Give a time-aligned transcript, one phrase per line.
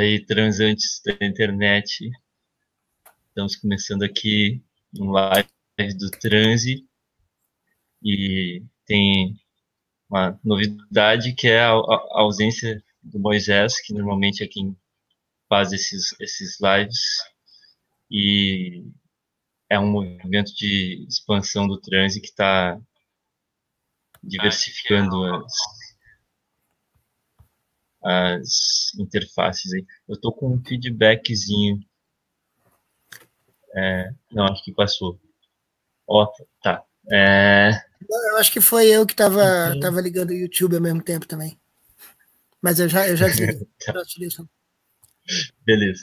[0.00, 2.10] Aí, transantes da internet,
[3.28, 4.62] estamos começando aqui
[4.98, 5.46] um live
[5.98, 6.88] do transe.
[8.02, 9.38] E tem
[10.08, 14.74] uma novidade que é a, a ausência do Moisés, que normalmente é quem
[15.50, 17.18] faz esses, esses lives.
[18.10, 18.82] E
[19.68, 22.80] é um movimento de expansão do transe que está
[24.22, 25.52] diversificando as,
[28.02, 29.84] as interfaces aí.
[30.08, 31.80] Eu estou com um feedbackzinho.
[33.74, 35.18] É, não, acho que passou.
[36.06, 36.82] Ó, oh, tá.
[37.10, 37.70] É...
[38.08, 39.80] Eu acho que foi eu que estava uhum.
[39.80, 41.58] tava ligando o YouTube ao mesmo tempo também.
[42.60, 43.66] Mas eu já, eu já desliguei.
[43.84, 43.92] tá.
[45.64, 46.02] Beleza.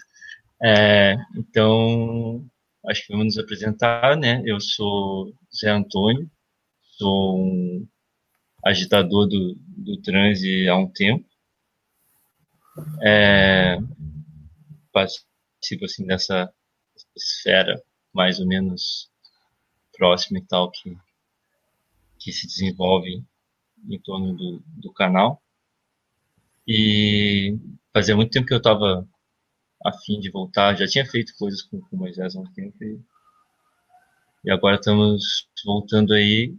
[0.63, 2.43] É, então,
[2.87, 4.41] acho que vamos nos apresentar, né?
[4.45, 6.29] Eu sou Zé Antônio,
[6.97, 7.87] sou um
[8.65, 11.25] agitador do, do transe há um tempo.
[13.01, 13.77] É,
[14.91, 16.51] participo assim dessa
[17.15, 17.81] esfera
[18.13, 19.09] mais ou menos
[19.93, 20.97] próxima e tal que,
[22.19, 23.23] que se desenvolve
[23.89, 25.41] em torno do, do canal.
[26.67, 27.57] E
[27.93, 29.07] fazia muito tempo que eu estava
[29.83, 30.75] a fim de voltar.
[30.75, 32.99] Já tinha feito coisas com, com Moisés há um tempo e,
[34.45, 36.55] e agora estamos voltando aí.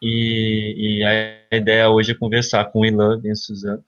[0.00, 3.20] E, e, a ideia hoje é conversar com o Ilan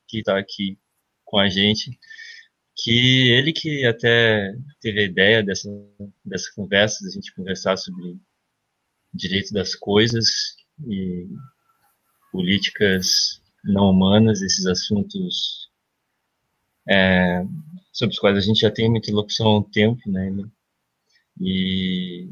[0.06, 0.78] que está aqui
[1.25, 1.97] com a gente,
[2.76, 5.69] que ele que até teve a ideia dessa,
[6.25, 8.19] dessa conversa, da gente conversar sobre
[9.15, 10.56] direito das coisas
[10.87, 11.28] e
[12.32, 15.71] políticas não humanas, esses assuntos
[16.88, 17.44] é,
[17.92, 20.32] sobre os quais a gente já tem muita interlocução há um tempo, né?
[21.41, 22.28] E,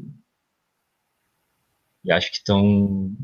[2.03, 3.15] e acho que estão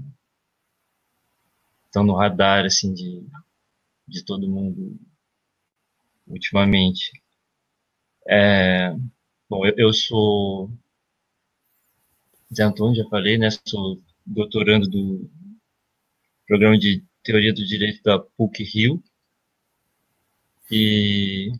[1.95, 3.25] estão no radar assim de,
[4.05, 4.99] de todo mundo
[6.27, 7.23] ultimamente.
[8.27, 8.93] É,
[9.49, 10.69] bom, eu, eu sou
[12.53, 13.47] Zé Antônio, já falei, né?
[13.65, 15.29] Sou doutorando do
[16.45, 19.01] programa de teoria do direito da PUC Rio
[20.69, 21.51] e,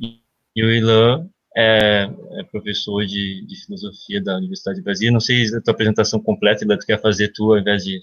[0.00, 5.12] e o Ilan é, é professor de, de, filosofia da Universidade de Brasília.
[5.12, 8.02] Não sei a tua apresentação completa, Ilan, tu quer fazer tu ao invés de.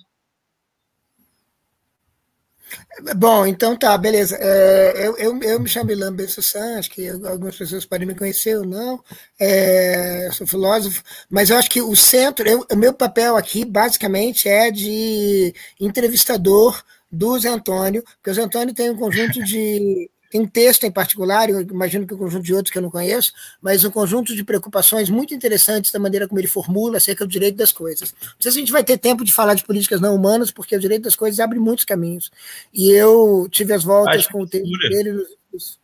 [3.15, 4.37] Bom, então tá, beleza.
[4.39, 8.57] É, eu, eu, eu, me chamo Ilan Bessussan, acho que algumas pessoas podem me conhecer
[8.57, 9.03] ou não.
[9.39, 14.47] É, sou filósofo, mas eu acho que o centro, eu, o meu papel aqui, basicamente,
[14.47, 20.09] é de entrevistador do Zé Antônio, porque o Zé Antônio tem um conjunto de.
[20.31, 22.89] Tem um texto em particular, eu imagino que um conjunto de outros que eu não
[22.89, 27.29] conheço, mas um conjunto de preocupações muito interessantes da maneira como ele formula acerca do
[27.29, 28.15] direito das coisas.
[28.21, 30.73] Não sei se a gente vai ter tempo de falar de políticas não humanas, porque
[30.73, 32.31] o direito das coisas abre muitos caminhos.
[32.73, 35.21] E eu tive as voltas com o texto dele.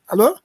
[0.08, 0.38] Alô?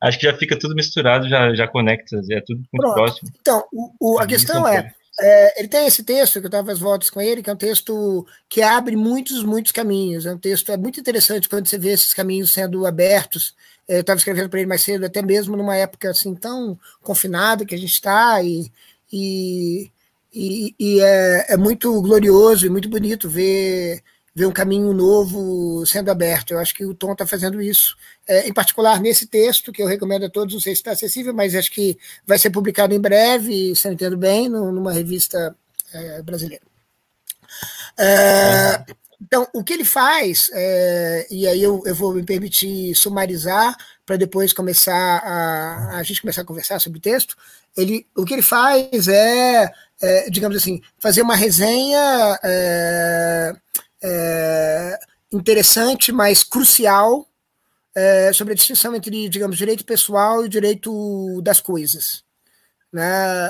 [0.00, 2.94] Acho que já fica tudo misturado, já, já conecta, é tudo muito Pronto.
[2.94, 3.30] próximo.
[3.40, 6.78] Então, o, o, a questão é, é, ele tem esse texto, que eu estava às
[6.78, 10.26] voltas com ele, que é um texto que abre muitos, muitos caminhos.
[10.26, 13.54] É um texto é muito interessante quando você vê esses caminhos sendo abertos.
[13.86, 17.64] É, eu estava escrevendo para ele mais cedo, até mesmo numa época assim tão confinada
[17.64, 18.70] que a gente está, e,
[19.12, 19.90] e,
[20.32, 24.02] e, e é, é muito glorioso e muito bonito ver
[24.34, 26.52] ver um caminho novo sendo aberto.
[26.52, 27.96] Eu acho que o Tom está fazendo isso,
[28.26, 31.34] é, em particular nesse texto, que eu recomendo a todos, não sei se está acessível,
[31.34, 35.54] mas acho que vai ser publicado em breve, se eu entendo bem, numa revista
[35.92, 36.64] é, brasileira.
[37.98, 38.84] É,
[39.20, 44.16] então, o que ele faz, é, e aí eu, eu vou me permitir sumarizar para
[44.16, 47.36] depois começar a, a gente começar a conversar sobre o texto,
[47.76, 53.52] ele, o que ele faz é, é digamos assim, fazer uma resenha é,
[55.32, 57.26] interessante, mas crucial
[57.94, 62.24] é, sobre a distinção entre, digamos, direito pessoal e direito das coisas.
[62.92, 63.02] Né?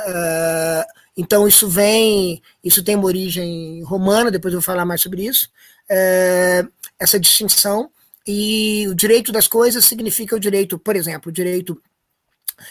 [0.07, 0.87] É,
[1.17, 5.49] então isso vem, isso tem uma origem romana, depois eu vou falar mais sobre isso.
[5.89, 6.67] É,
[6.99, 7.91] essa distinção
[8.27, 11.81] e o direito das coisas significa o direito, por exemplo, o direito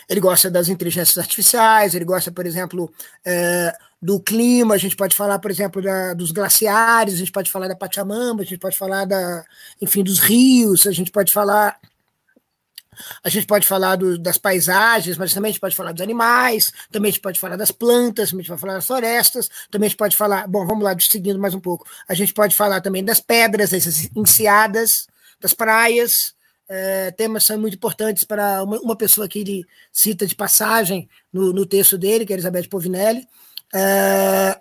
[0.09, 2.91] ele gosta das inteligências artificiais, ele gosta, por exemplo,
[3.25, 7.51] é, do clima, a gente pode falar, por exemplo, da, dos glaciares, a gente pode
[7.51, 9.45] falar da Pachamama, a gente pode falar da,
[9.81, 11.79] enfim, dos rios, a gente pode falar
[13.23, 16.71] a gente pode falar do, das paisagens, mas também a gente pode falar dos animais,
[16.91, 19.87] também a gente pode falar das plantas, também a gente pode falar das florestas, também
[19.87, 22.81] a gente pode falar, bom, vamos lá, seguindo mais um pouco, a gente pode falar
[22.81, 25.07] também das pedras, essas enseadas,
[25.39, 26.35] das praias,
[26.69, 31.53] é, temas são muito importantes para uma, uma, pessoa que ele cita de passagem no,
[31.53, 33.27] no texto dele, que é Elizabeth Povinelli.
[33.73, 34.59] É,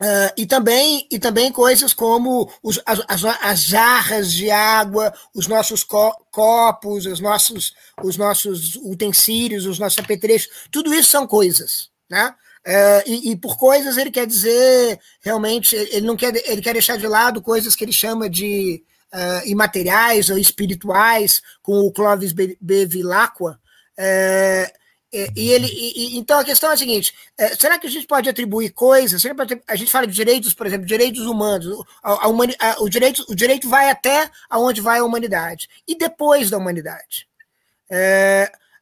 [0.00, 5.48] Uh, e, também, e também coisas como os, as, as, as, jarras de água, os
[5.48, 11.90] nossos co copos, os nossos, os nossos utensílios, os nossos apetrechos, tudo isso são coisas.
[12.08, 12.32] Né?
[12.64, 16.96] Uh, e, e, por coisas ele quer dizer realmente, ele não quer, ele quer deixar
[16.96, 23.58] de lado coisas que ele chama de uh, imateriais ou espirituais, com o Clovis Bevilacqua.
[23.98, 24.78] Uh,
[25.10, 28.28] e ele, e, então a questão é a seguinte: é, será que a gente pode
[28.28, 29.24] atribuir coisas?
[29.66, 31.84] A gente fala de direitos, por exemplo, direitos humanos.
[32.02, 35.68] A, a humani, a, o, direito, o direito vai até aonde vai a humanidade.
[35.86, 37.26] E depois da humanidade?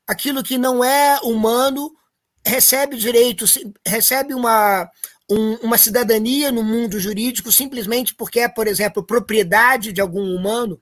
[0.06, 1.96] Aquilo que não é humano
[2.46, 4.88] recebe direitos, recebe uma,
[5.30, 10.80] um, uma cidadania no mundo jurídico simplesmente porque é, por exemplo, propriedade de algum humano.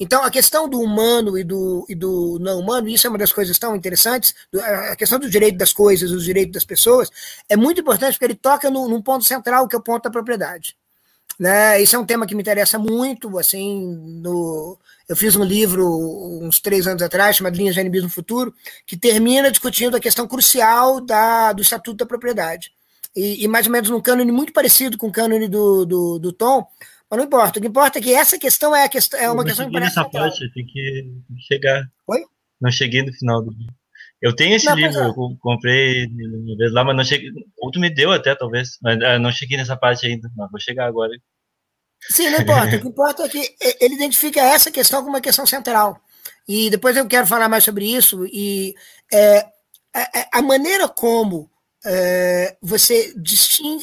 [0.00, 3.32] Então, a questão do humano e do, e do não humano, isso é uma das
[3.32, 4.32] coisas tão interessantes,
[4.90, 7.10] a questão do direito das coisas, do direito das pessoas,
[7.48, 10.10] é muito importante porque ele toca no, num ponto central, que é o ponto da
[10.10, 10.76] propriedade.
[11.36, 11.82] Né?
[11.82, 13.86] Isso é um tema que me interessa muito, assim,
[14.22, 15.84] no, eu fiz um livro
[16.42, 18.54] uns três anos atrás, chamado Linhas de Animismo Futuro,
[18.86, 22.72] que termina discutindo a questão crucial da, do Estatuto da Propriedade.
[23.14, 26.32] E, e mais ou menos num cânone muito parecido com o cânone do, do, do
[26.32, 26.66] Tom,
[27.10, 27.58] mas não importa.
[27.58, 29.96] O que importa é que essa questão é, a questão, é uma questão que parece.
[29.96, 31.10] nessa parte, tem que
[31.46, 31.88] chegar.
[32.06, 32.20] Oi?
[32.60, 33.74] Não cheguei no final do livro.
[34.20, 35.06] Eu tenho esse não, livro, é.
[35.06, 37.30] eu comprei uma vez lá, mas não cheguei.
[37.58, 40.28] Outro me deu até, talvez, mas ah, não cheguei nessa parte ainda.
[40.36, 41.12] Mas vou chegar agora.
[42.10, 42.76] Sim, não importa.
[42.76, 46.00] o que importa é que ele identifica essa questão como uma questão central.
[46.48, 48.26] E depois eu quero falar mais sobre isso.
[48.26, 48.74] E
[49.12, 49.46] é,
[49.94, 51.50] a, a maneira como
[51.84, 53.14] é, você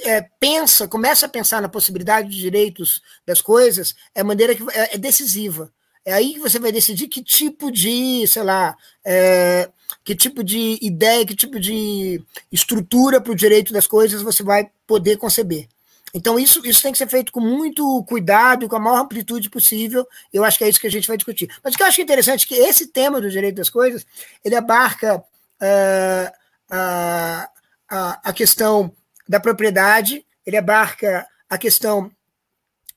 [0.04, 4.96] é, pensa, começa a pensar na possibilidade de direitos das coisas, é maneira que é,
[4.96, 5.72] é, decisiva.
[6.04, 9.70] É aí que você vai decidir que tipo de, sei lá, é,
[10.04, 12.22] que tipo de ideia, que tipo de
[12.52, 15.68] estrutura para o direito das coisas você vai poder conceber.
[16.14, 20.08] Então, isso, isso tem que ser feito com muito cuidado, com a maior amplitude possível.
[20.32, 21.50] Eu acho que é isso que a gente vai discutir.
[21.62, 24.06] Mas o que eu acho interessante é que esse tema do direito das coisas,
[24.44, 26.28] ele abarca uh,
[26.72, 27.55] uh,
[27.90, 28.96] a, a questão
[29.28, 32.12] da propriedade, ele abarca a questão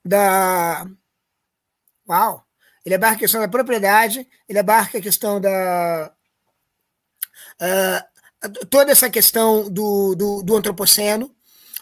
[0.05, 0.87] da.
[2.08, 2.44] Uau!
[2.85, 6.12] Ele abarca a questão da propriedade, ele abarca a questão da.
[7.61, 11.35] Uh, toda essa questão do, do, do, antropoceno,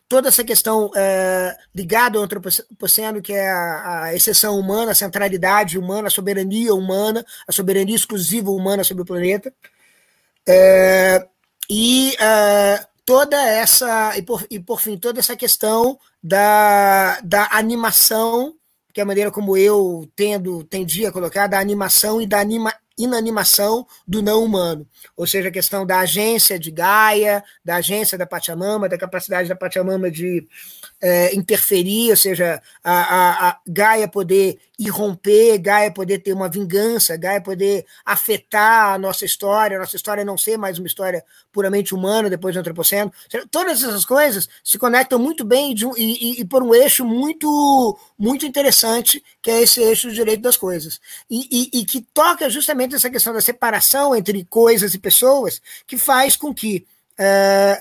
[0.09, 5.79] toda essa questão uh, ligada ao antropoceno, que é a, a, exceção humana, a centralidade
[5.79, 9.53] humana, a soberania humana, a soberania exclusiva humana sobre o planeta.
[10.49, 11.29] Uh,
[11.69, 12.17] e
[13.07, 18.55] toda essa, e por, e por fim, toda essa questão da, da animação,
[18.93, 22.75] que é a maneira como eu tendo, tendia a colocar, da animação e da anima,
[22.99, 24.87] inanimação do não humano.
[25.17, 29.55] Ou seja, a questão da agência de Gaia, da agência da Pachamama, da capacidade da
[29.55, 30.47] Pachamama de
[31.01, 37.17] é, interferir, ou seja, a, a, a Gaia poder irromper, Gaia poder ter uma vingança,
[37.17, 41.95] Gaia poder afetar a nossa história, a nossa história não ser mais uma história puramente
[41.95, 43.13] humana depois do antropoceno.
[43.51, 47.99] Todas essas coisas se conectam muito bem um, e, e, e, por um eixo muito,
[48.19, 51.01] muito interessante, que é esse eixo do direito das coisas.
[51.31, 56.37] E, e, que toca justamente essa questão da separação entre coisas e pessoas, que faz
[56.37, 56.87] com que
[57.19, 57.81] é,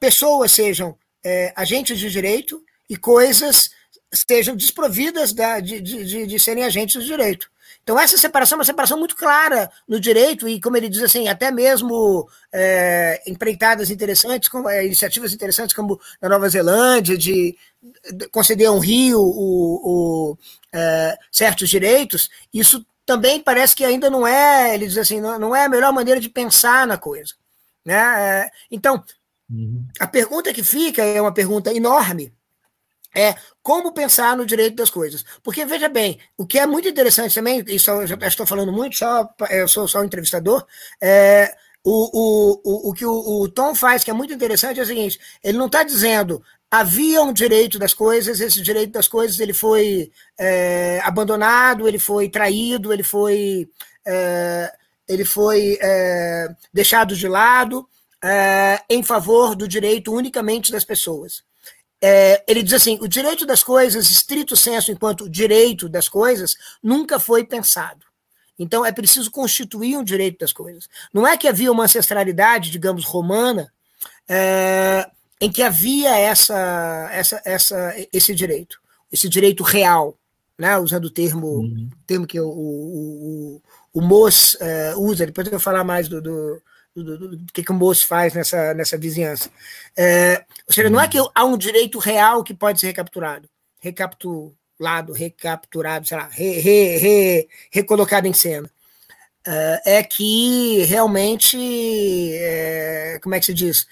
[0.00, 3.70] pessoas sejam é, agentes de direito e coisas
[4.10, 7.50] estejam desprovidas da, de, de, de, serem agentes de direito.
[7.82, 11.26] Então, essa separação é uma separação muito clara no direito, e como ele diz assim,
[11.28, 17.56] até mesmo é, empreitadas interessantes, como, é, iniciativas interessantes, como na Nova Zelândia, de,
[18.12, 20.38] de conceder a um rio o, o
[20.72, 25.56] é, certos direitos, isso também parece que ainda não é, ele diz assim, não, não
[25.56, 27.32] é a melhor maneira de pensar na coisa.
[27.82, 27.94] Né?
[27.96, 29.02] É, então,
[29.50, 29.86] uhum.
[29.98, 32.32] a pergunta que fica é uma pergunta enorme,
[33.14, 35.24] é como pensar no direito das coisas.
[35.42, 38.96] Porque, veja bem, o que é muito interessante também, isso eu já estou falando muito,
[38.96, 40.66] só, eu sou só um entrevistador,
[41.00, 44.82] é, o, o, o, o que o, o, Tom faz, que é muito interessante, é
[44.82, 49.40] o seguinte: ele não está dizendo havia um direito das coisas, esse direito das coisas
[49.40, 53.68] ele foi é, abandonado, ele foi traído, ele foi,
[54.06, 54.72] é,
[55.08, 57.88] ele foi é, deixado de lado
[58.22, 61.42] é, em favor do direito unicamente das pessoas
[62.00, 67.18] é, ele diz assim: o direito das coisas, estrito senso, enquanto direito das coisas, nunca
[67.18, 68.06] foi pensado.
[68.58, 70.88] Então é preciso constituir um direito das coisas.
[71.12, 73.72] Não é que havia uma ancestralidade, digamos, romana,
[74.28, 75.08] é,
[75.40, 78.80] em que havia essa, essa, essa, esse direito,
[79.12, 80.16] esse direito real,
[80.58, 80.76] né?
[80.76, 81.88] usando o termo, uhum.
[82.04, 82.52] termo que o, o,
[83.54, 83.62] o,
[83.94, 86.60] o Moss é, usa, depois eu vou falar mais do, do,
[87.02, 89.50] do, do, do que, que o moço faz nessa, nessa vizinhança.
[89.96, 93.48] É, ou seja, não é que há um direito real que pode ser recapturado,
[93.80, 98.70] recapitulado, recapturado, sei lá, re, re, re, recolocado em cena.
[99.46, 101.56] É, é que realmente,
[102.34, 103.86] é, como é que se diz?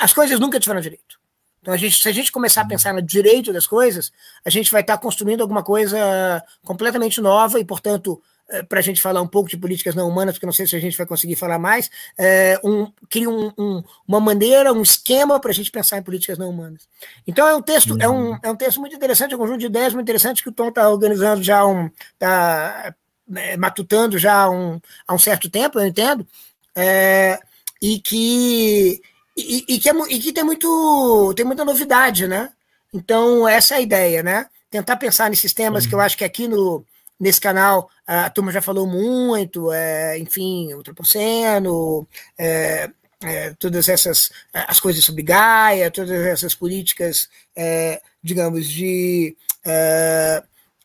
[0.00, 1.20] As coisas nunca tiveram direito.
[1.60, 4.12] Então, a gente, se a gente começar a pensar no direito das coisas,
[4.44, 8.20] a gente vai estar construindo alguma coisa completamente nova e, portanto,
[8.68, 10.80] para a gente falar um pouco de políticas não humanas, porque não sei se a
[10.80, 15.50] gente vai conseguir falar mais, é, um, cria um, um, uma maneira, um esquema para
[15.50, 16.88] a gente pensar em políticas não humanas.
[17.26, 18.02] Então é um texto, uhum.
[18.02, 20.48] é, um, é um texto muito interessante, é um conjunto de ideias muito interessante que
[20.48, 21.90] o Tom está organizando já um.
[22.18, 22.94] Tá,
[23.34, 26.26] é, matutando já há um, há um certo tempo, eu entendo,
[26.74, 27.38] é,
[27.80, 29.00] e que
[29.36, 32.50] e, e, que, é, e que tem muito tem muita novidade, né?
[32.92, 34.46] Então essa é a ideia, né?
[34.70, 35.90] Tentar pensar nesses temas uhum.
[35.90, 36.84] que eu acho que aqui no
[37.22, 42.90] nesse canal a turma já falou muito, é, enfim, o Tropoceno, é,
[43.22, 50.42] é, todas essas as coisas sobre Gaia, todas essas políticas, é, digamos, de é,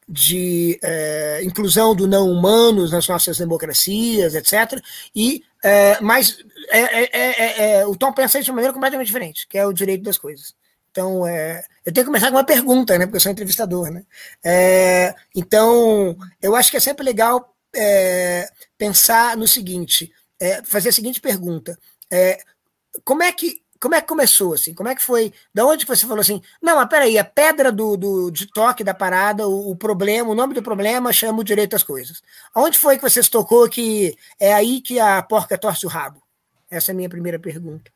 [0.08, 4.80] de é, inclusão do não humanos nas nossas democracias, etc.
[5.14, 6.38] E é, mas
[6.70, 9.74] é, é, é, é, o Tom pensa de uma maneira completamente diferente, que é o
[9.74, 10.56] direito das coisas.
[10.98, 13.06] Então, eu tenho que começar com uma pergunta, né?
[13.06, 14.04] Porque eu sou entrevistador, né?
[15.36, 17.56] então, eu acho que é sempre legal
[18.76, 20.12] pensar no seguinte,
[20.64, 21.78] fazer a seguinte pergunta:
[23.06, 24.74] como é que como é que começou, assim?
[24.74, 25.32] Como é que foi?
[25.54, 26.42] Da onde que você falou assim?
[26.60, 30.34] Não, mas peraí, a pedra do, do, de toque da parada, o, o, problema, o
[30.34, 32.24] nome do problema chama o direito às coisas.
[32.56, 36.24] Aonde foi que você se tocou que é aí que a porca torce o rabo?
[36.72, 37.92] Essa é a minha primeira pergunta.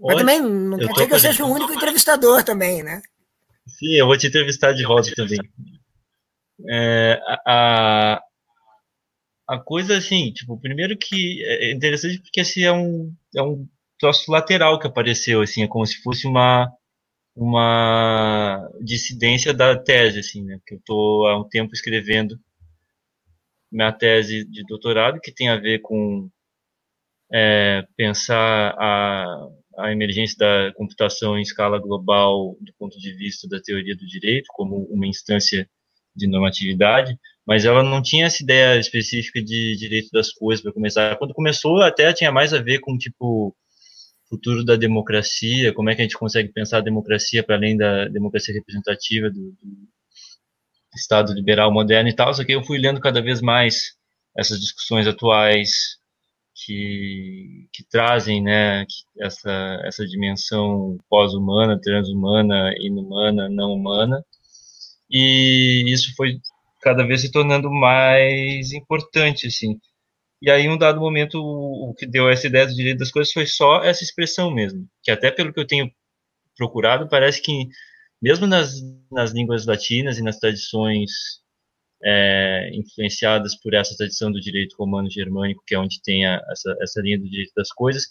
[0.00, 3.02] Mas também não quer dizer que eu seja o único entrevistador também, né?
[3.66, 5.38] Sim, eu vou te entrevistar de volta também.
[6.68, 8.22] É, a,
[9.48, 13.66] a coisa assim, tipo, primeiro que é interessante porque assim é um, é um
[13.98, 16.72] troço lateral que apareceu, assim, é como se fosse uma
[17.34, 20.60] uma dissidência da tese, assim, né?
[20.66, 22.38] Que eu estou há um tempo escrevendo
[23.70, 26.28] minha tese de doutorado que tem a ver com
[27.32, 33.60] é, pensar a, a emergência da computação em escala global do ponto de vista da
[33.60, 35.68] teoria do direito como uma instância
[36.14, 41.16] de normatividade, mas ela não tinha essa ideia específica de direito das coisas para começar.
[41.16, 43.56] Quando começou, até tinha mais a ver com tipo
[44.28, 48.06] futuro da democracia, como é que a gente consegue pensar a democracia para além da
[48.08, 49.92] democracia representativa do, do,
[50.94, 53.94] Estado liberal moderno e tal, só que eu fui lendo cada vez mais
[54.36, 55.96] essas discussões atuais
[56.64, 58.84] que, que trazem né,
[59.20, 64.24] essa, essa dimensão pós-humana, transhumana, inumana, não humana,
[65.10, 66.38] e isso foi
[66.80, 69.78] cada vez se tornando mais importante, assim.
[70.42, 73.32] E aí, em um dado momento, o, que deu essa ideia do direito das coisas
[73.32, 74.88] foi só essa expressão mesmo.
[75.02, 75.90] Que até pelo que eu tenho
[76.56, 77.68] procurado, parece que
[78.20, 78.74] mesmo nas,
[79.10, 81.10] nas línguas latinas e nas tradições
[82.04, 87.00] é, influenciadas por essa tradição do direito romano-germânico, que é onde tem a, essa, essa
[87.00, 88.04] linha do direito das coisas,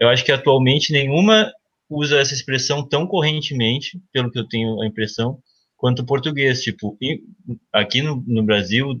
[0.00, 1.52] eu acho que atualmente nenhuma
[1.88, 5.38] usa essa expressão tão correntemente, pelo que eu tenho a impressão,
[5.76, 6.62] quanto o português.
[6.62, 6.96] Tipo,
[7.72, 9.00] aqui no, no Brasil,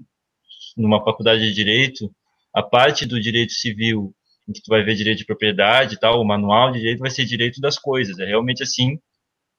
[0.76, 2.10] numa faculdade de direito,
[2.54, 4.14] a parte do direito civil,
[4.48, 7.10] em que tu vai ver direito de propriedade e tal, o manual de direito vai
[7.10, 8.18] ser direito das coisas.
[8.18, 8.98] É realmente assim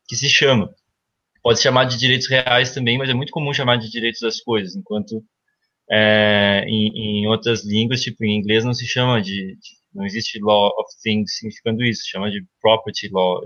[0.08, 0.74] que se chama.
[1.46, 4.76] Pode chamar de direitos reais também, mas é muito comum chamar de direitos das coisas,
[4.76, 5.24] enquanto
[5.92, 10.40] é, em, em, outras línguas, tipo em inglês, não se chama de, de, não existe
[10.42, 13.44] law of things significando isso, chama de property law.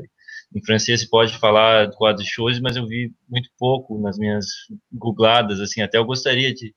[0.55, 4.45] Em francês se pode falar quadro de choses, mas eu vi muito pouco nas minhas
[4.93, 6.73] googladas, assim, até eu gostaria de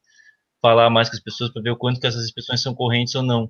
[0.60, 3.22] falar mais com as pessoas para ver o quanto que essas expressões são correntes ou
[3.22, 3.48] não.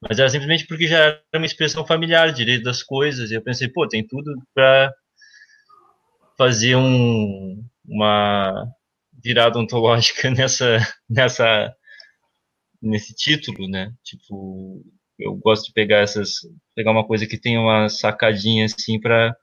[0.00, 3.66] Mas era simplesmente porque já era uma expressão familiar, direito das coisas, e eu pensei,
[3.68, 4.94] pô, tem tudo para
[6.40, 8.66] fazer um, uma
[9.22, 11.76] virada ontológica nessa, nessa,
[12.80, 13.92] nesse título, né?
[14.02, 14.82] Tipo,
[15.18, 16.36] eu gosto de pegar essas,
[16.74, 19.36] pegar uma coisa que tem uma sacadinha assim para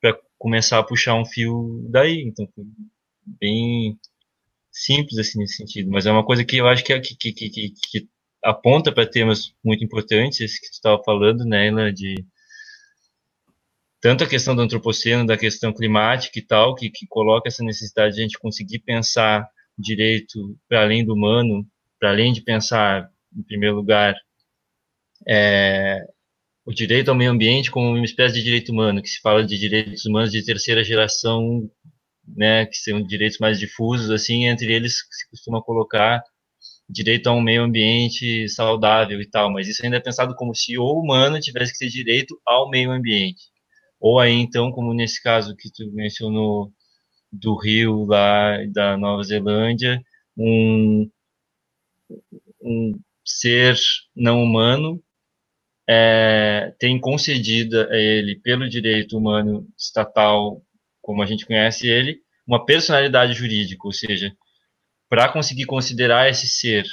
[0.00, 2.22] para começar a puxar um fio daí.
[2.22, 2.48] Então,
[3.26, 3.98] bem
[4.70, 7.32] simples assim nesse sentido, mas é uma coisa que eu acho que, é, que, que,
[7.32, 8.08] que, que
[8.44, 12.14] aponta para temas muito importantes que tu estava falando, né, Ela, de
[14.00, 18.14] tanto a questão do antropoceno, da questão climática e tal, que, que coloca essa necessidade
[18.14, 19.46] de a gente conseguir pensar
[19.78, 21.66] direito para além do humano,
[21.98, 24.14] para além de pensar, em primeiro lugar,
[25.28, 25.98] é,
[26.64, 29.58] o direito ao meio ambiente como uma espécie de direito humano, que se fala de
[29.58, 31.70] direitos humanos de terceira geração
[32.36, 36.22] né, que são direitos mais difusos, assim, entre eles se costuma colocar
[36.88, 40.76] direito a um meio ambiente saudável e tal, mas isso ainda é pensado como se
[40.76, 43.42] o humano tivesse que ter direito ao meio ambiente.
[44.00, 46.72] Ou aí, então, como nesse caso que tu mencionou
[47.30, 50.02] do Rio lá da Nova Zelândia,
[50.36, 51.08] um,
[52.62, 53.76] um ser
[54.16, 55.02] não humano
[55.88, 60.62] é, tem concedida a ele, pelo direito humano estatal,
[61.02, 64.32] como a gente conhece ele, uma personalidade jurídica, ou seja,
[65.08, 66.84] para conseguir considerar esse ser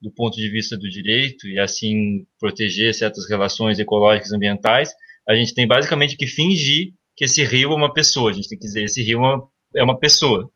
[0.00, 4.92] do ponto de vista do direito e assim proteger certas relações ecológicas ambientais,
[5.28, 8.30] a gente tem basicamente que fingir que esse rio é uma pessoa.
[8.30, 10.50] A gente tem que dizer esse rio é uma, é uma pessoa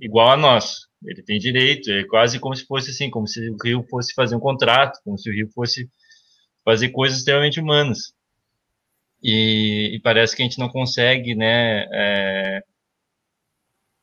[0.00, 0.86] igual a nós.
[1.04, 4.36] Ele tem direito, é quase como se fosse assim, como se o rio fosse fazer
[4.36, 5.88] um contrato, como se o rio fosse
[6.64, 8.14] fazer coisas extremamente humanas.
[9.22, 12.62] E, e parece que a gente não consegue, né, é,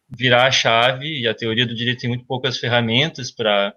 [0.10, 3.74] virar a chave, e a teoria do direito tem muito poucas ferramentas para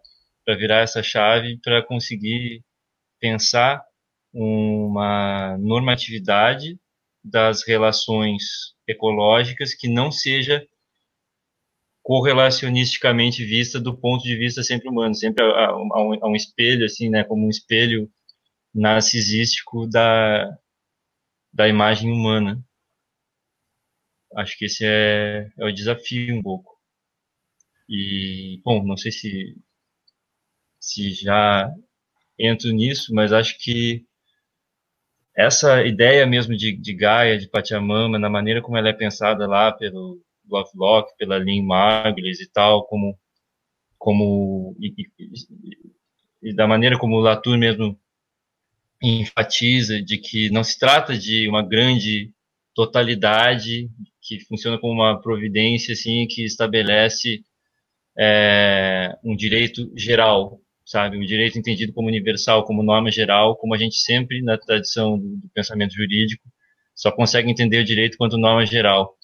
[0.59, 2.65] virar essa chave, para conseguir
[3.21, 3.83] pensar
[4.33, 6.79] uma normatividade
[7.23, 8.43] das relações
[8.87, 10.67] ecológicas que não seja
[12.03, 17.09] correlacionisticamente vista do ponto de vista sempre humano, sempre a, um, a um, espelho, assim,
[17.09, 18.11] né, como um espelho
[18.75, 20.59] narcisístico da,
[21.53, 22.63] da imagem humana.
[24.35, 26.73] Acho que esse é, é o desafio um pouco.
[27.89, 29.57] E, bom, não sei se,
[30.81, 31.71] se já
[32.39, 34.05] entro nisso, mas acho que
[35.37, 39.73] essa ideia mesmo de, de Gaia, de Pachamama, na maneira como ela é pensada lá
[39.73, 43.19] pelo Lovelock, pela Lynn Margulis e tal, como,
[43.99, 47.99] como e, e, e da maneira como o Latour mesmo
[49.03, 52.33] enfatiza de que não se trata de uma grande
[52.75, 53.91] totalidade
[54.21, 57.43] que funciona como uma providência assim que estabelece
[58.17, 63.79] é, um direito geral, sabe, um direito entendido como universal, como norma geral, como a
[63.79, 66.43] gente sempre na tradição do pensamento jurídico
[66.95, 69.17] só consegue entender o direito quanto norma geral.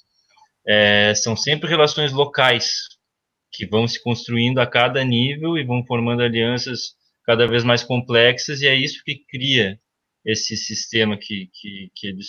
[0.66, 2.70] É, são sempre relações locais
[3.52, 8.62] que vão se construindo a cada nível e vão formando alianças cada vez mais complexas,
[8.62, 9.78] e é isso que cria
[10.24, 12.26] esse sistema que, que, que eles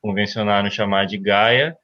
[0.00, 1.76] convencionaram chamar de Gaia,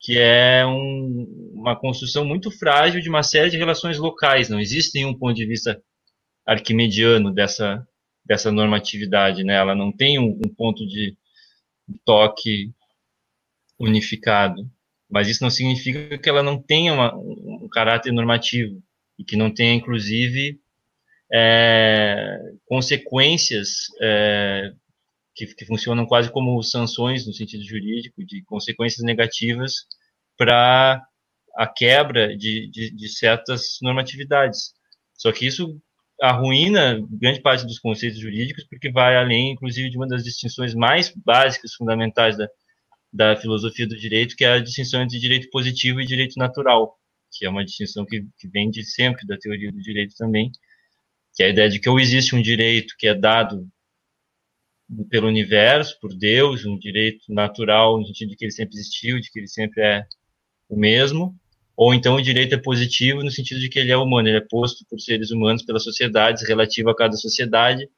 [0.00, 4.48] que é um, uma construção muito frágil de uma série de relações locais.
[4.48, 5.80] Não existe nenhum ponto de vista
[6.46, 7.86] arquimediano dessa,
[8.24, 9.44] dessa normatividade.
[9.44, 9.54] Né?
[9.54, 11.14] Ela não tem um, um ponto de
[12.04, 12.72] toque
[13.78, 14.66] unificado.
[15.08, 18.82] Mas isso não significa que ela não tenha uma, um caráter normativo
[19.18, 20.58] e que não tenha, inclusive,
[21.30, 24.72] é, consequências é,
[25.46, 29.72] que, que, funcionam quase como sanções no sentido jurídico, de consequências negativas
[30.36, 31.02] para
[31.56, 34.72] a quebra de, de, de, certas normatividades.
[35.14, 35.80] Só que isso
[36.20, 41.12] arruína grande parte dos conceitos jurídicos, porque vai além, inclusive, de uma das distinções mais
[41.24, 42.48] básicas, fundamentais da,
[43.12, 46.98] da filosofia do direito, que é a distinção entre direito positivo e direito natural,
[47.32, 50.50] que é uma distinção que, que vem de sempre da teoria do direito também,
[51.34, 53.66] que é a ideia de que ou existe um direito que é dado
[55.08, 59.30] pelo universo, por Deus, um direito natural no sentido de que ele sempre existiu, de
[59.30, 60.04] que ele sempre é
[60.68, 61.34] o mesmo,
[61.76, 64.46] ou então o direito é positivo no sentido de que ele é humano, ele é
[64.48, 67.88] posto por seres humanos pelas sociedades, relativo a cada sociedade.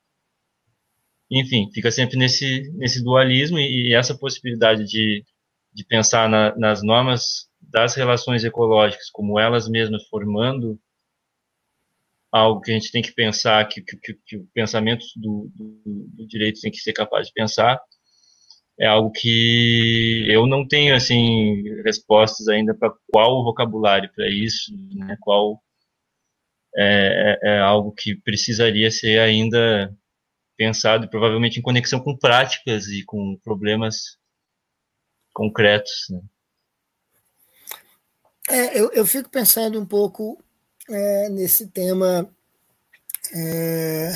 [1.30, 5.24] Enfim, fica sempre nesse, nesse dualismo e, e essa possibilidade de,
[5.72, 10.78] de pensar na, nas normas das relações ecológicas como elas mesmas formando
[12.32, 15.82] algo que a gente tem que pensar, que, que, que o pensamento do, do,
[16.16, 17.78] do, direito tem que ser capaz de pensar,
[18.80, 25.16] é algo que eu não tenho assim respostas ainda para qual vocabulário para isso, né?
[25.20, 25.62] Qual
[26.74, 29.94] é, é, é, algo que precisaria ser ainda
[30.56, 34.16] pensado, provavelmente em conexão com práticas e com problemas
[35.34, 36.06] concretos.
[36.08, 36.20] Né?
[38.48, 40.42] É, eu, eu fico pensando um pouco
[40.88, 42.28] é, nesse tema.
[43.34, 44.12] É,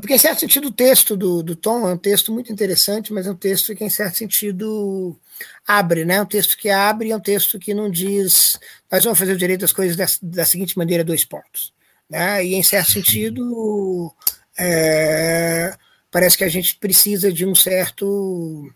[0.00, 3.26] porque, em certo sentido, o texto do, do Tom é um texto muito interessante, mas
[3.26, 5.18] é um texto que, em certo sentido,
[5.66, 6.20] abre, né?
[6.20, 8.58] Um texto que abre é um texto que não diz
[8.90, 11.72] nós vamos fazer o direito das coisas da, da seguinte maneira, dois pontos.
[12.08, 12.44] Né?
[12.44, 14.14] E, em certo sentido,
[14.58, 15.76] é,
[16.10, 18.72] parece que a gente precisa de um certo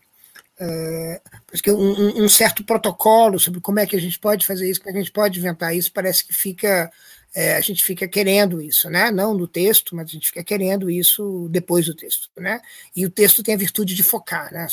[0.59, 1.21] é,
[1.69, 4.99] um, um, certo protocolo sobre como é que a gente pode fazer isso, como é
[4.99, 6.91] a gente pode inventar isso, parece que fica
[7.35, 9.09] é, a gente fica querendo isso, né?
[9.09, 12.61] Não no texto, mas a gente fica querendo isso depois do texto, né?
[12.95, 14.67] E o texto tem a virtude de focar, né?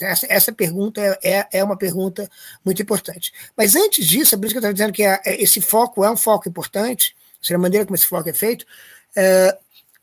[0.00, 2.28] Essa, essa pergunta é, é uma pergunta
[2.64, 3.32] muito importante.
[3.56, 5.04] Mas antes disso, é por isso que eu estava dizendo que
[5.40, 8.66] esse foco é um foco importante, seja, a maneira como esse foco é feito,
[9.14, 9.58] é,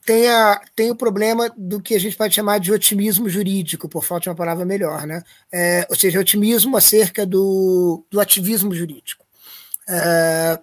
[0.09, 4.03] tem, a, tem o problema do que a gente pode chamar de otimismo jurídico, por
[4.03, 5.21] falta de uma palavra melhor, né?
[5.51, 9.23] É, ou seja, otimismo acerca do, do ativismo jurídico.
[9.87, 10.59] É,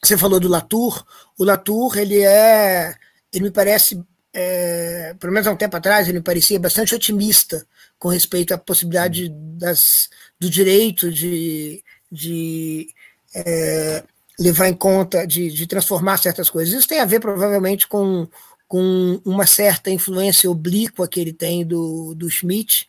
[0.00, 1.04] você falou do Latour.
[1.36, 2.94] O Latour, ele é,
[3.32, 4.00] ele me parece,
[4.32, 7.66] é, pelo menos há um tempo atrás, ele me parecia bastante otimista
[7.98, 12.88] com respeito à possibilidade das, do direito de, de
[13.34, 14.04] é,
[14.38, 16.72] levar em conta, de, de transformar certas coisas.
[16.72, 18.28] Isso tem a ver provavelmente com
[18.70, 22.88] com uma certa influência oblíqua que ele tem do, do Schmidt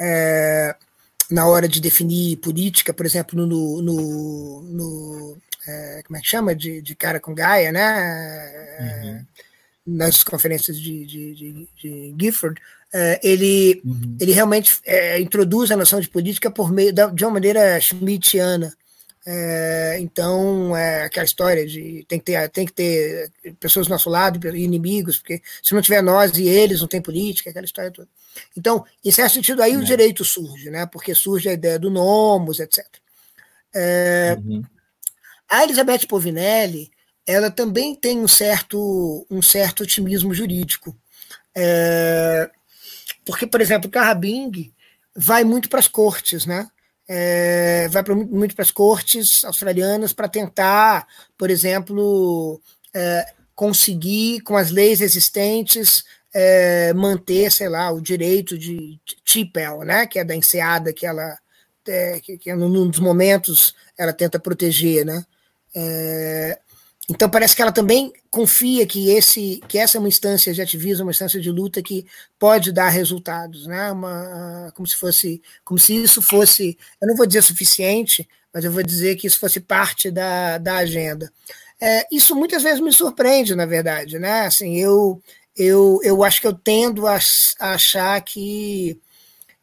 [0.00, 0.74] é,
[1.30, 5.36] na hora de definir política, por exemplo, no, no, no
[5.66, 6.54] é, como é que chama?
[6.54, 8.80] De, de cara com Gaia, né?
[8.80, 9.26] Uhum.
[9.98, 12.58] Nas conferências de, de, de, de Gifford,
[12.90, 14.16] é, ele, uhum.
[14.18, 18.72] ele realmente é, introduz a noção de política por meio da, de uma maneira schmittiana.
[19.26, 24.08] É, então, é aquela história de tem que, ter, tem que ter pessoas do nosso
[24.08, 27.90] lado e inimigos, porque se não tiver nós e eles, não tem política, aquela história
[27.90, 28.08] toda.
[28.56, 29.76] Então, em certo sentido, aí é.
[29.76, 30.86] o direito surge, né?
[30.86, 32.86] porque surge a ideia do nomos, etc.
[33.74, 34.62] É, uhum.
[35.48, 36.90] A Elizabeth Povinelli,
[37.26, 40.96] ela também tem um certo, um certo otimismo jurídico.
[41.54, 42.50] É,
[43.24, 44.72] porque, por exemplo, Carrabing
[45.14, 46.68] vai muito para as cortes, né?
[47.08, 51.06] É, vai pra, muito para as cortes australianas para tentar,
[51.38, 52.60] por exemplo,
[52.94, 60.06] é, conseguir, com as leis existentes, é, manter, sei lá, o direito de TPEL, né,
[60.06, 61.38] que é da enseada que ela,
[61.86, 65.24] é, que, que num dos momentos ela tenta proteger, né,
[65.74, 66.58] é,
[67.08, 71.04] então parece que ela também confia que esse que essa é uma instância de ativismo,
[71.04, 72.06] uma instância de luta que
[72.38, 73.90] pode dar resultados, né?
[73.90, 78.70] Uma, como se fosse, como se isso fosse, eu não vou dizer suficiente, mas eu
[78.72, 81.32] vou dizer que isso fosse parte da, da agenda.
[81.80, 84.42] É, isso muitas vezes me surpreende, na verdade, né?
[84.46, 85.22] Assim, eu
[85.56, 87.18] eu, eu acho que eu tendo a,
[87.60, 89.00] a achar que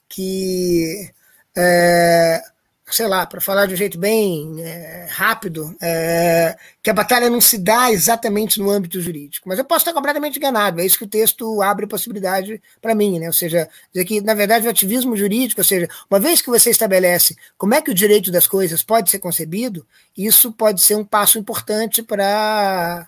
[0.10, 1.12] que
[1.58, 2.42] é,
[2.88, 7.42] sei lá, para falar de um jeito bem é, rápido, é, que a batalha não
[7.42, 9.50] se dá exatamente no âmbito jurídico.
[9.50, 13.20] Mas eu posso estar completamente enganado, é isso que o texto abre possibilidade para mim,
[13.20, 13.28] né?
[13.28, 16.70] Ou seja, dizer que, na verdade, o ativismo jurídico, ou seja, uma vez que você
[16.70, 21.06] estabelece como é que o direito das coisas pode ser concebido, isso pode ser um
[21.06, 23.08] passo importante para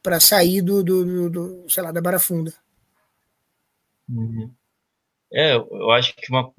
[0.00, 2.54] para sair do, do, do, sei lá, da barafunda.
[4.08, 4.50] Uhum.
[5.30, 6.50] É, eu acho que uma,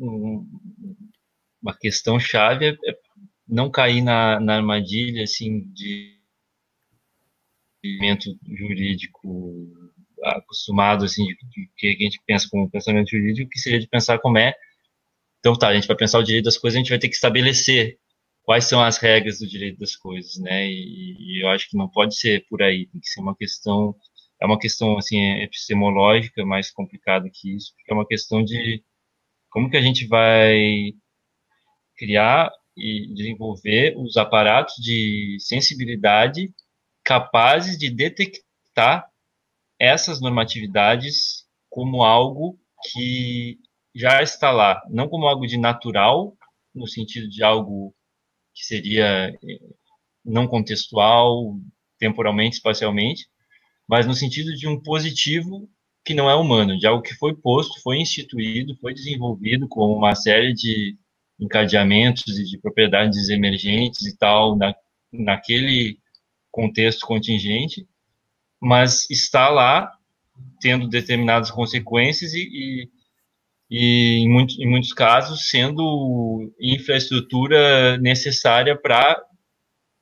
[1.62, 2.98] uma questão chave é, é
[3.48, 6.20] não cair na, na armadilha assim de
[7.82, 9.68] pensamento jurídico
[10.24, 14.20] acostumado assim de, de, que a gente pensa como pensamento jurídico que seria de pensar
[14.20, 14.54] como é.
[15.40, 17.16] Então tá a gente vai pensar o direito das coisas a gente vai ter que
[17.16, 17.98] estabelecer
[18.44, 20.68] quais são as regras do direito das coisas né?
[20.68, 23.96] E, e eu acho que não pode ser por aí tem que ser uma questão
[24.42, 28.84] é uma questão assim epistemológica mais complicada que isso porque é uma questão de
[29.50, 30.94] como que a gente vai
[32.00, 36.50] criar e desenvolver os aparatos de sensibilidade
[37.04, 39.06] capazes de detectar
[39.78, 42.58] essas normatividades como algo
[42.92, 43.60] que
[43.94, 46.38] já está lá, não como algo de natural,
[46.74, 47.94] no sentido de algo
[48.54, 49.60] que seria eh,
[50.24, 51.60] não contextual,
[51.98, 53.28] temporalmente, espacialmente,
[53.88, 55.70] mas no sentido de um positivo
[56.06, 60.16] que não é humano, de algo que foi posto, foi instituído, foi desenvolvido com uma
[60.16, 60.98] série de
[61.40, 64.76] encadeamentos e de propriedades emergentes e tal, na,
[65.12, 65.98] naquele
[66.52, 67.88] contexto contingente,
[68.60, 69.92] mas está lá
[70.60, 72.90] tendo determinadas consequências e, e,
[73.70, 79.22] e em, muito, em muitos casos sendo infraestrutura necessária para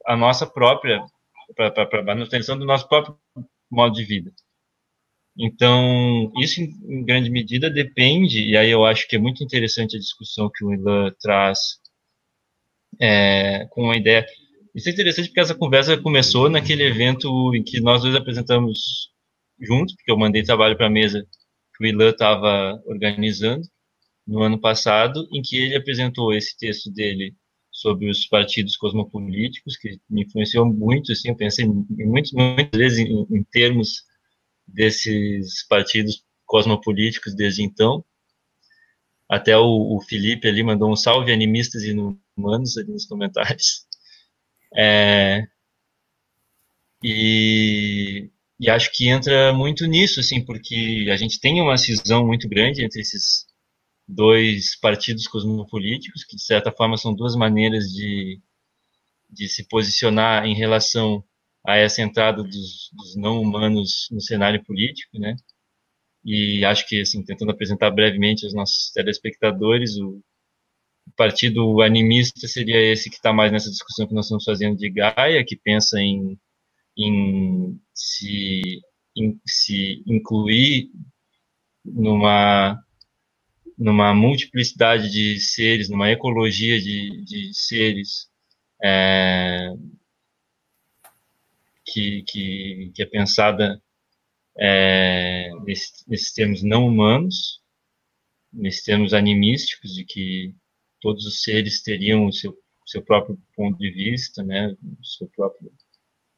[0.06, 1.04] a nossa própria
[1.56, 3.17] para a manutenção do nosso próprio
[3.71, 4.32] modo de vida.
[5.39, 10.00] Então, isso em grande medida depende, e aí eu acho que é muito interessante a
[10.00, 11.80] discussão que o Ilan traz
[13.00, 14.26] é, com a ideia.
[14.73, 19.12] Isso é interessante porque essa conversa começou naquele evento em que nós dois apresentamos
[19.60, 21.26] juntos, porque eu mandei trabalho para a mesa
[21.76, 23.62] que o Ilan estava organizando
[24.26, 27.36] no ano passado, em que ele apresentou esse texto dele
[27.71, 33.28] sobre os partidos cosmopolíticos, que me influenciou muito, assim, eu pensei muitas, muitas vezes em,
[33.30, 34.07] em termos
[34.67, 38.03] desses partidos cosmopolíticos desde então.
[39.30, 43.86] Até o, o, Felipe ali mandou um salve animistas e inumanos ali nos comentários.
[44.75, 45.47] É,
[47.03, 52.47] E, e acho que entra muito nisso, assim, porque a gente tem uma cisão muito
[52.49, 53.45] grande entre esses
[54.08, 58.41] dois partidos cosmopolíticos, que de certa forma são duas maneiras de,
[59.30, 61.23] de se posicionar em relação
[61.67, 65.36] a essa entrada dos, dos não humanos no cenário político, né?
[66.23, 70.21] E acho que, assim, tentando apresentar brevemente aos nossos telespectadores, o,
[71.08, 74.89] o partido animista seria esse que está mais nessa discussão que nós estamos fazendo de
[74.89, 76.39] Gaia, que pensa em,
[76.97, 78.82] em se,
[79.17, 80.89] em, se incluir
[81.86, 82.82] numa
[83.77, 88.27] numa multiplicidade de seres, numa ecologia de, de seres
[88.84, 89.69] é,
[91.88, 93.82] que, que, que, é pensada
[94.60, 97.62] é, nesses, termos não humanos,
[98.52, 100.54] nesses termos animísticos, de que
[101.00, 105.71] todos os seres teriam o seu, seu próprio ponto de vista, né, seu próprio,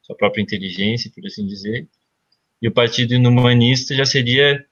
[0.01, 1.87] sua própria inteligência, por assim dizer.
[2.61, 4.63] E o partido inumanista já seria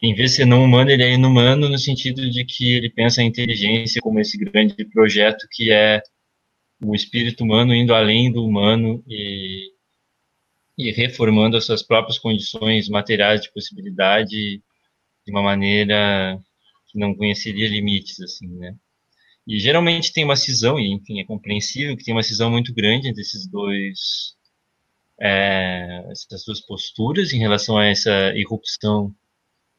[0.00, 3.20] em vez de ser não humano, ele é inumano no sentido de que ele pensa
[3.20, 6.02] a inteligência como esse grande projeto que é
[6.84, 9.72] o espírito humano indo além do humano e,
[10.76, 14.62] e reformando as suas próprias condições materiais de possibilidade
[15.24, 16.40] de uma maneira
[16.88, 18.76] que não conheceria limites, assim, né?
[19.46, 23.08] E geralmente tem uma cisão, e enfim, é compreensível que tem uma cisão muito grande
[23.08, 24.36] entre esses dois,
[25.20, 29.14] é, essas duas posturas em relação a essa irrupção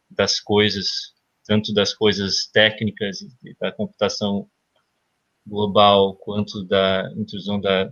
[0.10, 1.14] das coisas,
[1.46, 3.20] tanto das coisas técnicas
[3.60, 4.50] da computação
[5.46, 7.86] global, quanto da intrusão da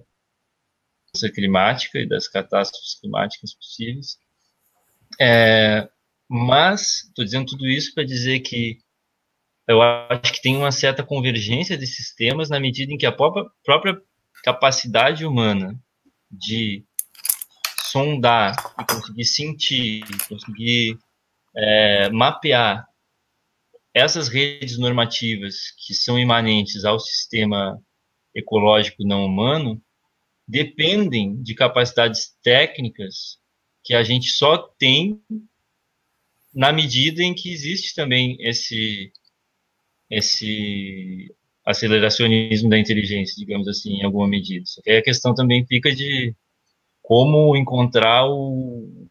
[1.13, 4.17] mudança climática e das catástrofes climáticas possíveis.
[5.19, 5.89] É,
[6.27, 8.79] mas, estou dizendo tudo isso para dizer que
[9.67, 13.45] eu acho que tem uma certa convergência desses temas na medida em que a própria,
[13.63, 14.01] própria
[14.43, 15.79] capacidade humana
[16.29, 16.83] de
[17.83, 20.97] sondar e conseguir sentir, conseguir
[21.55, 22.87] é, mapear
[23.93, 27.81] essas redes normativas que são imanentes ao sistema
[28.33, 29.81] ecológico não humano
[30.47, 33.37] dependem de capacidades técnicas
[33.83, 35.21] que a gente só tem
[36.53, 39.11] na medida em que existe também esse
[40.09, 41.33] esse
[41.65, 44.65] aceleracionismo da inteligência, digamos assim, em alguma medida.
[44.65, 46.35] Só que a questão também fica de
[47.01, 49.07] como encontrar o,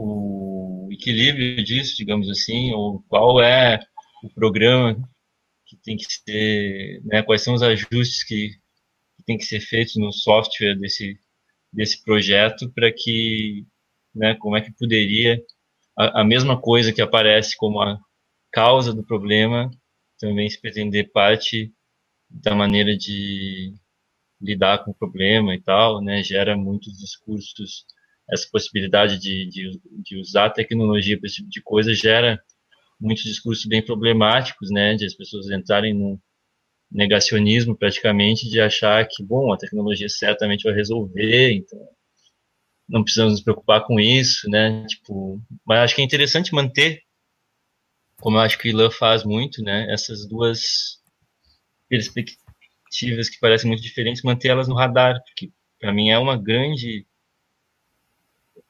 [0.00, 3.80] o equilíbrio disso, digamos assim, ou qual é
[4.22, 4.96] o programa
[5.66, 8.50] que tem que ser, né, quais são os ajustes que,
[9.16, 11.18] que tem que ser feitos no software desse,
[11.72, 13.66] desse projeto para que,
[14.14, 15.42] né, como é que poderia
[15.96, 17.98] a, a, mesma coisa que aparece como a
[18.52, 19.70] causa do problema
[20.18, 21.72] também se pretender parte
[22.30, 23.74] da maneira de
[24.40, 27.84] lidar com o problema e tal, né, gera muitos discursos
[28.30, 32.40] essa possibilidade de, de, de usar a tecnologia para esse tipo de coisa gera
[33.00, 36.20] muitos discursos bem problemáticos, né, de as pessoas entrarem no
[36.90, 41.78] negacionismo praticamente de achar que, bom, a tecnologia certamente vai resolver, então
[42.88, 47.02] não precisamos nos preocupar com isso, né, tipo, mas acho que é interessante manter,
[48.20, 50.98] como eu acho que o Ilan faz muito, né, essas duas
[51.88, 57.06] perspectivas que parecem muito diferentes, manter elas no radar, porque para mim é uma grande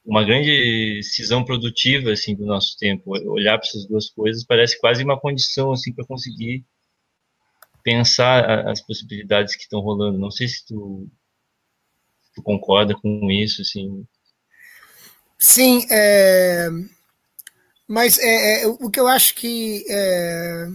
[0.09, 3.11] uma grande cisão produtiva assim do nosso tempo.
[3.31, 6.65] Olhar para essas duas coisas parece quase uma condição assim para conseguir
[7.83, 10.17] pensar as possibilidades que estão rolando.
[10.17, 11.07] Não sei se tu,
[12.33, 14.03] tu concorda com isso, assim.
[15.37, 16.69] Sim, é...
[17.87, 20.67] mas é, é, o que eu acho que é...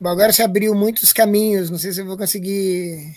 [0.00, 1.70] Bom, agora você abriu muitos caminhos.
[1.70, 3.14] Não sei se eu vou conseguir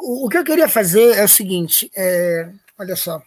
[0.00, 3.22] o, que eu queria fazer é o seguinte: é, olha só.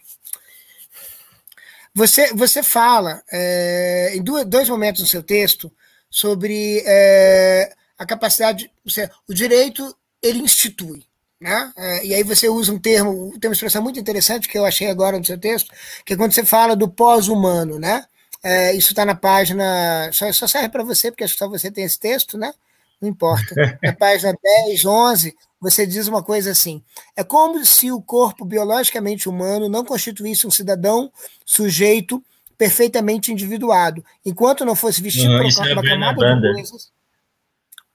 [1.94, 5.70] Você, você fala é, em dois momentos no seu texto
[6.08, 11.04] sobre é, a capacidade, você, o direito ele institui.
[11.40, 11.72] Né?
[11.76, 14.88] É, e aí você usa um termo, tem uma expressão muito interessante que eu achei
[14.88, 15.72] agora no seu texto,
[16.04, 18.04] que é quando você fala do pós-humano, né?
[18.44, 21.70] É, isso está na página, só, só serve para você, porque acho que só você
[21.70, 22.52] tem esse texto, né?
[23.00, 23.54] Não importa.
[23.82, 26.82] Na página 10, 11, você diz uma coisa assim:
[27.16, 31.10] é como se o corpo biologicamente humano não constituísse um cidadão
[31.46, 32.22] sujeito
[32.58, 36.90] perfeitamente individuado, enquanto não fosse vestido por é uma camada de coisas.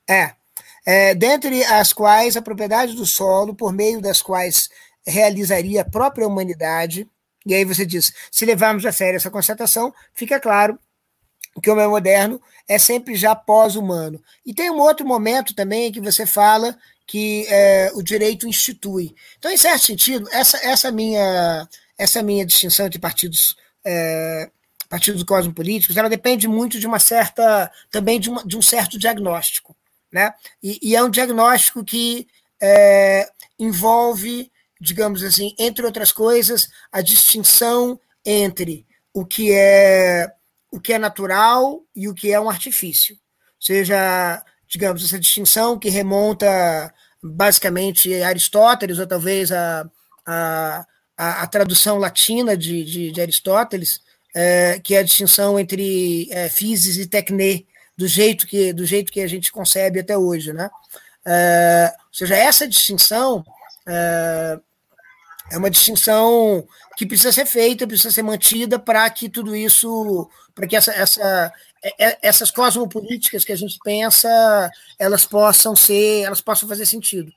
[0.09, 0.31] É,
[0.85, 4.69] é, dentre as quais a propriedade do solo, por meio das quais
[5.05, 7.05] realizaria a própria humanidade.
[7.45, 10.79] E aí você diz: se levarmos a sério essa constatação, fica claro
[11.61, 14.21] que o homem moderno é sempre já pós-humano.
[14.45, 19.15] E tem um outro momento também que você fala que é, o direito institui.
[19.39, 21.67] Então, em certo sentido, essa, essa minha
[21.97, 24.51] essa minha distinção entre partidos é,
[24.89, 29.75] partidos cosmopolíticos, ela depende muito de uma certa também de, uma, de um certo diagnóstico,
[30.11, 30.33] né?
[30.61, 32.27] E, e é um diagnóstico que
[32.61, 40.31] é, envolve, digamos assim, entre outras coisas, a distinção entre o que é
[40.69, 43.15] o que é natural e o que é um artifício.
[43.15, 49.89] Ou seja, digamos, essa distinção que remonta basicamente a Aristóteles, ou talvez a,
[50.25, 50.85] a,
[51.17, 54.01] a, tradução latina de, de, de Aristóteles,
[54.35, 59.11] é, que é a distinção entre é, physis e tecne, do jeito que, do jeito
[59.11, 60.53] que a gente concebe até hoje.
[60.53, 60.69] Né?
[61.25, 63.43] É, ou seja, essa distinção
[63.87, 64.59] é,
[65.51, 70.67] é uma distinção que precisa ser feita, precisa ser mantida para que tudo isso, para
[70.67, 71.53] que essa, essa,
[72.21, 77.31] essas cosmopolíticas que a gente pensa, elas possam ser, elas possam fazer sentido.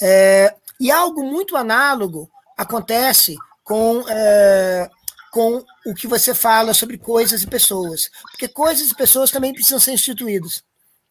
[0.00, 4.88] É, e algo muito análogo acontece com, é,
[5.30, 9.80] com o que você fala sobre coisas e pessoas, porque coisas e pessoas também precisam
[9.80, 10.62] ser instituídas.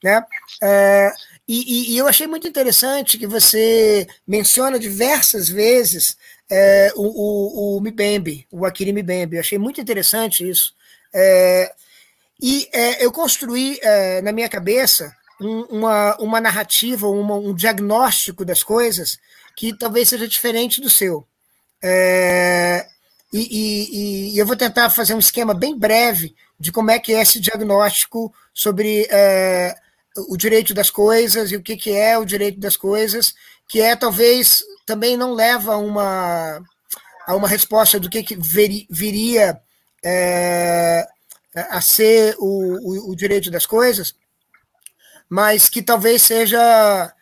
[0.04, 0.24] Né?
[0.62, 1.14] É,
[1.48, 6.18] e, e, eu achei muito interessante que você menciona diversas vezes
[6.50, 7.84] é, o, o, o
[8.52, 9.36] o Akiri Mbembe.
[9.36, 10.74] Eu achei muito interessante isso.
[11.14, 11.74] É,
[12.42, 18.44] e é, eu construí é, na minha cabeça um, uma, uma narrativa, uma, um diagnóstico
[18.44, 19.18] das coisas
[19.56, 21.26] que talvez seja diferente do seu.
[21.82, 22.88] É,
[23.32, 27.14] e, e, e, eu vou tentar fazer um esquema bem breve de como é que
[27.14, 29.76] é esse diagnóstico sobre é,
[30.30, 33.34] o direito das coisas e o que, que é o direito das coisas,
[33.68, 36.62] que é talvez também não leva a uma,
[37.28, 38.36] a uma resposta do que, que
[38.90, 39.60] viria
[40.04, 41.08] é,
[41.56, 44.16] a ser o, o, o, direito das coisas,
[45.30, 47.14] mas que talvez seja,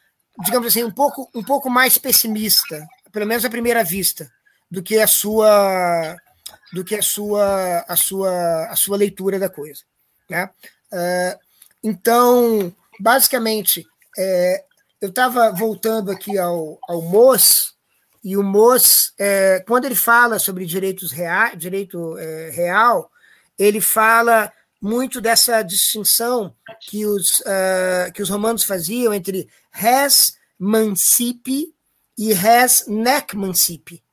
[0.43, 4.31] digamos assim, um pouco, um pouco mais pessimista, pelo menos à primeira vista,
[4.69, 6.15] do que a sua
[6.73, 9.83] do que a sua a sua a sua leitura da coisa,
[10.29, 10.49] né?
[10.91, 11.39] Uh,
[11.83, 13.85] então basicamente,
[14.17, 14.63] é,
[15.01, 17.73] eu estava voltando aqui ao, ao Moss,
[18.23, 23.11] e o Moss, é, quando ele fala sobre direitos rea, direito é, real,
[23.57, 31.73] ele fala muito dessa distinção que os, uh, que os romanos faziam entre res mancipi
[32.17, 34.03] e res nec mancipi.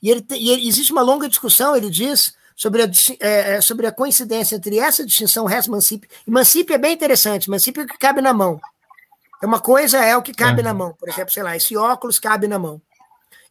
[0.00, 3.92] E, ele, e ele, existe uma longa discussão, ele diz, sobre a, é, sobre a
[3.92, 6.08] coincidência entre essa distinção res mancipe.
[6.26, 8.60] E mancipe é bem interessante, mancipe é o que cabe na mão.
[9.42, 10.64] É uma coisa é o que cabe é.
[10.64, 10.92] na mão.
[10.94, 12.80] Por exemplo, sei lá, esse óculos cabe na mão.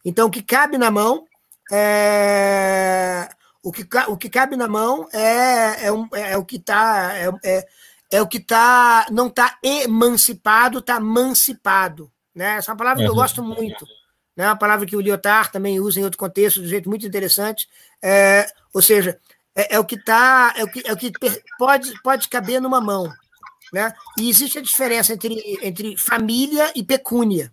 [0.04, 1.26] Então, o que cabe na mão
[1.70, 3.28] é.
[3.62, 7.12] O que, o que cabe na mão é, é, um, é, é o que está.
[7.16, 7.68] É, é,
[8.12, 9.06] é, o que tá.
[9.10, 12.10] Não está emancipado, está emancipado.
[12.34, 12.56] Né?
[12.56, 13.84] Essa é uma palavra que eu gosto muito.
[14.36, 14.46] Né?
[14.46, 17.68] Uma palavra que o Lyotard também usa em outro contexto, de um jeito muito interessante.
[18.00, 19.18] É, ou seja,
[19.54, 21.12] é, é o que está, é o que, é o que
[21.58, 23.12] pode, pode caber numa mão.
[23.72, 23.92] Né?
[24.16, 27.52] E existe a diferença entre, entre família e pecúnia.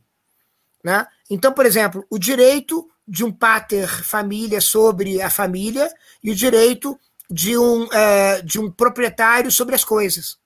[0.84, 1.06] Né?
[1.30, 5.90] Então, por exemplo, o direito de um pater família sobre a família
[6.24, 10.38] e o direito de um, é, de um proprietário sobre as coisas.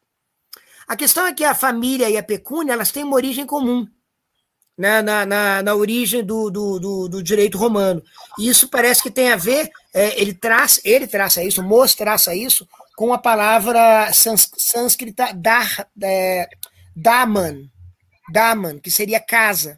[0.87, 3.87] A questão é que a família e a pecúnia elas têm uma origem comum
[4.79, 8.01] né, na, na, na, origem do, do, do, do, direito romano.
[8.37, 12.33] E isso parece que tem a ver, é, ele, traz, ele traça isso, Moço traça
[12.33, 12.65] isso,
[12.95, 16.47] com a palavra sans, sânscrita dar, é,
[16.95, 17.69] daman,
[18.31, 19.77] daman, que seria casa.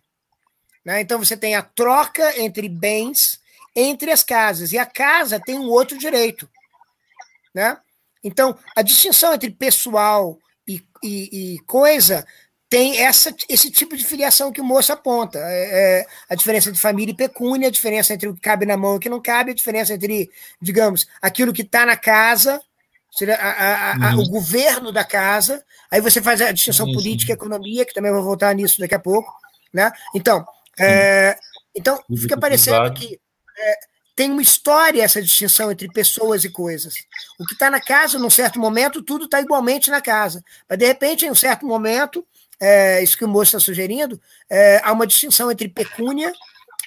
[0.83, 1.01] Né?
[1.01, 3.41] Então você tem a troca entre bens
[3.75, 6.49] entre as casas, e a casa tem um outro direito.
[7.53, 7.77] Né?
[8.23, 12.25] Então, a distinção entre pessoal e, e, e coisa
[12.69, 15.39] tem essa, esse tipo de filiação que o moço aponta.
[15.39, 18.77] É, é, a diferença de família e pecúnia, a diferença entre o que cabe na
[18.77, 20.29] mão e o que não cabe, a diferença entre,
[20.61, 22.61] digamos, aquilo que está na casa,
[23.27, 24.21] a, a, a, uhum.
[24.21, 28.23] o governo da casa, aí você faz a distinção política e economia, que também vou
[28.23, 29.33] voltar nisso daqui a pouco.
[29.73, 29.91] Né?
[30.15, 30.45] Então,
[30.79, 31.37] é,
[31.75, 33.19] então fica parecendo que
[33.57, 33.79] é,
[34.15, 36.93] tem uma história essa distinção entre pessoas e coisas.
[37.39, 40.43] O que está na casa, num certo momento, tudo está igualmente na casa.
[40.69, 42.25] Mas, de repente, em um certo momento,
[42.59, 46.31] é, isso que o moço está sugerindo, é, há uma distinção entre pecúnia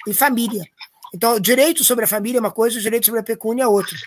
[0.07, 0.63] e família.
[1.13, 3.67] Então, o direito sobre a família é uma coisa, o direito sobre a pecúnia é
[3.67, 3.97] outra.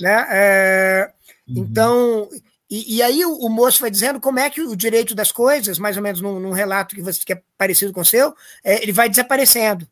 [0.00, 0.26] Né?
[0.30, 1.12] É,
[1.48, 1.54] uhum.
[1.58, 2.28] Então,
[2.70, 5.78] e, e, aí o, o, moço vai dizendo como é que o direito das coisas,
[5.78, 8.80] mais ou menos num, num relato que, você, que é parecido com o seu, é,
[8.80, 9.88] ele vai desaparecendo.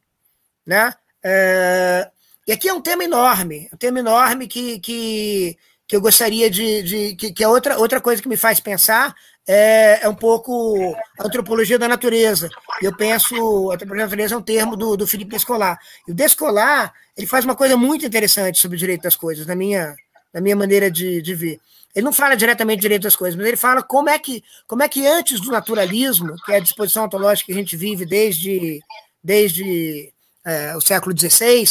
[0.64, 0.94] Né?
[1.22, 2.08] É,
[2.46, 5.58] e aqui é um tema enorme, um tema enorme que, que,
[5.88, 6.82] que eu gostaria de.
[6.82, 9.12] de que, que é outra, outra coisa que me faz pensar
[9.48, 12.48] é, é um pouco a antropologia da natureza.
[12.80, 13.34] Eu penso,
[13.70, 15.80] a antropologia da natureza é um termo do, do Felipe Descolar.
[16.06, 19.56] E o Descolar, ele faz uma coisa muito interessante sobre o direito das coisas, na
[19.56, 19.96] minha,
[20.32, 21.60] na minha maneira de, de ver.
[21.98, 24.88] Ele não fala diretamente direito das coisas, mas ele fala como é que, como é
[24.88, 28.80] que antes do naturalismo, que é a disposição ontológica que a gente vive desde,
[29.20, 30.12] desde
[30.46, 31.64] é, o século XVI,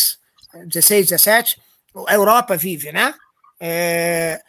[0.70, 1.56] XVI, XVII,
[2.06, 3.16] a Europa vive, né?
[3.58, 4.42] É,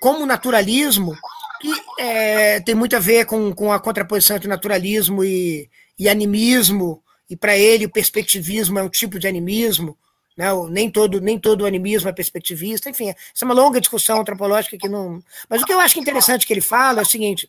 [0.00, 1.12] como o naturalismo,
[1.60, 5.68] que é, tem muito a ver com, com a contraposição entre naturalismo e,
[5.98, 9.98] e animismo, e para ele o perspectivismo é um tipo de animismo,
[10.36, 10.48] né?
[10.70, 14.88] nem, todo, nem todo animismo é perspectivista, enfim, essa é uma longa discussão antropológica que
[14.88, 15.22] não.
[15.48, 17.46] Mas o que eu acho interessante que ele fala é o seguinte: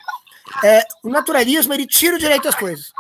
[0.63, 2.91] é, o naturalismo ele tira o direito às coisas.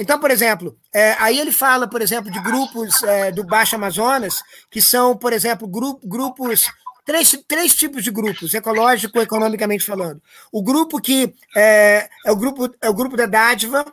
[0.00, 4.42] Então, por exemplo, é, aí ele fala, por exemplo, de grupos é, do Baixo Amazonas,
[4.70, 6.66] que são, por exemplo, gru grupos
[7.04, 10.20] três, três tipos de grupos, ecológico, economicamente falando.
[10.50, 13.84] O grupo que é, é, o grupo é o grupo da dádiva,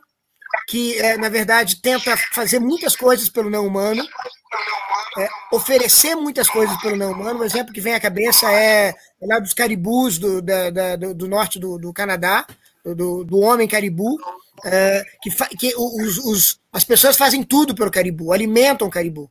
[0.68, 4.04] que é, na verdade tenta fazer muitas coisas pelo não humano,
[5.18, 7.40] é, oferecer muitas coisas pelo não humano.
[7.40, 11.28] Um exemplo que vem à cabeça é, é lá dos caribus do, da, da, do
[11.28, 12.46] norte do, do Canadá,
[12.84, 14.18] do, do homem caribu,
[14.66, 19.30] é, que, que os, os, as pessoas fazem tudo pelo caribu, alimentam o caribu.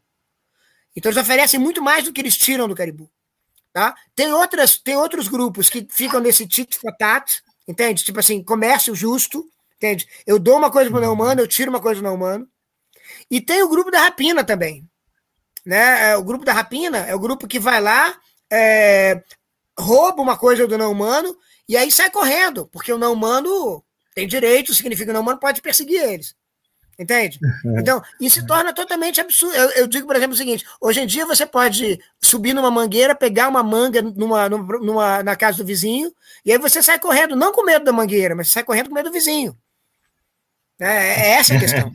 [0.96, 3.08] Então eles oferecem muito mais do que eles tiram do caribu.
[3.72, 3.94] Tá?
[4.16, 8.02] Tem, outras, tem outros grupos que ficam nesse tit for tat, entende?
[8.02, 9.46] Tipo assim, comércio justo,
[9.78, 10.06] entende?
[10.26, 12.46] Eu dou uma coisa para o não humano, eu tiro uma coisa do não humano.
[13.30, 14.86] E tem o grupo da rapina também.
[15.64, 16.10] Né?
[16.10, 18.18] É, o grupo da rapina é o grupo que vai lá,
[18.50, 19.22] é,
[19.78, 21.36] rouba uma coisa do não humano
[21.68, 25.38] e aí sai correndo, porque o não humano tem direito, significa que o não humano
[25.38, 26.34] pode perseguir eles.
[26.98, 27.38] Entende?
[27.64, 27.78] Uhum.
[27.78, 29.54] Então, isso se torna totalmente absurdo.
[29.54, 33.14] Eu, eu, digo, por exemplo, o seguinte: hoje em dia você pode subir numa mangueira,
[33.14, 36.12] pegar uma manga numa, numa, na casa do vizinho,
[36.44, 39.10] e aí você sai correndo, não com medo da mangueira, mas sai correndo com medo
[39.10, 39.56] do vizinho.
[40.80, 41.92] É, é essa a questão.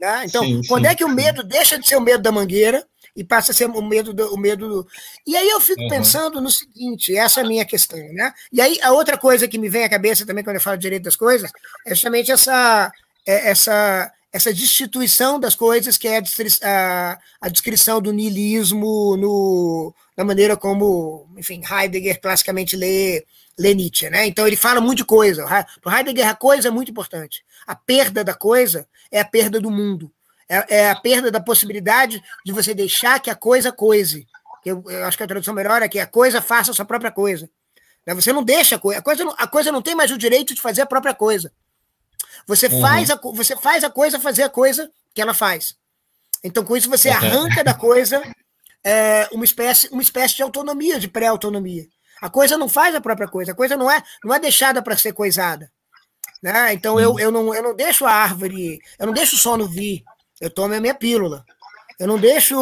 [0.00, 0.24] né?
[0.26, 2.86] Então, sim, quando sim, é que o medo deixa de ser o medo da mangueira
[3.16, 4.34] e passa a ser o medo do.
[4.34, 4.88] O medo do...
[5.26, 5.88] E aí eu fico uhum.
[5.88, 7.98] pensando no seguinte: essa é a minha questão.
[8.12, 8.32] Né?
[8.52, 10.82] E aí a outra coisa que me vem à cabeça também quando eu falo de
[10.82, 11.50] direito das coisas
[11.86, 12.92] é justamente essa
[13.26, 16.22] é essa, essa destituição das coisas, que é
[16.62, 23.24] a, a descrição do niilismo no, na maneira como, enfim, Heidegger classicamente lê,
[23.58, 24.10] lê Nietzsche.
[24.10, 24.26] Né?
[24.26, 25.46] Então ele fala muito de coisa.
[25.82, 27.43] Para Heidegger, a coisa é muito importante.
[27.66, 30.12] A perda da coisa é a perda do mundo.
[30.48, 34.26] É, é a perda da possibilidade de você deixar que a coisa coise.
[34.64, 37.10] Eu, eu acho que a tradução melhor é que a coisa faça a sua própria
[37.10, 37.48] coisa.
[38.06, 38.14] Né?
[38.14, 39.00] Você não deixa a coisa.
[39.00, 41.52] A coisa não, a coisa não tem mais o direito de fazer a própria coisa.
[42.46, 42.80] Você, uhum.
[42.80, 45.76] faz a, você faz a coisa fazer a coisa que ela faz.
[46.42, 47.16] Então, com isso, você uhum.
[47.16, 48.22] arranca da coisa
[48.84, 51.86] é, uma, espécie, uma espécie de autonomia, de pré-autonomia.
[52.20, 54.96] A coisa não faz a própria coisa, a coisa não é, não é deixada para
[54.96, 55.70] ser coisada.
[56.44, 56.74] Né?
[56.74, 60.04] Então, eu, eu, não, eu não deixo a árvore, eu não deixo o sono vir,
[60.38, 61.42] eu tomo a minha pílula.
[61.98, 62.54] Eu não deixo,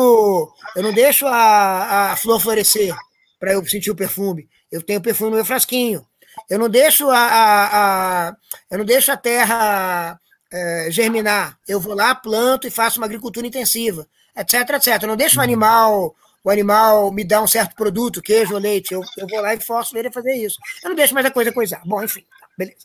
[0.77, 2.95] eu não deixo a, a flor florescer
[3.41, 4.49] para eu sentir o perfume.
[4.71, 6.07] Eu tenho perfume no meu frasquinho.
[6.49, 8.37] Eu não deixo a, a, a
[8.71, 10.17] eu não deixo a terra
[10.53, 11.59] é, germinar.
[11.67, 14.07] Eu vou lá, planto e faço uma agricultura intensiva,
[14.37, 15.03] etc, etc.
[15.03, 16.15] Eu não deixo o animal
[16.45, 19.61] o animal me dar um certo produto, queijo ou leite, eu, eu vou lá e
[19.61, 20.59] forço ele a fazer isso.
[20.83, 21.81] Eu não deixo mais a coisa coisar.
[21.85, 22.25] Bom, enfim,
[22.59, 22.85] beleza.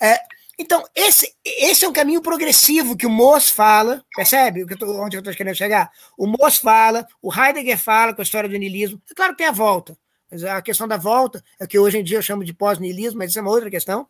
[0.00, 0.20] É,
[0.58, 5.34] então, esse, esse é um caminho progressivo que o Moss fala, percebe onde eu estou
[5.34, 5.90] querendo chegar?
[6.16, 9.00] O Moss fala, o Heidegger fala com a história do niilismo.
[9.10, 9.96] É claro que tem a volta.
[10.30, 13.30] Mas a questão da volta, é que hoje em dia eu chamo de pós-nihilismo, mas
[13.30, 14.08] isso é uma outra questão.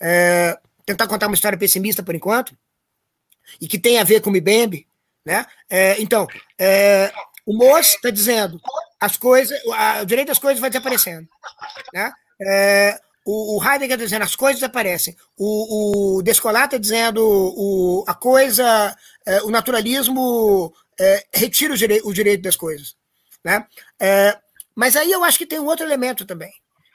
[0.00, 2.56] É, tentar contar uma história pessimista por enquanto,
[3.60, 4.86] e que tem a ver com o Mbembe.
[5.24, 5.46] Né?
[5.70, 6.26] É, então,
[6.58, 7.12] é,
[7.44, 8.60] o Moço está dizendo
[9.00, 9.58] as coisas,
[10.02, 11.28] o direito das coisas vai desaparecendo.
[11.92, 12.12] Né?
[12.40, 15.16] É, o, o Heidegger está dizendo as coisas desaparecem.
[15.36, 18.96] O, o Descolar está dizendo o, a coisa,
[19.26, 22.94] é, o naturalismo é, retira o, direi, o direito das coisas.
[23.44, 23.66] Né?
[24.00, 24.38] É,
[24.76, 26.52] mas aí eu acho que tem um outro elemento também,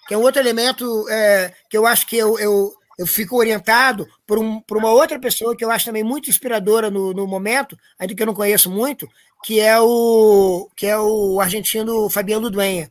[0.07, 4.07] que é um outro elemento é, que eu acho que eu, eu, eu fico orientado
[4.25, 7.77] por, um, por uma outra pessoa que eu acho também muito inspiradora no, no momento,
[7.99, 9.05] ainda que eu não conheço muito,
[9.43, 12.89] que é o, que é o argentino Fabiano Duenha.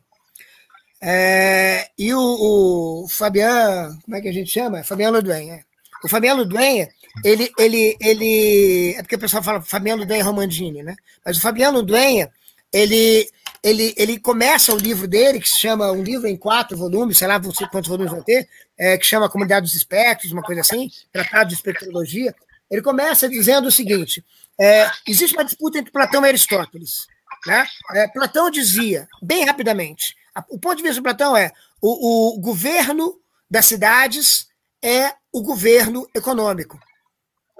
[1.03, 4.83] É, e o, o Fabiano, como é que a gente chama?
[4.83, 5.65] Fabiano Duenha.
[6.03, 6.89] O Fabiano Duenha,
[7.23, 8.95] ele, ele, ele.
[8.97, 10.95] É porque o pessoal fala Fabiano Duenha Romandini, né?
[11.25, 12.31] Mas o Fabiano Duenha,
[12.71, 13.27] ele,
[13.63, 17.27] ele, ele começa o livro dele, que se chama um livro em quatro volumes, sei
[17.27, 17.39] lá
[17.71, 18.47] quantos volumes vão ter,
[18.77, 22.33] é, que chama Comunidade dos Espectros, uma coisa assim, Tratado de Espectrologia.
[22.69, 24.23] Ele começa dizendo o seguinte:
[24.59, 27.07] é, existe uma disputa entre Platão e Aristóteles.
[27.45, 27.65] Né?
[27.95, 30.15] É, Platão dizia, bem rapidamente,
[30.49, 31.51] o ponto de vista de Platão é
[31.81, 33.19] o, o governo
[33.49, 34.47] das cidades
[34.83, 36.79] é o governo econômico.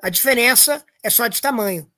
[0.01, 1.91] A diferença é só de tamanho.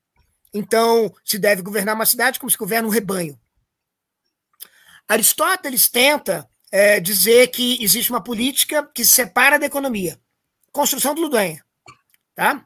[0.53, 3.39] Então, se deve governar uma cidade como se governa um rebanho.
[5.07, 10.19] Aristóteles tenta é, dizer que existe uma política que se separa da economia.
[10.71, 11.63] Construção do Ludanha.
[12.35, 12.65] Tá?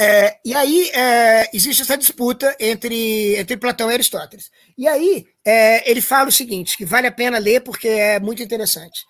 [0.00, 4.50] É, e aí é, existe essa disputa entre, entre Platão e Aristóteles.
[4.76, 8.42] E aí é, ele fala o seguinte, que vale a pena ler porque é muito
[8.42, 9.06] interessante.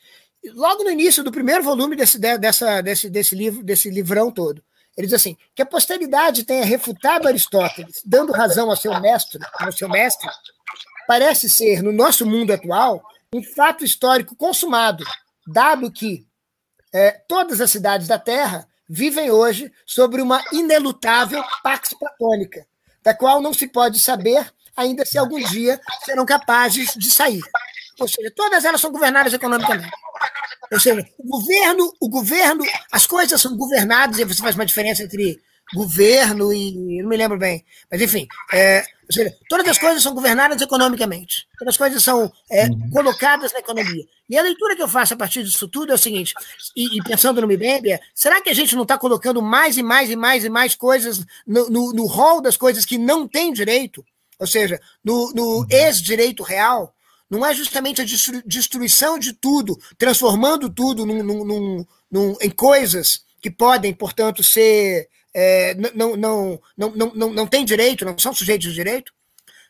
[0.55, 4.63] Logo no início do primeiro volume desse, dessa, desse, desse livro, desse livrão todo,
[4.97, 9.73] ele diz assim: que a posteridade tenha refutado Aristóteles, dando razão ao seu mestre, ao
[9.73, 10.31] seu mestre,
[11.09, 13.03] parece ser, no nosso mundo atual,
[13.35, 15.05] um fato histórico consumado,
[15.45, 16.25] dado que
[16.95, 22.65] é, todas as cidades da Terra vivem hoje sobre uma inelutável pax platônica,
[23.03, 24.49] da qual não se pode saber
[24.79, 27.43] ainda se algum dia serão capazes de sair.
[27.99, 29.91] Ou seja, todas elas são governadas economicamente.
[30.71, 35.03] Ou seja, o governo, o governo, as coisas são governadas, e você faz uma diferença
[35.03, 35.41] entre
[35.75, 37.03] governo e.
[37.03, 37.65] não me lembro bem.
[37.91, 41.47] Mas, enfim, é, ou seja, todas as coisas são governadas economicamente.
[41.59, 42.91] Todas as coisas são é, uhum.
[42.91, 44.05] colocadas na economia.
[44.31, 46.35] E a leitura que eu faço a partir disso tudo é o seguinte:
[46.77, 49.83] e, e pensando no Mibembe, é, será que a gente não está colocando mais e
[49.83, 53.53] mais e mais e mais coisas no, no, no rol das coisas que não têm
[53.53, 54.05] direito?
[54.39, 55.67] Ou seja, no, no uhum.
[55.71, 56.95] ex-direito real?
[57.31, 63.51] Não é justamente a destruição de tudo, transformando tudo num, num, num, em coisas que
[63.51, 65.09] podem, portanto, ser.
[65.35, 69.13] É, não, não, não, não, não, não tem direito, não são sujeitos de direito?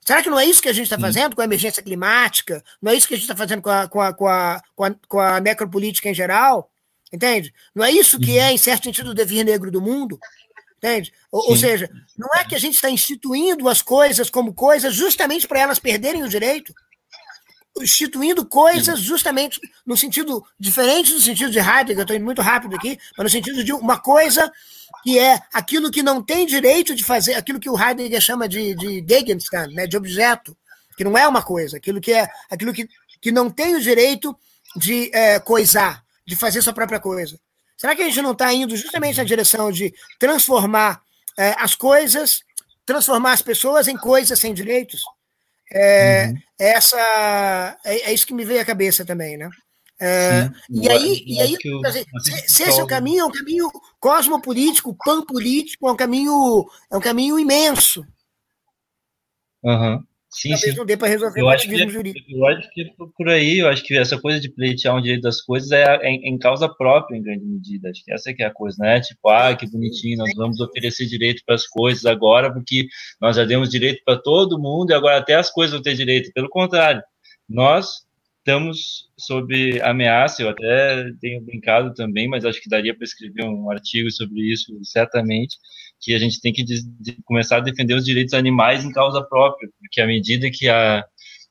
[0.08, 2.64] Será que não é isso que a gente está fazendo com a emergência climática?
[2.80, 4.84] Não é isso que a gente está fazendo com a, com, a, com, a, com,
[4.84, 6.70] a, com a necropolítica em geral?
[7.12, 7.52] Entende?
[7.74, 10.18] Não é isso que é, em certo sentido, o devir negro do mundo?
[10.78, 11.12] Entende?
[11.30, 15.46] Ou, ou, seja, não é que a gente está instituindo as coisas como coisas justamente
[15.46, 16.72] para elas perderem o direito
[17.82, 22.98] instituindo coisas justamente no sentido diferente do sentido de Heidegger, estou indo muito rápido aqui,
[23.16, 24.50] mas no sentido de uma coisa
[25.02, 28.74] que é aquilo que não tem direito de fazer, aquilo que o Heidegger chama de,
[28.74, 30.56] de Gegenstand, né, de objeto,
[30.96, 32.88] que não é uma coisa, aquilo que é aquilo que,
[33.20, 34.36] que não tem o direito
[34.76, 37.38] de é, coisar, de fazer sua própria coisa.
[37.78, 41.00] Será que a gente não está indo justamente na direção de transformar
[41.38, 42.42] é, as coisas,
[42.84, 45.02] transformar as pessoas em coisas sem direitos?
[45.72, 46.38] É, uhum.
[46.58, 49.48] essa, é, é, isso que me veio à cabeça também, né?
[50.00, 53.68] É, e aí, e aí se, se esse é o caminho, é um caminho
[53.98, 58.04] cosmopolítico, panpolítico, é um caminho, é um caminho imenso.
[59.62, 60.04] Uhum.
[60.38, 60.78] Sim, Talvez sim.
[60.78, 62.30] não dê para resolver eu o ativismo que, jurídico.
[62.30, 62.84] Eu acho que
[63.16, 66.10] por aí, eu acho que essa coisa de pleitear um direito das coisas é, é
[66.10, 67.90] em causa própria, em grande medida.
[67.90, 69.00] Acho que essa é que é a coisa, né?
[69.00, 72.86] Tipo, ah, que bonitinho, nós vamos oferecer direito para as coisas agora, porque
[73.20, 76.32] nós já demos direito para todo mundo e agora até as coisas vão ter direito.
[76.32, 77.02] Pelo contrário,
[77.48, 78.06] nós
[78.38, 83.70] estamos sob ameaça, eu até tenho brincado também, mas acho que daria para escrever um
[83.70, 85.56] artigo sobre isso, certamente,
[86.00, 89.22] que a gente tem que de, de começar a defender os direitos animais em causa
[89.22, 91.04] própria, porque à medida que a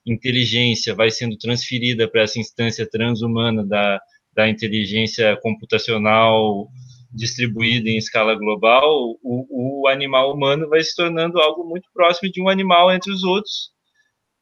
[0.06, 4.00] inteligência vai sendo transferida para essa instância transhumana da,
[4.34, 6.68] da inteligência computacional
[7.14, 12.42] distribuída em escala global, o, o animal humano vai se tornando algo muito próximo de
[12.42, 13.72] um animal entre os outros,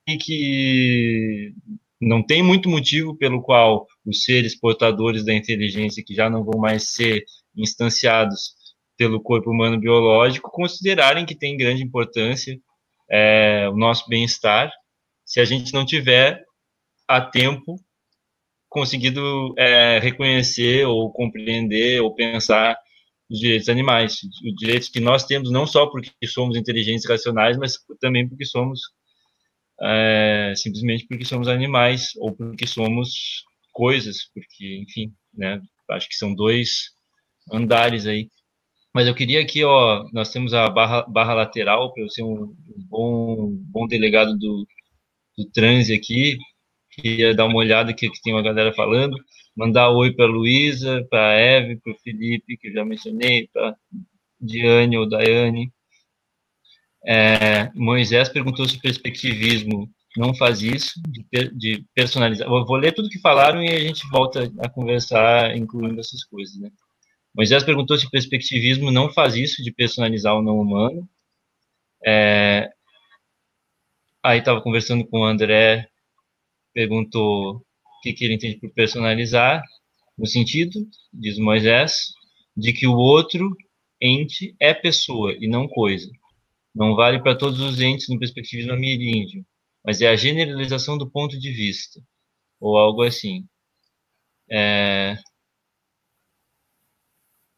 [0.08, 1.54] e que
[2.00, 6.60] não tem muito motivo pelo qual os seres portadores da inteligência, que já não vão
[6.60, 7.24] mais ser
[7.56, 8.56] instanciados
[8.98, 12.58] pelo corpo humano biológico considerarem que tem grande importância
[13.10, 14.72] é, o nosso bem-estar
[15.26, 16.44] se a gente não tiver
[17.08, 17.76] a tempo
[18.70, 22.78] conseguido é, reconhecer ou compreender ou pensar
[23.30, 27.78] os direitos animais, os direitos que nós temos não só porque somos inteligentes racionais, mas
[28.00, 28.82] também porque somos
[29.82, 35.62] é, simplesmente porque somos animais ou porque somos coisas, porque enfim, né?
[35.90, 36.92] Acho que são dois
[37.52, 38.30] andares aí
[38.96, 42.56] mas eu queria aqui, ó, nós temos a barra, barra lateral para eu ser um,
[42.88, 44.66] bom, bom delegado do,
[45.38, 46.38] do transe aqui.
[46.92, 49.18] Queria dar uma olhada aqui que tem uma galera falando.
[49.54, 53.76] Mandar oi para Luísa, para a Eve, para o Felipe, que eu já mencionei, para
[54.40, 55.70] Diane ou Daiane.
[57.06, 62.48] É, Moisés perguntou se o perspectivismo não faz isso, de, de personalizar.
[62.48, 66.58] Eu vou ler tudo que falaram e a gente volta a conversar, incluindo essas coisas,
[66.62, 66.70] né?
[67.36, 71.08] Moisés perguntou se o perspectivismo não faz isso de personalizar o não humano.
[72.06, 72.72] É,
[74.24, 75.90] aí estava conversando com o André,
[76.74, 79.62] perguntou o que, que ele entende por personalizar,
[80.18, 82.14] no sentido, diz Moisés,
[82.56, 83.56] de que o outro
[84.00, 86.10] ente é pessoa e não coisa.
[86.74, 89.46] Não vale para todos os entes no perspectivismo ameríndio,
[89.84, 92.02] mas é a generalização do ponto de vista,
[92.60, 93.46] ou algo assim.
[94.50, 95.18] É,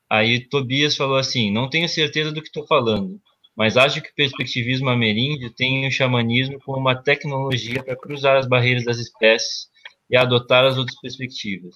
[0.09, 3.19] Aí Tobias falou assim: não tenho certeza do que estou falando,
[3.55, 8.47] mas acho que o perspectivismo ameríndio tem o xamanismo como uma tecnologia para cruzar as
[8.47, 9.67] barreiras das espécies
[10.09, 11.75] e adotar as outras perspectivas.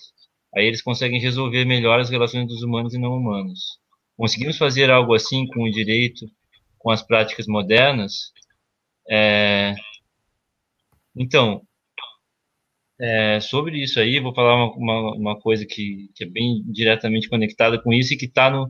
[0.55, 3.79] Aí eles conseguem resolver melhor as relações dos humanos e não humanos.
[4.17, 6.29] Conseguimos fazer algo assim com o direito,
[6.77, 8.31] com as práticas modernas?
[9.09, 9.73] É...
[11.15, 11.61] Então,
[13.01, 17.27] é, sobre isso aí, vou falar uma, uma, uma coisa que, que, é bem diretamente
[17.27, 18.67] conectada com isso e que está no,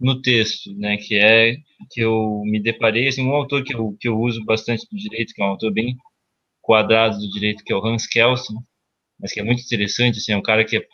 [0.00, 1.56] no texto, né, que é
[1.90, 5.32] que eu me deparei, assim, um autor que eu, que eu uso bastante do direito,
[5.32, 5.96] que é um autor bem
[6.60, 8.56] quadrado do direito, que é o Hans Kelsen,
[9.20, 10.86] mas que é muito interessante, assim, é um cara que é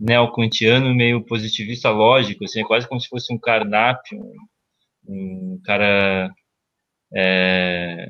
[0.00, 6.30] neocantiano, meio positivista lógico, assim, é quase como se fosse um Carnap, um, um cara
[7.14, 8.08] é,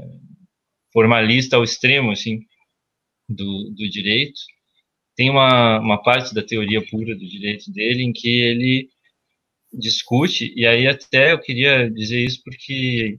[0.92, 2.40] formalista ao extremo, assim,
[3.28, 4.40] do, do direito.
[5.16, 8.88] Tem uma, uma parte da teoria pura do direito dele em que ele
[9.72, 13.18] discute, e aí até eu queria dizer isso porque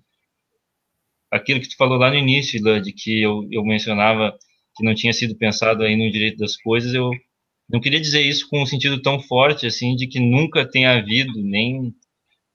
[1.32, 4.38] aquilo que tu falou lá no início, de que eu, eu mencionava
[4.76, 7.12] que não tinha sido pensado aí no direito das coisas, eu
[7.70, 11.34] não queria dizer isso com um sentido tão forte, assim, de que nunca tenha havido,
[11.42, 11.94] nem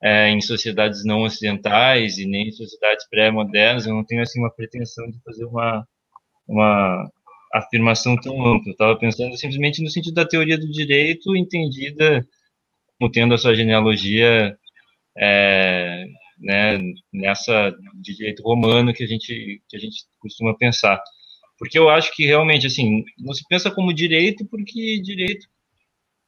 [0.03, 4.51] é, em sociedades não ocidentais e nem em sociedades pré-modernas, eu não tenho, assim, uma
[4.55, 5.87] pretensão de fazer uma,
[6.49, 7.11] uma
[7.53, 8.71] afirmação tão ampla.
[8.71, 12.27] Eu estava pensando simplesmente no sentido da teoria do direito, entendida
[12.99, 14.57] como tendo a sua genealogia
[15.19, 16.07] é,
[16.39, 16.79] né,
[17.13, 21.01] nessa de direito romano que a gente que a gente costuma pensar.
[21.59, 25.47] Porque eu acho que realmente assim não se pensa como direito porque direito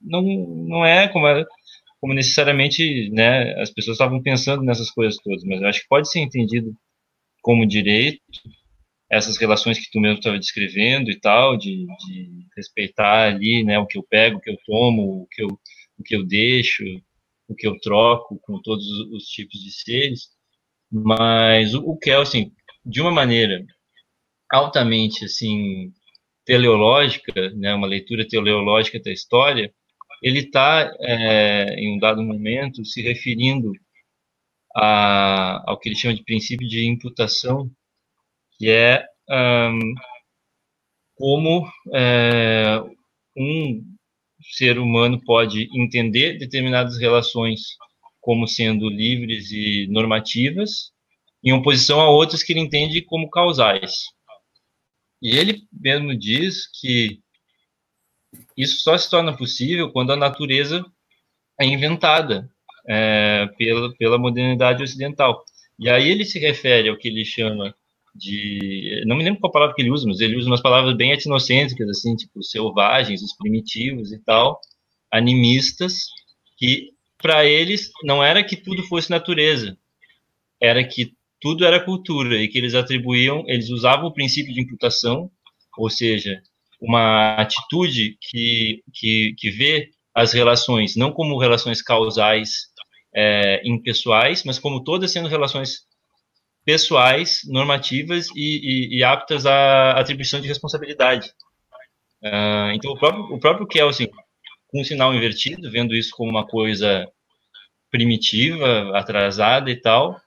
[0.00, 1.44] não não é como é,
[2.00, 6.10] como necessariamente né, as pessoas estavam pensando nessas coisas todas, mas eu acho que pode
[6.10, 6.76] ser entendido
[7.42, 8.20] como direito
[9.10, 13.86] essas relações que tu mesmo estava descrevendo e tal, de, de, respeitar ali, né, o
[13.86, 15.48] que eu pego, o que eu tomo, o que eu,
[15.98, 16.84] o que eu deixo,
[17.48, 20.28] o que eu troco com todos os tipos de seres,
[20.90, 22.52] mas o, o Kelsen,
[22.84, 23.64] de uma maneira
[24.52, 25.92] altamente, assim,
[26.44, 29.72] teleológica, né, uma leitura teleológica da história,
[30.22, 33.72] ele está, é, em um dado momento, se referindo
[34.76, 37.70] a, ao que ele chama de princípio de imputação
[38.58, 39.94] que é um,
[41.16, 42.80] como é,
[43.36, 43.82] um
[44.52, 47.60] ser humano pode entender determinadas relações
[48.20, 50.92] como sendo livres e normativas,
[51.42, 54.04] em oposição a outras que ele entende como causais.
[55.20, 57.20] E ele mesmo diz que
[58.56, 60.84] isso só se torna possível quando a natureza
[61.60, 62.50] é inventada
[62.88, 65.44] é, pela, pela modernidade ocidental.
[65.78, 67.74] E aí ele se refere ao que ele chama
[68.14, 71.12] de não me lembro qual palavra que ele usa, mas ele usa umas palavras bem
[71.12, 74.60] etnocêntricas assim, tipo selvagens, os primitivos e tal,
[75.10, 76.04] animistas,
[76.56, 79.76] que para eles não era que tudo fosse natureza,
[80.60, 85.30] era que tudo era cultura e que eles atribuíam, eles usavam o princípio de imputação,
[85.76, 86.40] ou seja,
[86.80, 92.68] uma atitude que que, que vê as relações não como relações causais
[93.14, 95.84] é, impessoais, mas como todas sendo relações
[96.64, 101.30] pessoais, normativas e, e, e aptas à atribuição de responsabilidade.
[102.22, 104.08] Uh, então, o próprio, o próprio Kelsen,
[104.68, 107.06] com um sinal invertido, vendo isso como uma coisa
[107.90, 110.18] primitiva, atrasada e tal,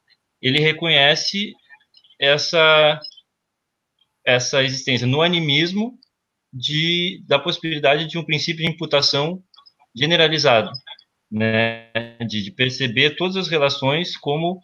[0.42, 1.54] ele reconhece
[2.20, 3.00] essa
[4.26, 5.98] essa existência no animismo
[6.54, 9.42] de da possibilidade de um princípio de imputação
[9.96, 10.70] generalizado,
[11.32, 11.90] né,
[12.28, 14.62] de, de perceber todas as relações como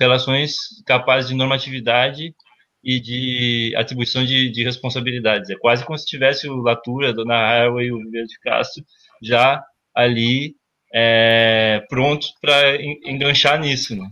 [0.00, 2.34] relações capazes de normatividade
[2.82, 5.50] e de atribuição de, de responsabilidades.
[5.50, 8.82] É quase como se tivesse o Latour, a Dona Haraway e o Verde de Castro
[9.22, 9.62] já
[9.94, 10.54] ali
[10.92, 13.94] é, prontos para enganchar nisso.
[13.94, 14.08] Né?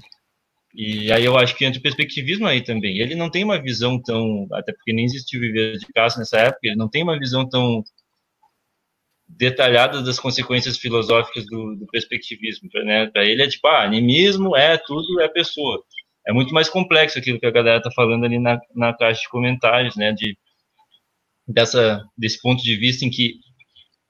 [0.74, 2.98] E aí eu acho que entra o perspectivismo aí também.
[2.98, 6.60] Ele não tem uma visão tão, até porque nem existiu Viver de Castro nessa época,
[6.64, 7.82] ele não tem uma visão tão
[9.28, 12.68] detalhadas das consequências filosóficas do, do perspectivismo.
[12.84, 13.06] Né?
[13.06, 15.82] Para ele é tipo, ah, animismo é tudo, é pessoa.
[16.26, 19.28] É muito mais complexo aquilo que a galera está falando ali na, na caixa de
[19.28, 20.12] comentários, né?
[20.12, 20.36] De,
[21.46, 23.34] dessa, desse ponto de vista em que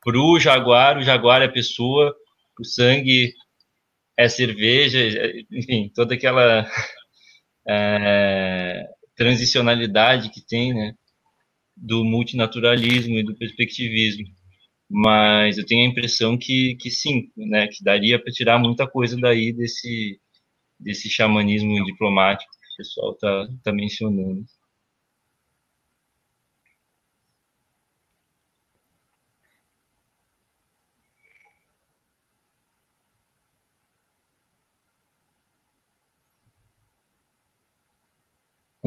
[0.05, 2.15] para o jaguar, o jaguar é pessoa,
[2.59, 3.33] o sangue
[4.17, 4.99] é cerveja,
[5.53, 6.69] enfim, toda aquela
[7.69, 10.95] é, transicionalidade que tem, né?
[11.77, 14.27] Do multinaturalismo e do perspectivismo
[14.91, 19.17] mas eu tenho a impressão que, que sim, né, que daria para tirar muita coisa
[19.21, 20.21] daí desse,
[20.81, 24.45] desse xamanismo diplomático que o pessoal está tá mencionando.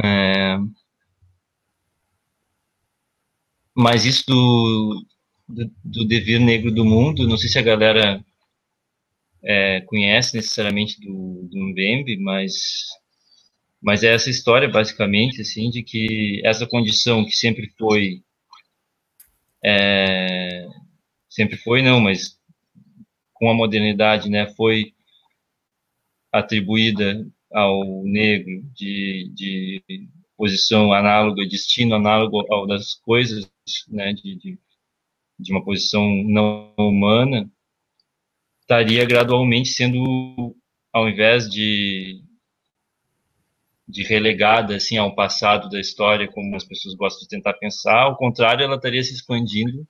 [0.03, 0.57] É...
[3.75, 5.05] Mas isso do,
[5.51, 8.23] do, do devir negro do mundo, não sei se a galera
[9.43, 12.89] é, conhece necessariamente do, do Mbembe, mas
[13.81, 18.21] mas é essa história basicamente assim de que essa condição que sempre foi
[19.63, 20.67] é,
[21.29, 22.39] sempre foi não, mas
[23.33, 24.93] com a modernidade, né, foi
[26.31, 29.83] atribuída ao negro de, de
[30.37, 33.51] posição análoga, destino análogo ao das coisas,
[33.89, 34.59] né, de, de,
[35.41, 37.49] de uma posição não humana,
[38.61, 40.55] estaria gradualmente sendo,
[40.93, 42.21] ao invés de
[43.91, 48.15] de relegada assim ao passado da história, como as pessoas gostam de tentar pensar, ao
[48.15, 49.85] contrário, ela estaria se expandindo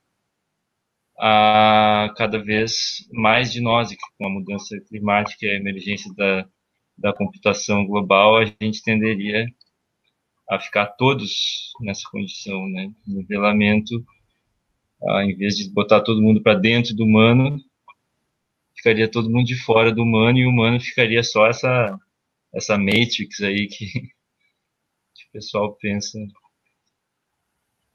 [1.20, 6.48] a cada vez mais de nós, e com a mudança climática e a emergência da,
[6.98, 9.46] da computação global, a gente tenderia
[10.50, 12.92] a ficar todos nessa condição, né?
[13.06, 14.04] Nivelamento,
[15.08, 17.60] ah, em vez de botar todo mundo para dentro do humano,
[18.76, 22.00] ficaria todo mundo de fora do humano e o humano ficaria só essa
[22.54, 23.86] essa matrix aí que,
[25.16, 26.20] que o pessoal pensa.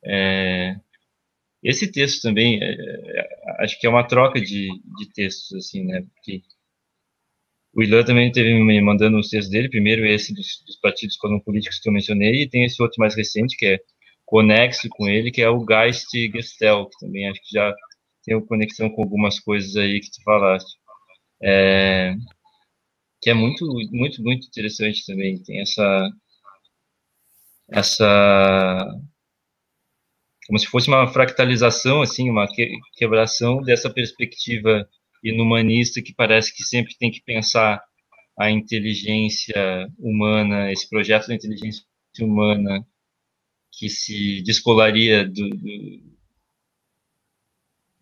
[0.05, 0.77] É,
[1.63, 6.03] esse texto também, é, é, acho que é uma troca de, de textos, assim, né?
[6.15, 6.43] Porque
[7.75, 11.79] o Ilan também teve me mandando os textos dele, primeiro esse dos, dos partidos políticos
[11.81, 13.81] que eu mencionei, e tem esse outro mais recente, que é
[14.27, 17.73] conexo com ele, que é o Geist Gestel, que também acho que já
[18.25, 20.77] tem conexão com algumas coisas aí que tu falaste.
[21.43, 22.15] É,
[23.23, 25.43] que é muito, muito, muito interessante também.
[25.43, 26.11] Tem essa,
[27.71, 28.87] essa,
[30.47, 32.49] como se fosse uma fractalização, assim, uma
[32.97, 34.89] quebração dessa perspectiva
[35.23, 37.83] inumanista que parece que sempre tem que pensar
[38.39, 41.85] a inteligência humana, esse projeto da inteligência
[42.21, 42.85] humana
[43.77, 46.03] que se descolaria do, do,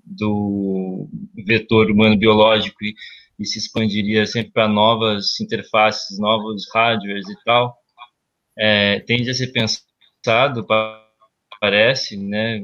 [0.04, 1.08] do
[1.46, 2.94] vetor humano biológico e
[3.38, 7.76] e se expandiria sempre para novas interfaces, novos hardwares e tal,
[8.56, 10.66] é, tende a ser pensado,
[11.60, 12.60] parece, né?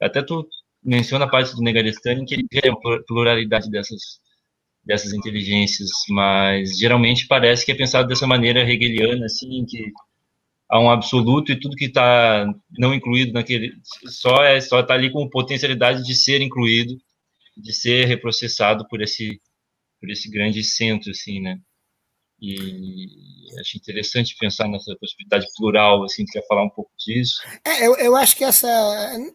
[0.00, 0.48] Até tu
[0.82, 4.20] menciona a parte do Negarestani que ele tem a pluralidade dessas
[4.84, 9.92] dessas inteligências, mas geralmente parece que é pensado dessa maneira hegeliana, assim, que
[10.68, 12.46] há um absoluto e tudo que está
[12.78, 13.72] não incluído naquele
[14.06, 16.94] só é só está ali com potencialidade de ser incluído
[17.56, 19.40] de ser reprocessado por esse
[20.00, 21.58] por esse grande centro assim né?
[22.40, 23.08] E
[23.60, 27.42] acho interessante pensar nessa possibilidade plural assim quer falar um pouco disso.
[27.64, 28.68] É, eu, eu acho que essa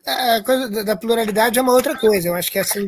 [0.05, 2.29] a coisa da pluralidade é uma outra coisa.
[2.29, 2.83] Eu acho que essa é,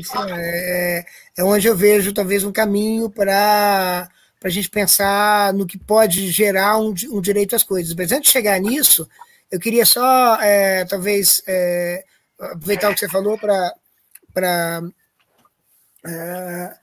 [0.99, 1.05] é,
[1.37, 4.09] é onde eu vejo talvez um caminho para
[4.45, 8.27] para a gente pensar no que pode gerar um, um, direito às coisas mas antes
[8.27, 9.09] de chegar nisso
[9.51, 12.05] eu queria só é, talvez é,
[12.39, 14.83] aproveitar o que você falou para
[16.05, 16.77] é,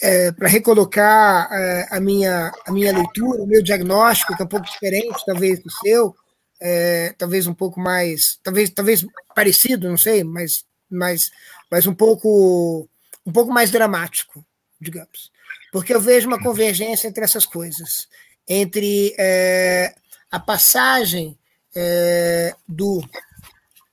[0.00, 4.48] é, para recolocar é, a, minha, a minha leitura, o meu diagnóstico, que é um
[4.48, 6.14] pouco diferente, talvez, do seu,
[6.60, 11.32] é, talvez um pouco mais, talvez, talvez parecido, não sei, mas, mas,
[11.68, 12.88] mas um pouco
[13.26, 14.44] um pouco mais dramático,
[14.80, 15.31] digamos.
[15.72, 18.06] Porque eu vejo uma convergência entre essas coisas,
[18.46, 19.94] entre é,
[20.30, 21.36] a passagem
[21.74, 23.02] é, do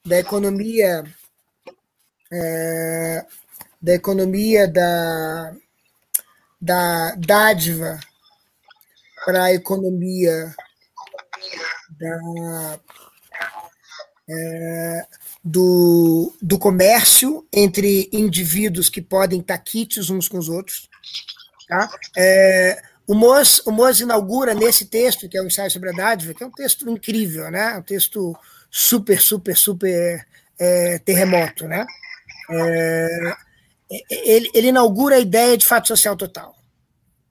[0.06, 1.04] da economia
[2.32, 3.26] é,
[3.82, 5.56] da economia da,
[6.62, 8.00] da dádiva
[9.26, 10.54] para a economia
[11.92, 12.80] da,
[14.30, 15.08] é,
[15.44, 20.90] do, do comércio entre indivíduos que podem estar quites uns com os outros.
[21.70, 21.88] Tá?
[22.18, 26.34] É, o Moz, o Moz inaugura nesse texto, que é o ensaio sobre a dádiva,
[26.34, 27.78] que é um texto incrível, né?
[27.78, 28.36] um texto
[28.72, 31.68] super, super, super é, terremoto.
[31.68, 31.86] Né?
[32.50, 33.34] É,
[34.10, 36.56] ele, ele inaugura a ideia de fato social total.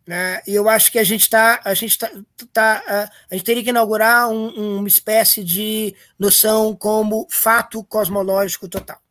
[0.07, 0.41] Né?
[0.47, 2.09] E eu acho que a gente está, a gente tá,
[2.53, 9.03] tá, a gente teria que inaugurar um, uma espécie de noção como fato cosmológico total.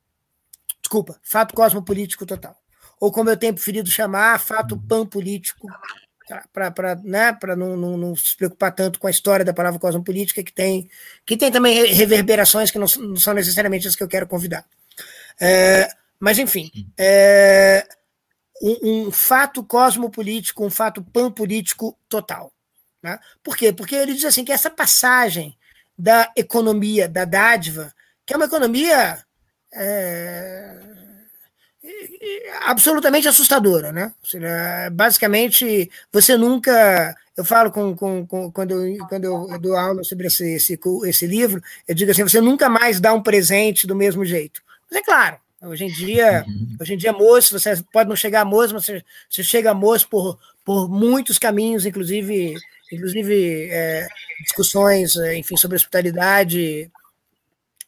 [0.82, 2.58] Desculpa, fato cosmopolítico total.
[3.00, 5.68] Ou como eu tenho preferido chamar, fato panpolítico,
[6.52, 10.52] para né, não, não, não, se preocupar tanto com a história da palavra cosmopolítica, que
[10.52, 10.90] tem,
[11.26, 14.66] que tem também reverberações que não, não são necessariamente as que eu quero convidar.
[15.40, 15.88] É,
[16.20, 17.88] mas, enfim, é
[18.62, 22.52] um, um fato cosmopolítico, um fato panpolítico total.
[23.02, 23.20] Né?
[23.44, 23.72] Por quê?
[23.72, 25.58] Porque ele diz assim que essa passagem
[25.98, 27.94] da economia, da dádiva,
[28.26, 29.24] que é uma economia
[29.74, 31.07] é,
[32.66, 34.14] absolutamente assustadora, né?
[34.92, 40.26] Basicamente, você nunca eu falo com, com, com, quando, eu, quando eu dou aula sobre
[40.26, 44.26] esse, esse, esse livro, eu digo assim: você nunca mais dá um presente do mesmo
[44.26, 44.60] jeito.
[44.90, 46.78] Mas é claro, hoje em dia, uhum.
[46.82, 49.76] hoje em dia, moço, você pode não chegar a moço, mas você, você chega a
[49.76, 52.56] moço por, por muitos caminhos, inclusive,
[52.92, 54.08] inclusive é,
[54.42, 56.90] discussões, enfim, sobre hospitalidade,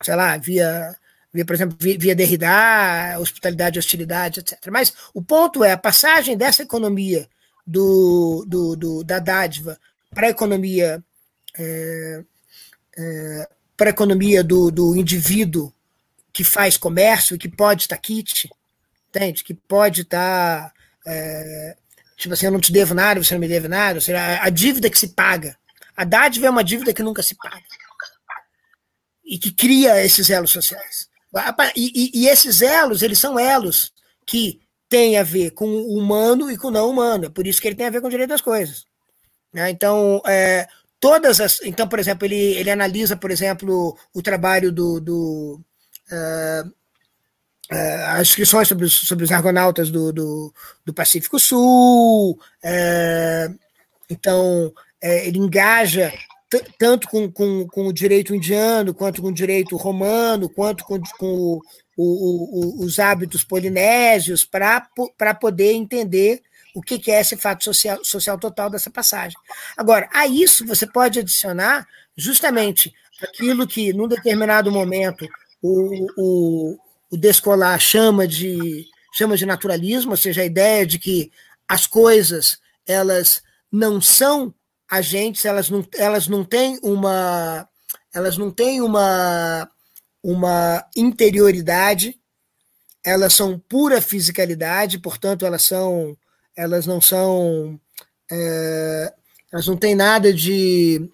[0.03, 0.95] sei lá, via
[1.33, 4.57] via, por exemplo, via, Derrida, hospitalidade e hostilidade, etc.
[4.71, 7.27] Mas o ponto é a passagem dessa economia
[7.65, 9.79] do, do, do da dádiva
[10.11, 11.03] para a economia
[11.57, 12.23] é,
[12.97, 15.73] é, para a economia do, do indivíduo
[16.33, 18.49] que faz comércio e que pode estar kit,
[19.09, 19.43] entende?
[19.43, 20.73] Que pode estar
[21.05, 21.75] é,
[22.17, 24.49] tipo assim, eu não te devo nada, você não me deve nada, ou seja, a
[24.49, 25.57] dívida que se paga.
[25.95, 27.63] A dádiva é uma dívida que nunca se paga
[29.29, 31.08] e que cria esses elos sociais.
[31.75, 33.93] E, e, e, esses elos, eles são elos
[34.25, 37.25] que têm a ver com o humano e com o não humano.
[37.25, 38.85] É por isso que ele tem a ver com o direito das coisas.
[39.53, 39.69] Né?
[39.69, 40.67] Então, é,
[40.99, 41.61] todas as.
[41.61, 44.99] Então, por exemplo, ele, ele analisa, por exemplo, o trabalho do.
[44.99, 45.61] do
[46.11, 46.67] uh,
[47.71, 50.53] uh, as inscrições sobre os, sobre os argonautas do, do,
[50.85, 52.39] do Pacífico Sul.
[52.63, 53.59] Uh,
[54.09, 56.11] então, ele engaja
[56.77, 61.27] tanto com, com, com o direito indiano, quanto com o direito romano, quanto com, com
[61.27, 61.61] o,
[61.95, 66.41] o, o, os hábitos polinésios, para poder entender
[66.73, 69.37] o que, que é esse fato social, social total dessa passagem.
[69.77, 75.27] Agora, a isso você pode adicionar justamente aquilo que, num determinado momento,
[75.61, 76.77] o, o,
[77.11, 81.31] o Descolar chama de, chama de naturalismo, ou seja, a ideia de que
[81.67, 84.53] as coisas elas não são
[84.89, 87.67] agentes, elas não, elas não têm uma
[88.13, 89.69] elas não têm uma
[90.21, 92.19] uma interioridade,
[93.05, 96.17] elas são pura fisicalidade, portanto elas são
[96.55, 97.79] elas não são
[98.31, 99.13] é,
[99.51, 101.09] elas não têm nada de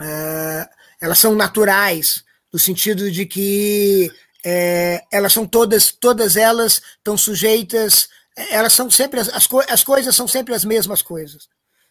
[0.00, 0.68] é,
[1.00, 4.10] elas são naturais no sentido de que
[4.44, 8.08] é, elas são todas todas elas estão sujeitas
[8.50, 11.48] elas são sempre as, as, as coisas são sempre as mesmas coisas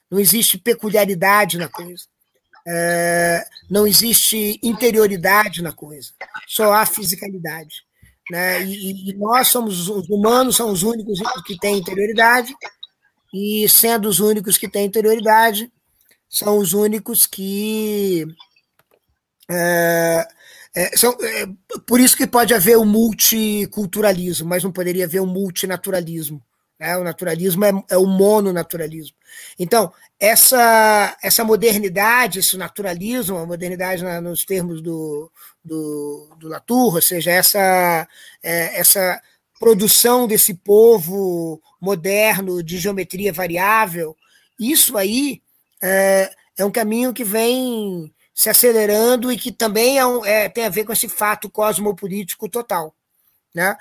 [0.09, 2.03] não existe peculiaridade na coisa.
[2.65, 6.11] É, não existe interioridade na coisa,
[6.47, 7.83] só há fisicalidade.
[8.31, 8.63] Né?
[8.63, 12.55] E, e, nós somos, os humanos são os únicos que têm interioridade,
[13.33, 15.71] e sendo os únicos que têm interioridade,
[16.29, 18.25] são os únicos que.
[19.49, 20.27] É,
[20.75, 21.47] é, são, é,
[21.85, 26.41] por isso que pode haver o multiculturalismo, mas não poderia haver o multinaturalismo.
[26.83, 26.97] Né?
[26.97, 29.15] O naturalismo é, é o mononaturalismo.
[29.57, 35.31] Então, essa, essa modernidade, esse naturalismo, a modernidade na, nos termos do,
[35.63, 38.05] do, do Latour, ou seja, essa,
[38.43, 39.21] é, essa
[39.57, 44.13] produção desse povo moderno de geometria variável,
[44.59, 45.41] isso aí
[45.81, 50.65] é, é um caminho que vem se acelerando e que também é, um, é tem
[50.65, 52.93] a ver com esse fato cosmopolítico total.
[53.55, 53.73] Né?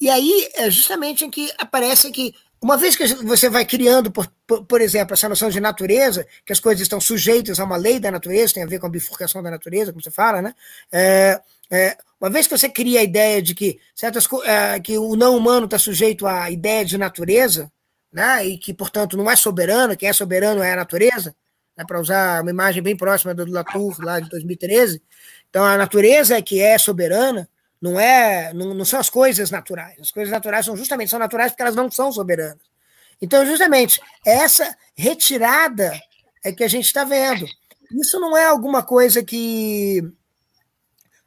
[0.00, 4.26] E aí é justamente em que aparece que uma vez que você vai criando, por,
[4.46, 8.00] por, por, exemplo, essa noção de natureza, que as coisas estão sujeitas a uma lei
[8.00, 10.54] da natureza, tem a ver com a bifurcação da natureza, como você fala, né?
[10.90, 11.40] É,
[11.70, 15.36] é, uma vez que você cria a ideia de que certas é, que o não
[15.36, 17.70] humano está sujeito à ideia de natureza,
[18.12, 18.46] né?
[18.46, 21.36] E que, portanto, não é soberano, quem é soberano é a natureza,
[21.76, 21.84] né?
[21.86, 25.02] para usar uma imagem bem próxima do Latour, lá de 2013.
[25.50, 27.48] Então, a natureza é que é soberana,
[27.80, 29.96] não é, não, não, são as coisas naturais.
[30.00, 32.58] As coisas naturais são justamente são naturais porque elas não são soberanas.
[33.20, 35.92] Então, justamente essa retirada
[36.44, 37.46] é que a gente está vendo.
[37.92, 40.02] Isso não é alguma coisa que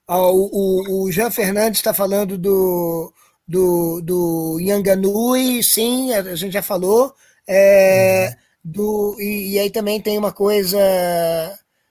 [0.07, 3.13] ó, o, o, Jean Fernandes está falando do
[3.47, 7.15] do, do Yanganui, sim, a gente já falou.
[7.47, 10.77] É, do, e, e aí também tem uma coisa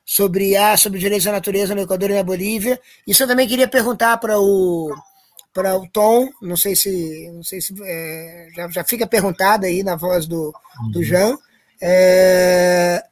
[0.09, 2.81] sobre, ah, sobre direitos da natureza no Equador e na Bolívia.
[3.07, 4.91] Isso eu também queria perguntar para o
[5.53, 9.83] para o Tom, não sei se não sei se é, já, já fica perguntado aí
[9.83, 10.55] na voz do,
[10.93, 11.05] do uhum.
[11.05, 11.39] Jean.
[11.81, 13.05] É,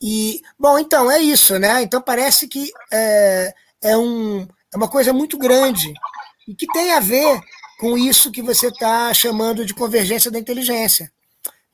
[0.00, 1.82] e bom, então é isso, né?
[1.82, 3.52] Então parece que é,
[3.82, 5.92] é, um, é uma coisa muito grande
[6.46, 7.40] e que tem a ver
[7.80, 11.10] com isso que você está chamando de convergência da inteligência.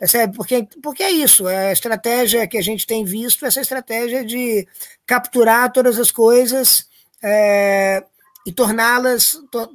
[0.00, 0.34] Percebe?
[0.34, 4.66] Porque, porque é isso, é a estratégia que a gente tem visto, essa estratégia de
[5.06, 6.86] capturar todas as coisas
[7.22, 8.02] é,
[8.46, 9.70] e torná-las, to,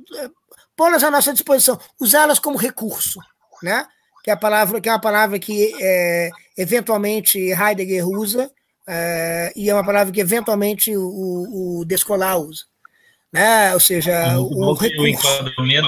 [0.76, 3.19] pô-las à nossa disposição, usá-las como recurso,
[3.61, 3.86] né?
[4.23, 8.49] que é a palavra que é uma palavra que é, eventualmente Heidegger usa
[8.88, 12.63] é, e é uma palavra que eventualmente o, o Descolar usa,
[13.32, 13.76] né?
[13.76, 15.03] Ou seja, o, o recurso.
[15.03, 15.88] O enquadramento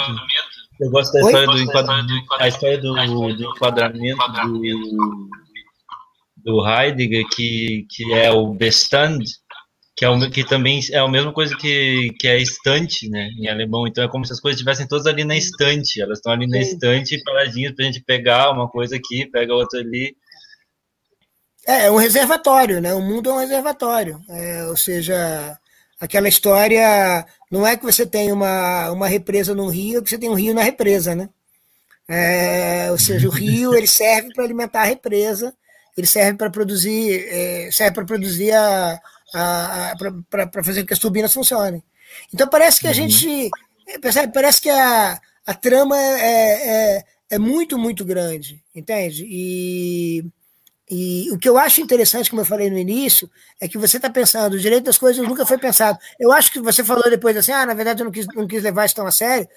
[0.79, 5.29] eu gosto da história do, enquadramento, a história do, do enquadramento do,
[6.37, 9.19] do Heidegger, que, que é o Bestand,
[9.95, 13.47] que, é o, que também é a mesma coisa que, que é estante, né, em
[13.47, 13.87] alemão.
[13.87, 15.99] Então é como se as coisas estivessem todas ali na estante.
[15.99, 19.79] Elas estão ali na estante, paradinhas para a gente pegar uma coisa aqui, pega outra
[19.79, 20.15] ali.
[21.67, 22.93] É, é um reservatório, né?
[22.93, 24.21] O mundo é um reservatório.
[24.29, 25.57] É, ou seja,
[25.99, 30.17] aquela história não é que você tem uma, uma represa no rio, é que você
[30.17, 31.29] tem um rio na represa, né?
[32.07, 35.53] É, ou seja, o rio ele serve para alimentar a represa,
[35.97, 38.99] ele serve para produzir, é, serve para produzir a,
[40.29, 41.83] para fazer com que as turbinas funcionem.
[42.33, 42.95] Então parece que a uhum.
[42.95, 43.49] gente.
[44.01, 49.25] Percebe, parece que a, a trama é, é, é muito, muito grande, entende?
[49.25, 50.25] E,
[50.89, 53.29] e o que eu acho interessante, como eu falei no início,
[53.59, 55.99] é que você está pensando, o direito das coisas nunca foi pensado.
[56.19, 58.63] Eu acho que você falou depois assim, ah, na verdade eu não quis, não quis
[58.63, 59.47] levar isso tão a sério,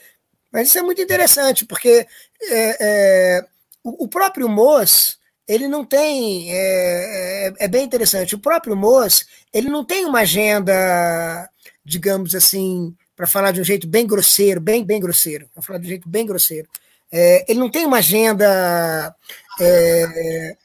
[0.52, 2.06] mas isso é muito interessante, porque
[2.42, 3.46] é, é,
[3.84, 6.52] o, o próprio Moas, ele não tem.
[6.52, 8.34] É, é, é, bem interessante.
[8.34, 11.48] O próprio Moas, ele não tem uma agenda,
[11.84, 15.86] digamos assim, para falar de um jeito bem grosseiro, bem, bem grosseiro, para falar de
[15.86, 16.68] um jeito bem grosseiro.
[17.12, 19.14] É, ele não tem uma agenda,
[19.60, 20.56] é,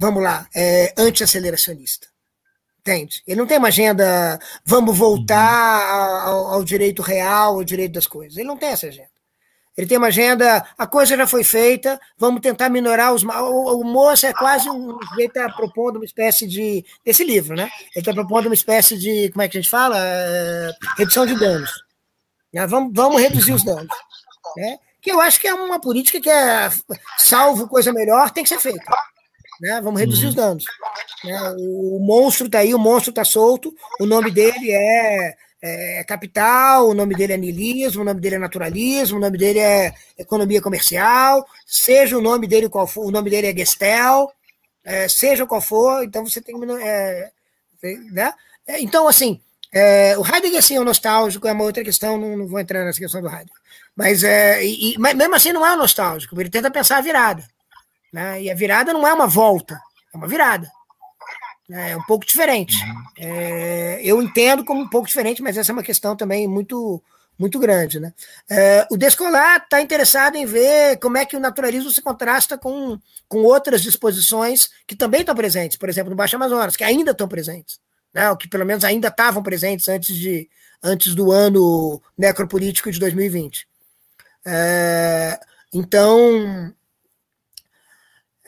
[0.00, 2.08] vamos lá, é, anti-aceleracionista.
[2.80, 3.22] Entende?
[3.26, 8.38] Ele não tem uma agenda, vamos voltar ao, ao direito real, ao direito das coisas.
[8.38, 9.10] Ele não tem essa agenda.
[9.76, 13.22] Ele tem uma agenda, a coisa já foi feita, vamos tentar minorar os.
[13.22, 14.98] O, o moço é quase um.
[15.16, 16.84] Ele está propondo uma espécie de.
[17.04, 17.70] Desse livro, né?
[17.94, 19.30] Ele está propondo uma espécie de.
[19.30, 19.96] Como é que a gente fala?
[19.98, 21.70] É, redução de danos.
[22.52, 22.66] Né?
[22.66, 23.88] Vamos, vamos reduzir os danos.
[24.56, 24.78] Né?
[25.00, 26.70] Que eu acho que é uma política que é.
[27.18, 28.84] Salvo coisa melhor, tem que ser feita.
[29.60, 29.80] Né?
[29.82, 30.64] Vamos reduzir os danos.
[31.24, 31.54] Né?
[31.58, 36.94] O monstro está aí, o monstro está solto, o nome dele é é capital, o
[36.94, 41.46] nome dele é niilismo, o nome dele é naturalismo, o nome dele é economia comercial,
[41.66, 44.32] seja o nome dele qual for, o nome dele é Gestel,
[44.82, 47.30] é, seja qual for, então você tem é,
[48.10, 48.32] né?
[48.66, 49.40] É, então, assim,
[49.72, 52.84] é, o Heidegger sim é um nostálgico, é uma outra questão, não, não vou entrar
[52.84, 53.60] nessa questão do Heidegger.
[53.94, 57.44] Mas, é, e, mas mesmo assim não é um nostálgico, ele tenta pensar a virada.
[58.12, 58.42] Né?
[58.42, 59.80] E a virada não é uma volta,
[60.12, 60.70] é uma virada.
[61.70, 62.74] É um pouco diferente.
[62.84, 63.04] Uhum.
[63.18, 67.02] É, eu entendo como um pouco diferente, mas essa é uma questão também muito
[67.40, 67.98] muito grande.
[67.98, 68.12] Né?
[68.50, 72.98] É, o Descolar está interessado em ver como é que o naturalismo se contrasta com,
[73.26, 77.26] com outras disposições que também estão presentes, por exemplo, no Baixo Amazonas, que ainda estão
[77.26, 77.80] presentes,
[78.12, 78.28] né?
[78.28, 80.50] ou que pelo menos ainda estavam presentes antes, de,
[80.82, 83.66] antes do ano necropolítico de 2020.
[84.44, 85.40] É,
[85.72, 86.74] então,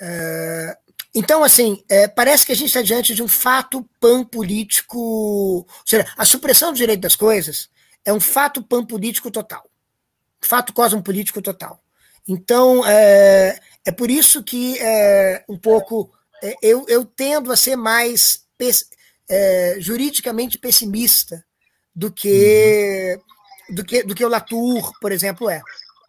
[0.03, 0.77] é,
[1.15, 4.99] então, assim, é, parece que a gente está diante de um fato pan-político.
[4.99, 7.69] Ou seja, a supressão do direito das coisas
[8.05, 9.65] é um fato pan-político total.
[10.41, 11.81] Fato cosmopolítico total.
[12.27, 16.11] Então, é, é por isso que é, um pouco
[16.43, 18.45] é, eu, eu tendo a ser mais
[19.29, 21.45] é, juridicamente pessimista
[21.95, 23.19] do que,
[23.69, 23.75] uhum.
[23.75, 25.61] do que do que o Latour, por exemplo, é.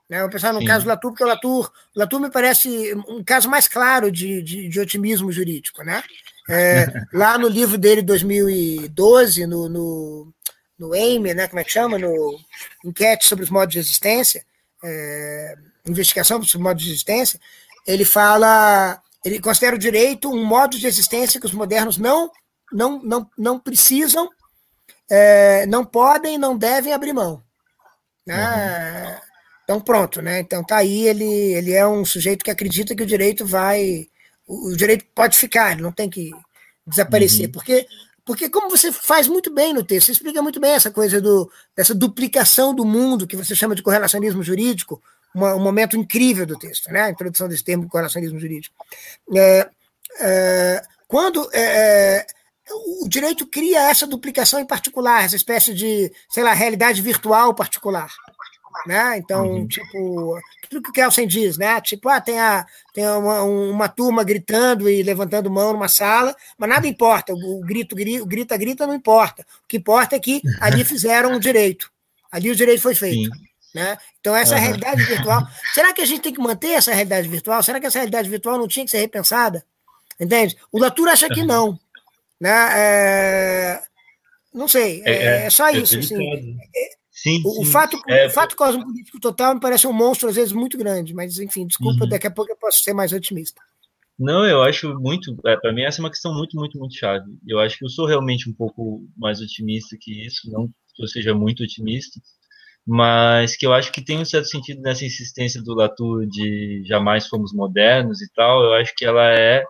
[0.09, 0.21] Né?
[0.21, 0.65] Vou pensar no Sim.
[0.65, 4.41] caso do Latour, porque o Latour, o Latour me parece um caso mais claro de,
[4.41, 5.83] de, de otimismo jurídico.
[5.83, 6.03] Né?
[6.49, 10.33] É, lá no livro dele, 2012, no, no,
[10.77, 11.97] no EIME, né, como é que chama?
[11.97, 12.39] No
[12.83, 14.45] Enquete sobre os modos de existência,
[14.83, 17.39] é, investigação sobre os modos de existência,
[17.87, 22.31] ele fala, ele considera o direito um modo de existência que os modernos não,
[22.71, 24.29] não, não, não precisam,
[25.09, 27.41] é, não podem, não devem abrir mão.
[28.25, 28.35] Né?
[28.35, 29.32] Uhum.
[29.63, 30.39] Então pronto, né?
[30.39, 34.07] Então tá aí, ele, ele é um sujeito que acredita que o direito vai.
[34.45, 36.31] O, o direito pode ficar, não tem que
[36.85, 37.45] desaparecer.
[37.45, 37.51] Uhum.
[37.53, 37.87] Porque,
[38.25, 41.49] porque, como você faz muito bem no texto, você explica muito bem essa coisa do,
[41.75, 45.01] dessa duplicação do mundo que você chama de correlacionismo jurídico,
[45.33, 47.03] uma, um momento incrível do texto, né?
[47.03, 48.75] A introdução desse termo correlacionismo jurídico.
[49.33, 49.69] É,
[50.19, 52.25] é, quando é, é,
[53.01, 58.11] o direito cria essa duplicação em particular, essa espécie de, sei lá, realidade virtual particular
[58.85, 59.17] né?
[59.17, 59.67] Então, uhum.
[59.67, 61.79] tipo, tudo que o Kelsen diz, né?
[61.81, 66.69] Tipo, ah, tem, a, tem uma, uma turma gritando e levantando mão numa sala, mas
[66.69, 69.45] nada importa, o, grito, o grita, grita não importa.
[69.63, 71.91] O que importa é que ali fizeram o direito.
[72.31, 73.29] Ali o direito foi feito.
[73.73, 73.97] Né?
[74.19, 74.61] Então, essa uhum.
[74.61, 75.47] realidade virtual.
[75.73, 77.63] Será que a gente tem que manter essa realidade virtual?
[77.63, 79.65] Será que essa realidade virtual não tinha que ser repensada?
[80.19, 80.55] Entende?
[80.71, 81.79] O Latour acha que não.
[82.39, 82.69] Né?
[82.75, 83.81] É...
[84.53, 85.97] Não sei, é, é, é só isso.
[85.97, 86.57] Assim.
[87.23, 87.61] Sim, o, sim.
[87.61, 91.13] o fato, é, o fato cosmopolítico total me parece um monstro, às vezes, muito grande,
[91.13, 92.09] mas enfim, desculpa, uhum.
[92.09, 93.61] daqui a pouco eu posso ser mais otimista.
[94.19, 95.33] Não, eu acho muito.
[95.45, 97.25] É, para mim, essa é uma questão muito, muito, muito chave.
[97.47, 101.07] Eu acho que eu sou realmente um pouco mais otimista que isso, não que eu
[101.07, 102.19] seja muito otimista,
[102.85, 107.27] mas que eu acho que tem um certo sentido nessa insistência do Latour de jamais
[107.27, 108.63] fomos modernos e tal.
[108.63, 109.63] Eu acho que ela é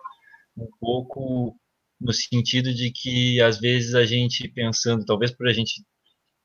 [0.56, 1.56] um pouco
[2.00, 5.82] no sentido de que às vezes a gente pensando, talvez por a gente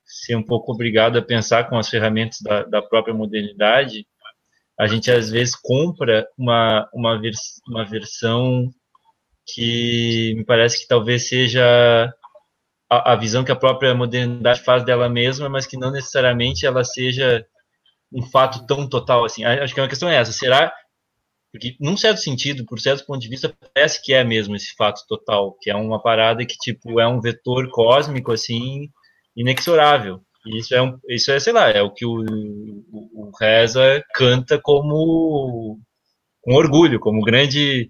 [0.10, 4.08] ser um pouco obrigado a pensar com as ferramentas da, da própria modernidade,
[4.78, 8.70] a gente às vezes compra uma, uma, vers uma versão
[9.54, 12.14] que me parece que talvez seja
[12.90, 16.84] a, a, visão que a própria modernidade faz dela mesma, mas que não necessariamente ela
[16.84, 17.46] seja
[18.12, 19.44] um fato tão total assim.
[19.44, 20.32] Acho que é uma questão é essa.
[20.32, 20.74] Será
[21.52, 25.02] porque, num certo sentido, por certo ponto de vista, parece que é mesmo esse fato
[25.08, 28.90] total, que é uma parada que, tipo, é um vetor cósmico, assim,
[29.40, 30.22] inexorável.
[30.46, 34.04] E isso é, um, isso é sei lá, é o que o, o, o Reza
[34.14, 35.80] canta como
[36.42, 37.90] com orgulho, como grande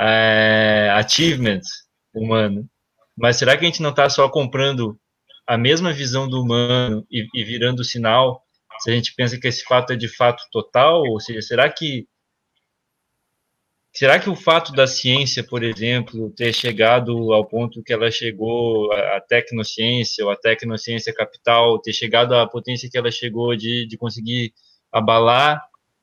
[0.00, 1.60] é, achievement
[2.14, 2.66] humano.
[3.16, 4.98] Mas será que a gente não está só comprando
[5.46, 8.42] a mesma visão do humano e, e virando sinal
[8.80, 11.02] se a gente pensa que esse fato é de fato total?
[11.02, 12.06] Ou seja, será que
[13.98, 18.92] Será que o fato da ciência, por exemplo, ter chegado ao ponto que ela chegou,
[18.92, 23.96] a tecnociência ou a tecnociência capital, ter chegado à potência que ela chegou de, de
[23.96, 24.52] conseguir
[24.92, 25.60] abalar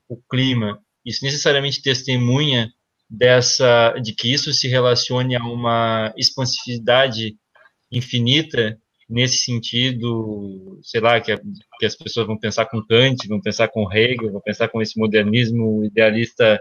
[0.09, 2.69] o clima, isso necessariamente testemunha
[3.09, 7.37] dessa, de que isso se relacione a uma expansividade
[7.89, 8.77] infinita
[9.09, 11.33] nesse sentido, sei lá, que,
[11.79, 14.99] que as pessoas vão pensar com Kant, vão pensar com Hegel, vão pensar com esse
[14.99, 16.59] modernismo idealista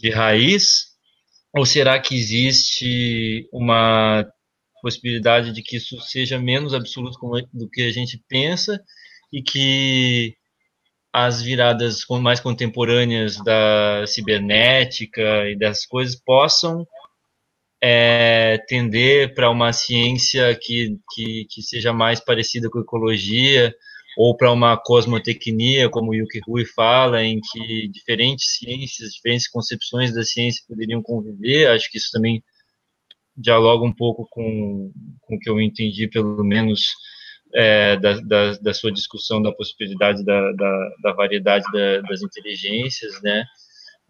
[0.00, 0.90] de raiz?
[1.54, 4.24] Ou será que existe uma
[4.80, 7.18] possibilidade de que isso seja menos absoluto
[7.52, 8.80] do que a gente pensa
[9.32, 10.34] e que
[11.12, 16.86] as viradas mais contemporâneas da cibernética e das coisas possam
[17.82, 23.74] é, tender para uma ciência que, que, que seja mais parecida com ecologia,
[24.16, 30.22] ou para uma cosmotecnia, como Yuki Rui fala, em que diferentes ciências, diferentes concepções da
[30.22, 31.68] ciência poderiam conviver.
[31.68, 32.42] Acho que isso também
[33.36, 34.92] dialoga um pouco com,
[35.22, 36.82] com o que eu entendi, pelo menos,
[37.54, 43.20] é, da, da, da, sua discussão da possibilidade da, da, da variedade da, das inteligências,
[43.22, 43.44] né?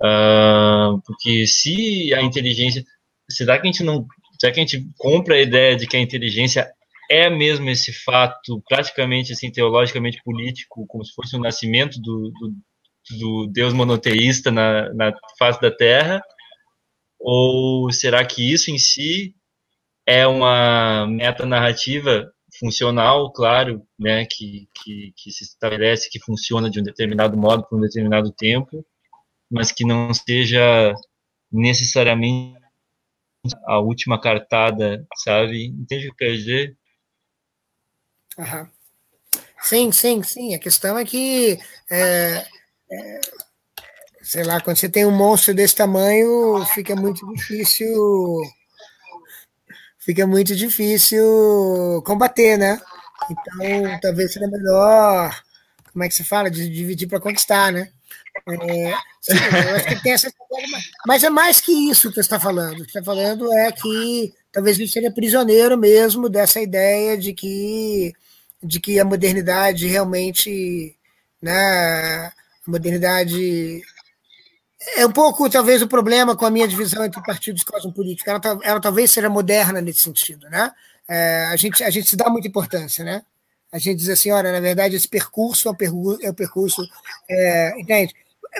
[0.00, 2.82] Uh, porque se a inteligência,
[3.30, 4.06] será que a gente não,
[4.38, 6.70] será que a gente compra a ideia de que a inteligência
[7.10, 12.54] é mesmo esse fato praticamente assim teologicamente político, como se fosse o nascimento do, do,
[13.18, 16.22] do Deus monoteísta na, na face da Terra?
[17.18, 19.34] Ou será que isso em si
[20.06, 26.82] é uma metanarrativa funcional, claro, né, que, que, que se estabelece, que funciona de um
[26.82, 28.84] determinado modo por um determinado tempo,
[29.50, 30.94] mas que não seja
[31.52, 32.60] necessariamente
[33.66, 35.66] a última cartada, sabe?
[35.66, 36.76] Entende o que eu quero dizer?
[38.40, 38.66] Uhum.
[39.62, 40.54] Sim, sim, sim.
[40.54, 41.58] A questão é que,
[41.90, 42.46] é,
[42.90, 43.20] é,
[44.22, 47.94] sei lá, quando você tem um monstro desse tamanho, fica muito difícil.
[49.98, 51.22] Fica muito difícil
[52.06, 52.80] combater, né?
[53.30, 55.42] Então, talvez seja melhor,
[55.92, 56.50] como é que se fala?
[56.50, 57.90] De dividir para conquistar, né?
[58.48, 60.32] É, sim, eu acho que tem essa.
[61.06, 62.80] Mas é mais que isso que você está falando.
[62.80, 67.34] O que você está falando é que talvez ele seja prisioneiro mesmo dessa ideia de
[67.34, 68.14] que
[68.62, 70.96] de que a modernidade realmente,
[71.40, 72.32] né, a
[72.66, 73.82] modernidade
[74.96, 78.26] é um pouco talvez o problema com a minha divisão entre partidos cosmopolíticos.
[78.26, 80.72] Ela, ela talvez seja moderna nesse sentido, né?
[81.08, 83.22] É, a gente a gente se dá muita importância, né?
[83.72, 86.82] A gente diz assim, olha, na verdade esse percurso é um percurso, é um percurso
[87.28, 88.14] é, entende?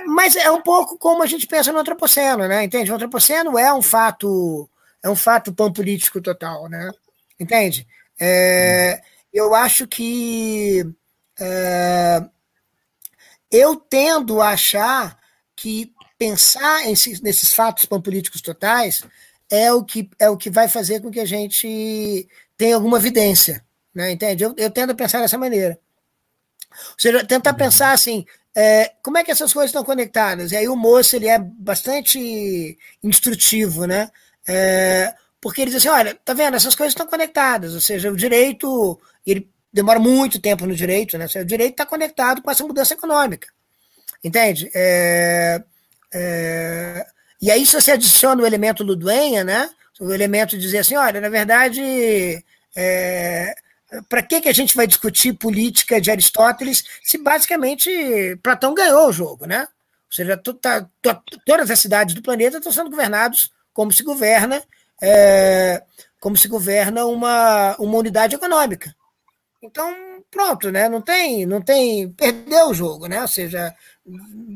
[0.07, 2.65] Mas é um pouco como a gente pensa no antropoceno, né?
[2.65, 2.91] Entende?
[2.93, 4.69] O antropoceno é um fato
[5.03, 6.91] é um fato pão político total, né?
[7.39, 7.87] Entende?
[8.19, 9.01] É,
[9.33, 10.85] eu acho que
[11.39, 12.23] é,
[13.51, 15.19] eu tendo a achar
[15.57, 19.05] que pensar esses, nesses fatos políticos totais
[19.51, 23.65] é o que é o que vai fazer com que a gente tenha alguma evidência,
[23.95, 24.13] né?
[24.13, 24.45] Entende?
[24.45, 25.79] Eu, eu tendo a pensar dessa maneira.
[26.71, 28.25] Ou seja, tentar pensar assim,
[28.55, 30.53] é, como é que essas coisas estão conectadas?
[30.53, 34.11] E aí o moço ele é bastante instrutivo, né?
[34.49, 38.17] É, porque ele diz assim, olha, tá vendo, essas coisas estão conectadas, ou seja, o
[38.17, 41.27] direito, ele demora muito tempo no direito, né?
[41.37, 43.49] O direito está conectado com essa mudança econômica,
[44.23, 44.71] entende?
[44.75, 45.63] É,
[46.13, 47.07] é,
[47.41, 49.71] e aí, se você adiciona o elemento Ludwenha, né?
[49.99, 52.45] O elemento de dizer assim, olha, na verdade,
[52.77, 53.55] é,
[54.09, 57.91] para que, que a gente vai discutir política de Aristóteles se basicamente
[58.43, 59.63] Platão ganhou o jogo, né?
[59.63, 60.87] Ou seja, tá,
[61.47, 64.63] todas as cidades do planeta estão sendo governadas como se governa
[65.01, 65.83] é,
[66.21, 68.95] como se governa uma, uma unidade econômica.
[69.63, 69.95] Então,
[70.31, 70.89] pronto, né?
[70.89, 73.21] Não tem, não tem, perdeu o jogo, né?
[73.21, 73.75] Ou seja,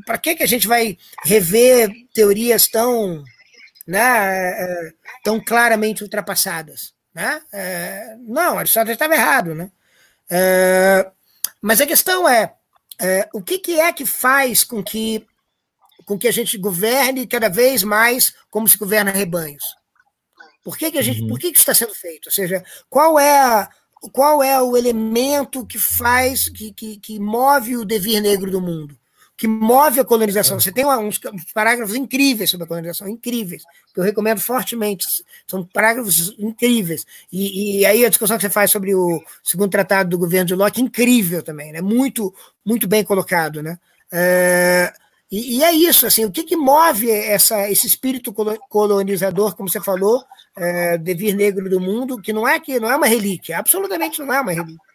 [0.05, 3.23] para que que a gente vai rever teorias tão
[3.87, 4.93] né, é,
[5.23, 6.93] tão claramente ultrapassadas.
[7.13, 7.41] Né?
[7.53, 9.53] É, não, Aristóteles estava errado.
[9.53, 9.71] Né?
[10.29, 11.11] É,
[11.61, 12.53] mas a questão é,
[12.99, 15.25] é, o que, que é que faz com que,
[16.05, 19.63] com que a gente governe cada vez mais como se governa rebanhos?
[20.65, 21.27] Por que, que a gente, uhum.
[21.27, 22.25] por que, que isso está sendo feito?
[22.25, 23.69] Ou seja, qual é a,
[24.11, 28.97] qual é o elemento que faz, que, que, que move o devir negro do mundo?
[29.37, 30.59] que move a colonização.
[30.59, 31.19] Você tem uns
[31.53, 33.63] parágrafos incríveis sobre a colonização, incríveis,
[33.93, 35.05] que eu recomendo fortemente.
[35.45, 37.05] São parágrafos incríveis.
[37.31, 40.55] E, e, aí a discussão que você faz sobre o segundo tratado do governo de
[40.55, 41.81] Locke, incrível também, né?
[41.81, 42.33] muito,
[42.65, 43.61] muito bem colocado.
[43.61, 43.77] Né?
[44.09, 44.93] É,
[45.29, 48.33] e, e, é isso, assim, o que, que move essa, esse espírito
[48.69, 50.23] colonizador, como você falou,
[50.57, 54.33] é, devir negro do mundo, que não é que não é uma relíquia, absolutamente não
[54.33, 54.85] é uma relíquia.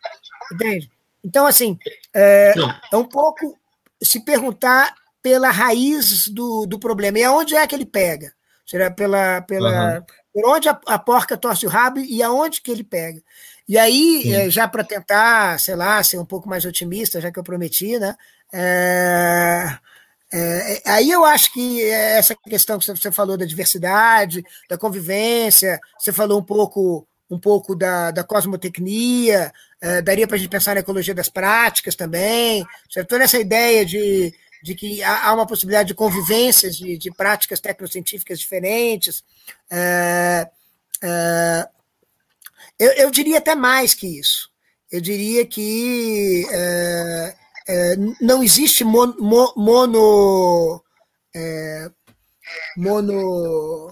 [0.53, 0.91] Entende?
[1.25, 1.79] Então, assim,
[2.15, 2.55] é,
[2.93, 3.57] é um pouco
[4.03, 7.19] se perguntar pela raiz do, do problema.
[7.19, 8.33] E aonde é que ele pega?
[8.67, 10.05] Será pela, pela, uhum.
[10.33, 13.21] por onde a, a, porca torce o rabo e aonde que ele pega.
[13.69, 17.39] E aí, é, já para tentar, sei lá, ser um pouco mais otimista, já que
[17.39, 18.17] eu prometi, né?
[18.53, 19.79] É,
[20.33, 26.13] é, aí eu acho que essa questão que você falou da diversidade, da convivência, você
[26.13, 30.81] falou um pouco um pouco da, da cosmotecnia, é, daria para a gente pensar na
[30.81, 33.09] ecologia das práticas também, certo?
[33.09, 38.41] toda essa ideia de, de que há, uma possibilidade de convivências de, de práticas tecnocientíficas
[38.41, 39.23] diferentes.
[39.71, 40.49] É,
[41.03, 41.69] é,
[42.79, 44.51] eu, eu, diria até mais que isso.
[44.91, 47.35] Eu diria que é,
[47.71, 49.15] é, não existe mono,
[49.57, 50.83] mono,
[51.33, 51.89] é,
[52.77, 53.89] mono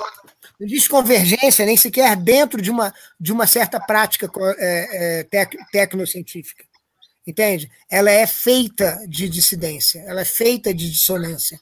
[0.59, 4.29] não existe convergência nem sequer dentro de uma, de uma certa prática
[4.59, 6.65] é, é, tec, tecnocientífica.
[7.25, 7.71] Entende?
[7.89, 11.61] Ela é feita de dissidência, ela é feita de dissonância.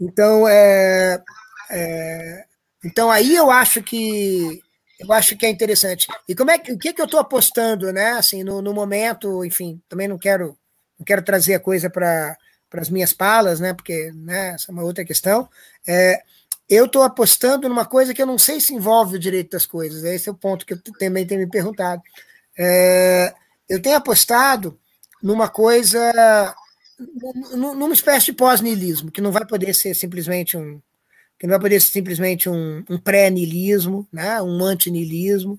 [0.00, 1.22] Então, é,
[1.70, 2.44] é,
[2.82, 4.62] então aí eu acho que
[4.98, 6.08] eu acho que é interessante.
[6.26, 8.12] E como é que o que, que eu estou apostando, né?
[8.12, 10.57] Assim, no, no momento, enfim, também não quero
[10.98, 12.36] não quero trazer a coisa para
[12.72, 13.72] as minhas palas, né?
[13.72, 15.48] Porque né, essa é uma outra questão.
[15.86, 16.20] É,
[16.68, 20.04] eu estou apostando numa coisa que eu não sei se envolve o direito das coisas.
[20.04, 22.02] Esse é o ponto que eu também tenho me perguntado.
[22.58, 23.34] É,
[23.68, 24.78] eu tenho apostado
[25.22, 26.54] numa coisa,
[27.54, 30.80] numa espécie de pós-niilismo, que não vai poder ser simplesmente um,
[31.38, 35.58] que não vai poder ser simplesmente um, um pré-niilismo, né, um anti-niilismo,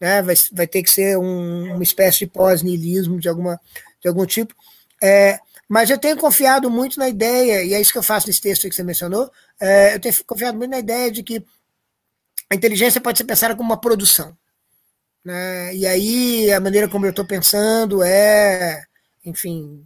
[0.00, 3.60] né, vai, vai ter que ser um, uma espécie de pós-niilismo de, alguma,
[4.00, 4.54] de algum tipo.
[5.02, 8.40] É, mas eu tenho confiado muito na ideia, e é isso que eu faço nesse
[8.40, 11.44] texto que você mencionou, é, eu tenho confiado muito na ideia de que
[12.50, 14.36] a inteligência pode ser pensada como uma produção.
[15.24, 15.74] Né?
[15.74, 18.84] E aí a maneira como eu estou pensando é,
[19.24, 19.84] enfim,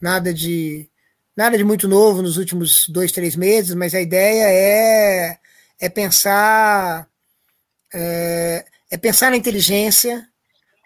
[0.00, 0.88] nada de
[1.36, 5.38] nada de muito novo nos últimos dois, três meses, mas a ideia é,
[5.78, 7.06] é pensar
[7.92, 10.26] é, é pensar na inteligência,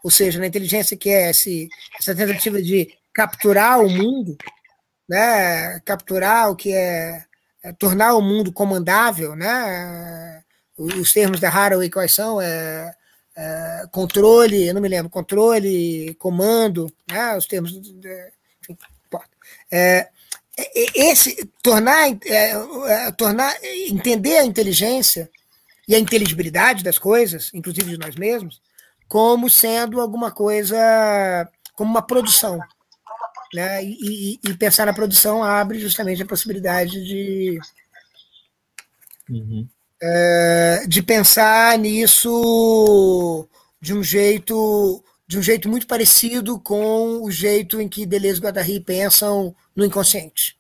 [0.03, 1.69] ou seja, na inteligência que é esse,
[1.99, 4.37] essa tentativa de capturar o mundo,
[5.09, 5.81] né?
[5.81, 7.25] capturar o que é,
[7.63, 10.43] é tornar o mundo comandável, né?
[10.77, 12.41] Os termos da Haraway quais são?
[12.41, 12.93] É,
[13.37, 17.37] é, controle, eu não me lembro, controle, comando, né?
[17.37, 18.77] Os termos, enfim,
[19.71, 20.09] é,
[20.95, 22.53] esse tornar, é,
[22.87, 23.55] é, tornar,
[23.89, 25.31] entender a inteligência
[25.87, 28.61] e a inteligibilidade das coisas, inclusive de nós mesmos,
[29.09, 30.77] como sendo alguma coisa,
[31.75, 32.59] como uma produção,
[33.55, 33.85] né?
[33.85, 37.61] E, e, pensar na produção abre justamente a possibilidade de,
[39.31, 39.69] uhum.
[40.03, 43.49] é, de pensar nisso
[43.81, 48.43] de um jeito de um jeito muito parecido com o jeito em que Deleuze e
[48.43, 50.59] Guattari pensam no inconsciente.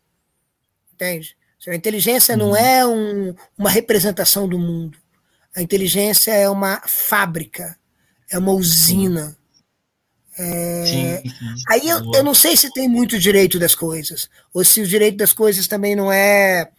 [0.94, 1.36] Entende?
[1.68, 2.38] A inteligência uhum.
[2.38, 4.96] não é um, uma representação do mundo.
[5.54, 7.76] A inteligência é uma fábrica,
[8.30, 9.36] é uma usina.
[10.36, 11.54] É, sim, sim.
[11.68, 15.16] Aí eu, eu não sei se tem muito direito das coisas, ou se o direito
[15.16, 16.70] das coisas também não é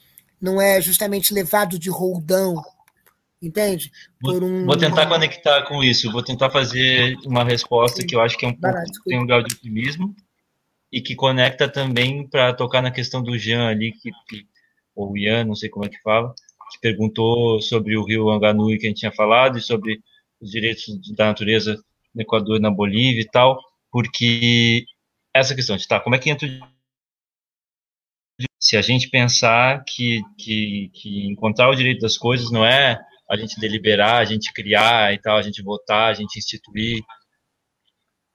[0.41, 2.61] não é justamente levado de roldão,
[3.41, 3.91] entende?
[4.21, 8.37] Vou, um, vou, tentar conectar com isso, vou tentar fazer uma resposta que eu acho
[8.37, 10.13] que é um pouco, tem um grau de otimismo
[10.91, 14.45] e que conecta também para tocar na questão do Jean ali, que, que,
[14.95, 16.33] ou Ian, não sei como é que fala,
[16.71, 19.99] que perguntou sobre o rio Anganui que a gente tinha falado e sobre
[20.39, 21.81] os direitos da natureza
[22.15, 23.59] no Equador, na Bolívia e tal,
[23.91, 24.85] porque
[25.33, 26.47] essa questão de, tá, como é que entra
[28.59, 33.37] se a gente pensar que, que, que encontrar o direito das coisas não é a
[33.37, 37.03] gente deliberar, a gente criar e tal, a gente votar, a gente instituir,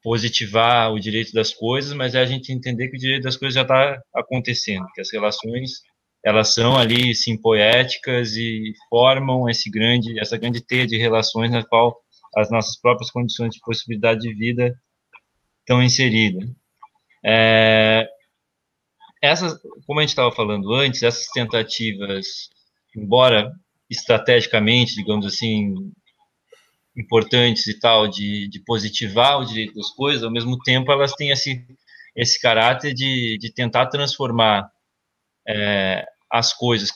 [0.02, 3.54] positivar o direito das coisas, mas é a gente entender que o direito das coisas
[3.54, 5.82] já está acontecendo, que as relações
[6.24, 11.64] elas são ali sim poéticas e formam esse grande, essa grande teia de relações na
[11.64, 11.96] qual
[12.36, 14.74] as nossas próprias condições de possibilidade de vida
[15.60, 16.48] estão inseridas.
[17.24, 18.08] É,
[19.22, 22.48] essas, como a gente estava falando antes, essas tentativas,
[22.96, 23.52] embora
[23.88, 25.74] estrategicamente, digamos assim,
[26.96, 31.30] importantes e tal, de, de positivar o direito das coisas, ao mesmo tempo elas têm
[31.30, 31.64] esse,
[32.16, 34.70] esse caráter de, de tentar transformar
[35.46, 36.90] é, as coisas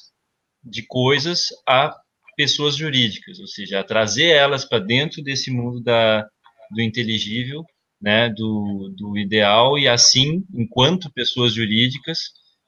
[0.63, 1.95] de coisas a
[2.37, 6.27] pessoas jurídicas, ou seja, trazer elas para dentro desse mundo da,
[6.71, 7.65] do inteligível,
[8.01, 12.19] né, do, do ideal, e assim, enquanto pessoas jurídicas,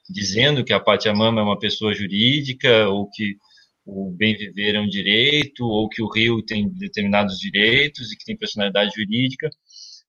[0.08, 3.36] dizendo que a Pachamama é uma pessoa jurídica, ou que
[3.84, 8.24] o bem viver é um direito, ou que o rio tem determinados direitos e que
[8.24, 9.48] tem personalidade jurídica,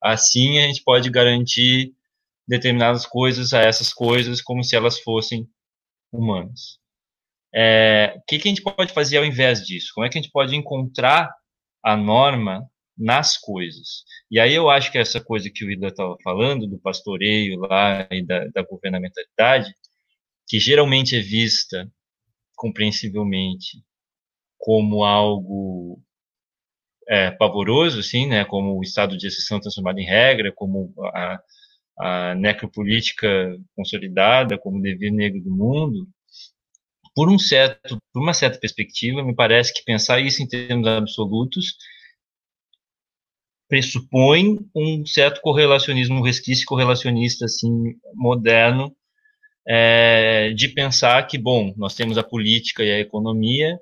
[0.01, 1.93] assim a gente pode garantir
[2.47, 5.47] determinadas coisas a essas coisas como se elas fossem
[6.11, 6.79] humanos.
[7.53, 9.91] É, o que, que a gente pode fazer ao invés disso?
[9.93, 11.33] Como é que a gente pode encontrar
[11.83, 12.67] a norma
[12.97, 14.03] nas coisas?
[14.29, 18.07] E aí eu acho que essa coisa que o Ida estava falando, do pastoreio lá
[18.11, 19.73] e da, da governamentalidade,
[20.47, 21.89] que geralmente é vista
[22.55, 23.83] compreensivelmente
[24.57, 26.01] como algo
[27.07, 31.39] é, pavoroso, assim, né, como o estado de exceção transformado em regra, como a,
[31.99, 36.07] a necropolítica consolidada como dever negro do mundo,
[37.17, 41.75] por um certo, por uma certa perspectiva, me parece que pensar isso em termos absolutos
[43.67, 48.95] pressupõe um certo correlacionismo, um resquício correlacionista assim moderno,
[49.67, 53.79] é, de pensar que bom, nós temos a política e a economia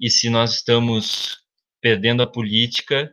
[0.00, 1.38] e se nós estamos
[1.80, 3.12] perdendo a política,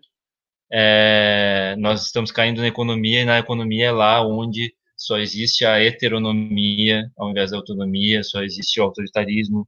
[0.71, 5.79] é, nós estamos caindo na economia, e na economia é lá onde só existe a
[5.83, 9.67] heteronomia ao invés da autonomia, só existe o autoritarismo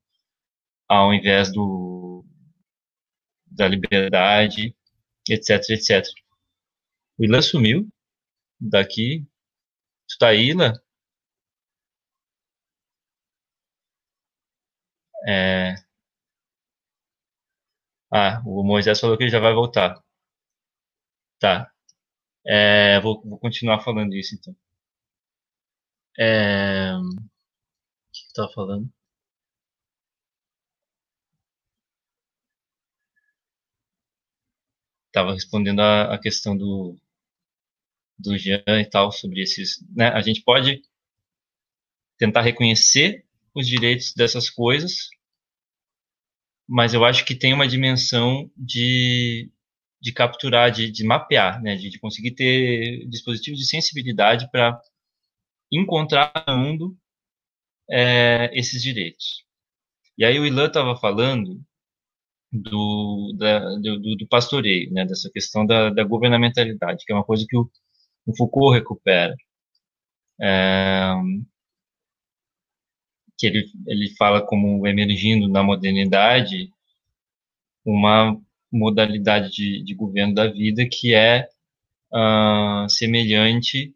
[0.87, 2.23] ao invés do,
[3.47, 4.75] da liberdade,
[5.29, 6.05] etc, etc.
[7.17, 7.87] O Ilan sumiu
[8.59, 9.25] daqui.
[10.09, 10.73] Tu tá aí, Ilan?
[15.27, 15.75] É...
[18.11, 20.01] Ah, o Moisés falou que ele já vai voltar.
[21.39, 21.71] Tá.
[22.45, 24.55] É, vou, vou, continuar falando isso então.
[26.17, 27.33] É, o
[28.11, 28.89] que eu falando?
[35.13, 36.97] Tava respondendo a, a questão do,
[38.17, 39.83] do Jean e tal, sobre esses.
[39.95, 40.07] Né?
[40.09, 40.81] A gente pode
[42.17, 45.09] tentar reconhecer os direitos dessas coisas,
[46.67, 49.51] mas eu acho que tem uma dimensão de
[50.03, 54.77] de capturar, de, de mapear, né, de, de, conseguir ter dispositivos de sensibilidade para
[56.49, 56.97] mundo
[57.89, 59.43] é, esses direitos.
[60.17, 61.61] E aí o Ilan estava falando
[62.51, 67.45] do, da, do, do, pastoreio, né, dessa questão da, da, governamentalidade, que é uma coisa
[67.47, 67.69] que o,
[68.27, 69.35] o Foucault recupera.
[70.39, 71.13] É,
[73.37, 76.71] que ele, ele fala como emergindo na modernidade
[77.85, 78.39] uma
[78.71, 81.47] modalidade de, de governo da vida que é
[82.13, 83.93] uh, semelhante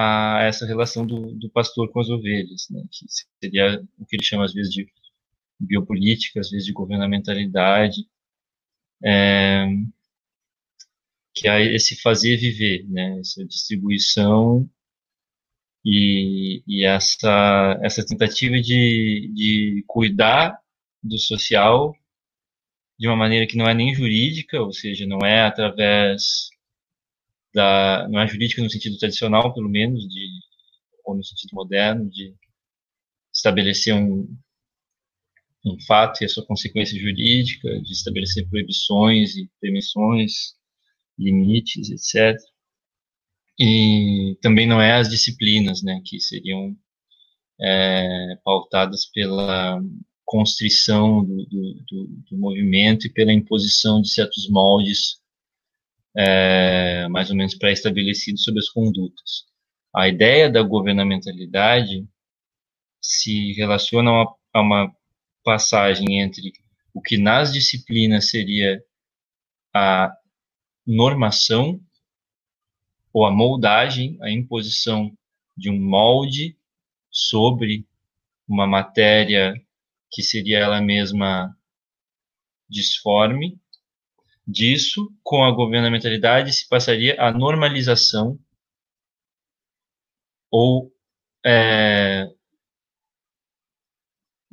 [0.00, 3.04] a essa relação do, do, pastor com as ovelhas, né, que
[3.40, 4.86] seria o que ele chama às vezes de
[5.58, 8.08] biopolítica, às vezes de governamentalidade,
[9.04, 9.66] é,
[11.34, 14.68] que é esse fazer viver, né, essa distribuição
[15.84, 20.58] e, e essa, essa tentativa de, de cuidar
[21.02, 21.94] do social
[22.98, 26.50] de uma maneira que não é nem jurídica, ou seja, não é através
[27.54, 30.28] da, não é jurídica no sentido tradicional, pelo menos, de,
[31.04, 32.34] ou no sentido moderno, de
[33.32, 34.28] estabelecer um,
[35.64, 40.54] um fato e a sua consequência jurídica, de estabelecer proibições e permissões,
[41.18, 42.38] limites, etc.
[43.58, 46.74] E também não é as disciplinas, né, que seriam
[47.60, 49.80] é, pautadas pela
[50.24, 55.19] constrição do, do, do, movimento e pela imposição de certos moldes
[56.16, 59.44] é, mais ou menos pré-estabelecidos sobre as condutas.
[59.94, 62.06] A ideia da governamentalidade
[63.00, 64.96] se relaciona a uma, a uma
[65.44, 66.52] passagem entre
[66.92, 68.82] o que nas disciplinas seria
[69.74, 70.12] a
[70.86, 71.80] normação
[73.12, 75.12] ou a moldagem, a imposição
[75.56, 76.56] de um molde
[77.10, 77.86] sobre
[78.48, 79.54] uma matéria
[80.10, 81.56] que seria ela mesma
[82.68, 83.58] disforme.
[84.50, 88.38] Disso, com a governamentalidade, se passaria a normalização
[90.50, 90.92] ou
[91.46, 92.28] é,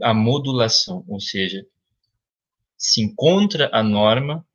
[0.01, 1.65] a modulação, ou seja,
[2.77, 4.45] se encontra a norma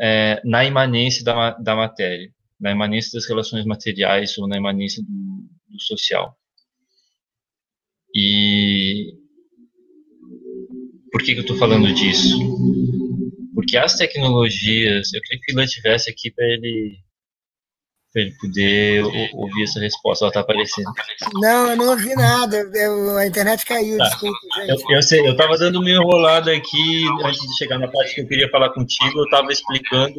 [0.00, 5.48] é, na imanência da, da matéria, na imanência das relações materiais ou na imanência do,
[5.68, 6.34] do social.
[8.14, 9.14] E
[11.12, 12.38] por que, que eu estou falando disso?
[13.68, 16.96] Porque as tecnologias, eu queria que o tivesse aqui para ele
[18.10, 19.04] para ele poder
[19.34, 20.24] ouvir essa resposta.
[20.24, 20.90] Ela está aparecendo.
[21.34, 22.56] Não, eu não ouvi nada.
[22.56, 24.04] Eu, a internet caiu, tá.
[24.04, 24.70] desculpa, gente.
[24.70, 28.22] Eu, eu sei, eu estava dando uma enrolada aqui antes de chegar na parte que
[28.22, 29.18] eu queria falar contigo.
[29.18, 30.18] Eu estava explicando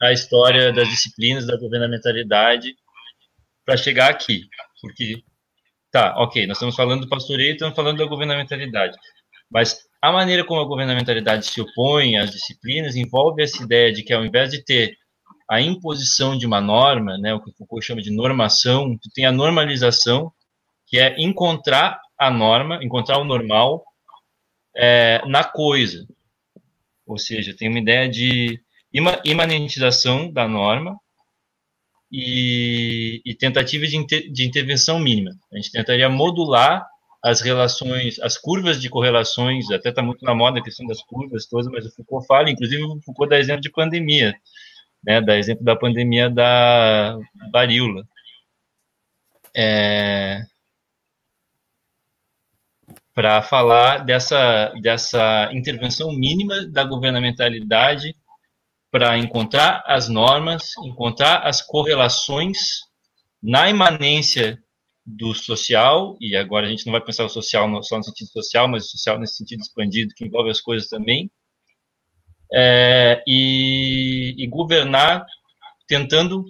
[0.00, 2.76] a história das disciplinas da governamentalidade
[3.66, 4.42] para chegar aqui.
[4.80, 5.16] Porque,
[5.90, 8.96] tá, ok, nós estamos falando do pastoreio, estamos falando da governamentalidade.
[9.50, 14.12] Mas a maneira como a governamentalidade se opõe às disciplinas envolve essa ideia de que,
[14.12, 14.98] ao invés de ter
[15.48, 19.32] a imposição de uma norma, né, o que Foucault chama de normação, tu tem a
[19.32, 20.30] normalização,
[20.86, 23.82] que é encontrar a norma, encontrar o normal
[24.76, 26.06] é, na coisa.
[27.06, 28.60] Ou seja, tem uma ideia de
[29.24, 30.98] imanentização da norma
[32.12, 35.30] e, e tentativas de, inter, de intervenção mínima.
[35.50, 36.86] A gente tentaria modular
[37.24, 41.46] as relações, as curvas de correlações, até está muito na moda a questão das curvas
[41.46, 44.34] todas, mas o Foucault fala, inclusive o Foucault dá exemplo de pandemia
[45.04, 47.18] né, da exemplo da pandemia da
[47.52, 48.06] varíola.
[49.56, 50.42] É,
[53.14, 58.16] para falar dessa, dessa intervenção mínima da governamentalidade
[58.90, 62.80] para encontrar as normas, encontrar as correlações
[63.40, 64.60] na imanência
[65.04, 68.66] do social, e agora a gente não vai pensar o social só no sentido social,
[68.66, 71.30] mas o social nesse sentido expandido, que envolve as coisas também,
[72.52, 75.26] é, e, e governar
[75.86, 76.44] tentando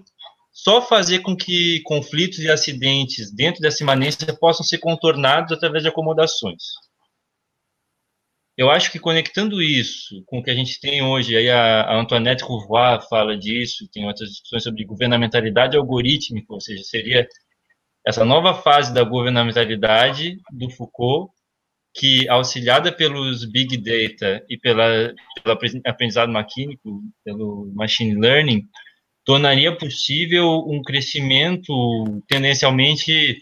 [0.52, 5.89] só fazer com que conflitos e acidentes dentro dessa imanência possam ser contornados através de
[5.89, 6.62] acomodações.
[8.56, 12.01] Eu acho que conectando isso com o que a gente tem hoje, aí a, a
[12.01, 17.26] Antoinette Rouvois fala disso, tem outras discussões sobre governamentalidade algorítmica, ou seja, seria
[18.06, 21.32] essa nova fase da governamentalidade do Foucault
[21.94, 28.62] que, auxiliada pelos Big Data e pela, pelo aprendizado maquínico, pelo Machine Learning,
[29.24, 31.72] tornaria possível um crescimento
[32.28, 33.39] tendencialmente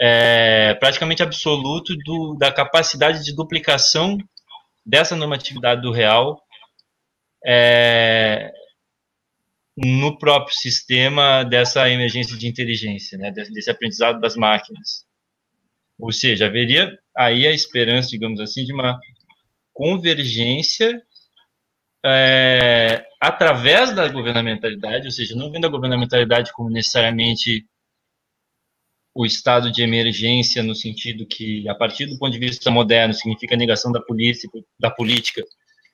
[0.00, 4.18] é, praticamente absoluto do, da capacidade de duplicação
[4.84, 6.40] dessa normatividade do real
[7.44, 8.52] é,
[9.84, 15.06] no próprio sistema dessa emergência de inteligência, né, desse aprendizado das máquinas.
[15.98, 18.98] Ou seja, haveria aí a esperança, digamos assim, de uma
[19.72, 21.00] convergência
[22.04, 27.64] é, através da governamentalidade, ou seja, não vendo a governamentalidade como necessariamente
[29.14, 33.54] o estado de emergência no sentido que, a partir do ponto de vista moderno, significa
[33.54, 34.48] a negação da polícia,
[34.78, 35.42] da política,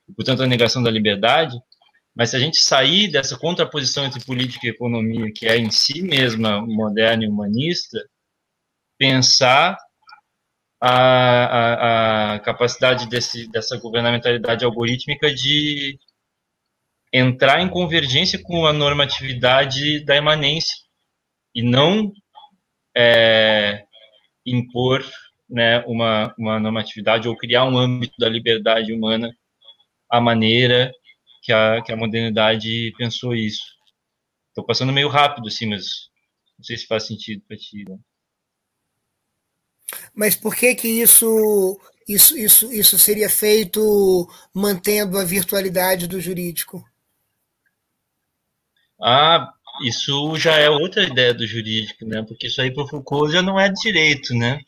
[0.09, 1.57] e, portanto, a negação da liberdade,
[2.15, 6.01] mas se a gente sair dessa contraposição entre política e economia, que é em si
[6.01, 7.99] mesma moderna e humanista,
[8.97, 9.77] pensar
[10.81, 15.99] a, a, a capacidade desse, dessa governamentalidade algorítmica de
[17.13, 20.77] entrar em convergência com a normatividade da imanência
[21.55, 22.13] e não
[22.97, 23.85] é,
[24.47, 25.05] impor
[25.49, 29.31] né, uma, uma normatividade ou criar um âmbito da liberdade humana
[30.11, 30.93] à maneira
[31.45, 33.63] que a, que a modernidade pensou isso.
[34.49, 36.09] Estou passando meio rápido, assim, mas
[36.57, 37.85] não sei se faz sentido para ti.
[37.87, 37.99] Né?
[40.15, 46.83] Mas por que que isso, isso, isso, isso seria feito mantendo a virtualidade do jurídico?
[48.99, 49.53] Ah,
[49.83, 52.23] isso já é outra ideia do jurídico, né?
[52.23, 54.61] Porque isso aí para o Foucault já não é direito, né?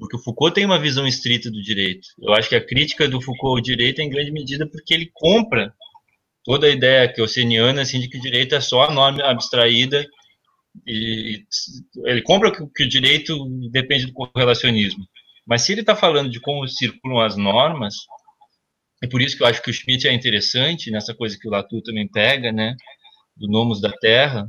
[0.00, 2.08] Porque o Foucault tem uma visão estrita do direito.
[2.18, 5.10] Eu acho que a crítica do Foucault ao direito é em grande medida porque ele
[5.12, 5.74] compra
[6.42, 10.06] toda a ideia que oceaniana assim de que o direito é só a norma abstraída
[10.86, 11.44] e
[12.06, 15.04] ele compra que o direito depende do correlacionismo.
[15.46, 17.94] Mas se ele está falando de como circulam as normas,
[19.02, 21.50] é por isso que eu acho que o Schmidt é interessante nessa coisa que o
[21.50, 22.74] Latour também pega, né,
[23.36, 24.48] do Nomos da Terra.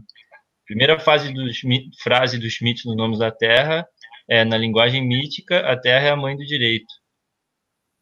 [0.65, 3.85] Primeira fase do Schmidt, frase do Schmidt no Nomos da Terra
[4.30, 6.91] é na linguagem mítica, a Terra é a mãe do direito.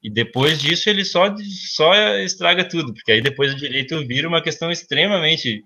[0.02, 1.36] E depois disso ele só
[1.76, 5.64] só estraga tudo, porque aí depois o direito vira uma questão extremamente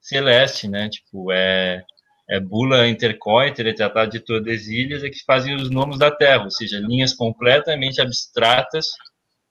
[0.00, 0.88] celeste, né?
[0.90, 1.82] Tipo, é,
[2.28, 6.50] é bula intercoiter e tratado de Tordesilhas é que fazem os nomes da Terra, ou
[6.50, 8.86] seja, linhas completamente abstratas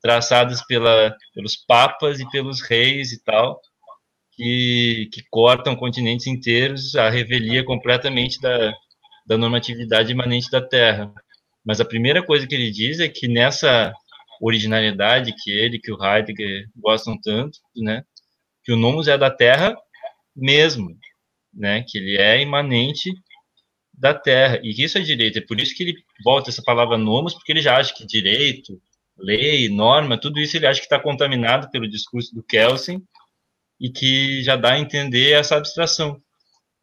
[0.02, 3.60] traçadas pela, pelos papas e pelos reis e tal,
[4.34, 8.74] que, que cortam continentes inteiros, a revelia completamente da,
[9.30, 11.14] da normatividade imanente da Terra.
[11.64, 13.93] Mas a primeira coisa que ele diz é que nessa
[14.41, 18.03] originalidade que ele, que o Heidegger gostam tanto, né,
[18.64, 19.77] que o nomos é da Terra
[20.35, 20.97] mesmo,
[21.53, 23.11] né, que ele é imanente
[23.93, 27.34] da Terra, e isso é direito, é por isso que ele volta essa palavra nomos,
[27.34, 28.81] porque ele já acha que direito,
[29.18, 33.03] lei, norma, tudo isso ele acha que está contaminado pelo discurso do Kelsen,
[33.80, 36.22] e que já dá a entender essa abstração.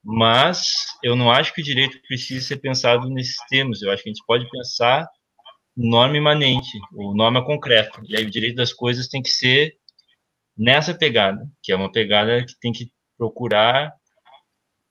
[0.09, 0.63] Mas
[1.03, 4.13] eu não acho que o direito precise ser pensado nesses termos, eu acho que a
[4.13, 5.05] gente pode pensar
[5.77, 9.75] norma imanente, ou norma concreta, e aí o direito das coisas tem que ser
[10.57, 12.89] nessa pegada, que é uma pegada que tem que
[13.19, 13.93] procurar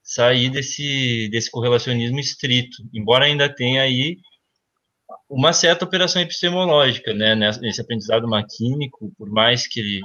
[0.04, 4.18] sair desse, desse correlacionismo estrito, embora ainda tenha aí
[5.30, 10.02] uma certa operação epistemológica, né, nesse aprendizado maquínico, por mais que ele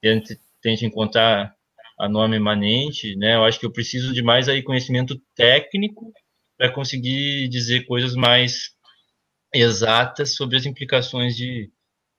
[0.00, 1.57] tente, tente encontrar
[1.98, 6.12] a norma imanente, né, eu acho que eu preciso de mais aí conhecimento técnico
[6.56, 8.70] para conseguir dizer coisas mais
[9.54, 11.70] exatas sobre as implicações de,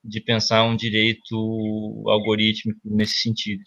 [0.04, 3.62] de pensar um direito algorítmico nesse sentido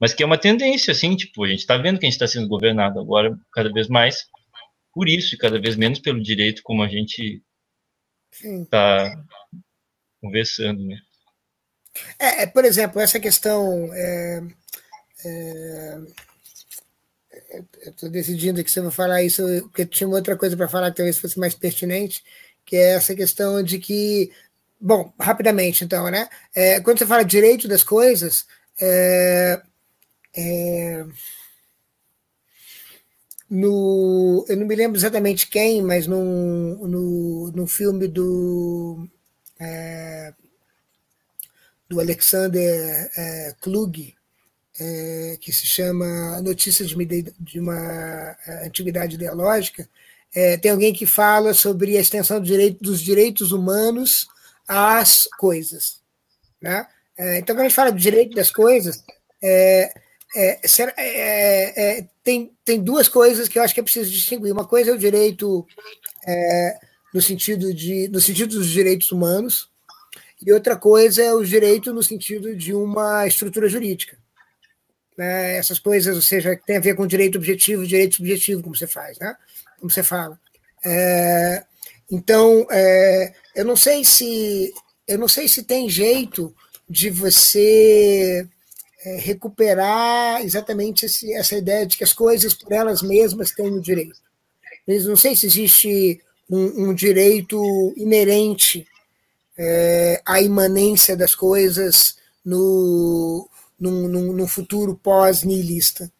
[0.00, 2.26] mas que é uma tendência, assim, tipo, a gente está vendo que a gente está
[2.26, 4.24] sendo governado agora cada vez mais
[4.92, 7.42] por isso e cada vez menos pelo direito como a gente
[8.42, 9.10] está
[10.20, 10.98] conversando, né?
[12.18, 13.88] É, é, por exemplo, essa questão.
[13.94, 14.40] É,
[15.24, 16.00] é,
[17.86, 21.18] Estou decidindo que você vai falar isso, porque tinha outra coisa para falar que talvez
[21.18, 22.22] fosse mais pertinente,
[22.64, 24.32] que é essa questão de que.
[24.80, 26.28] Bom, rapidamente, então, né?
[26.54, 28.46] É, quando você fala direito das coisas,
[28.80, 29.62] é,
[30.36, 31.06] é,
[33.48, 39.08] no, eu não me lembro exatamente quem, mas no, no, no filme do,
[39.60, 40.34] é,
[41.88, 44.14] do Alexander é, Klug,
[44.78, 46.90] é, que se chama Notícias
[47.40, 49.88] de uma, é, Antiguidade Ideológica,
[50.34, 54.26] é, tem alguém que fala sobre a extensão do direito, dos direitos humanos
[54.66, 56.00] às coisas.
[56.60, 56.86] Né?
[57.16, 59.04] É, então, quando a gente fala do direito das coisas,
[59.40, 59.92] é,
[60.34, 64.52] é, tem, tem duas coisas que eu acho que é preciso distinguir.
[64.52, 65.64] Uma coisa é o direito
[67.12, 69.68] no, sentido de, no sentido dos direitos humanos,
[70.44, 74.18] e outra coisa é o direito no sentido de uma estrutura jurídica.
[75.16, 75.56] Né?
[75.56, 79.18] Essas coisas, ou seja, tem a ver com direito objetivo direito subjetivo, como você faz,
[79.18, 79.34] né?
[79.78, 80.38] como você fala.
[80.84, 81.64] É,
[82.10, 84.72] então, é, eu não sei se
[85.06, 86.54] eu não sei se tem jeito
[86.88, 88.46] de você
[89.04, 93.80] é, recuperar exatamente esse, essa ideia de que as coisas por elas mesmas têm o
[93.80, 94.18] direito.
[94.86, 96.20] não sei se existe
[96.50, 97.58] um, um direito
[97.96, 98.86] inerente
[99.56, 103.48] é, à imanência das coisas no,
[103.84, 106.10] num, num, num futuro pós-nihilista.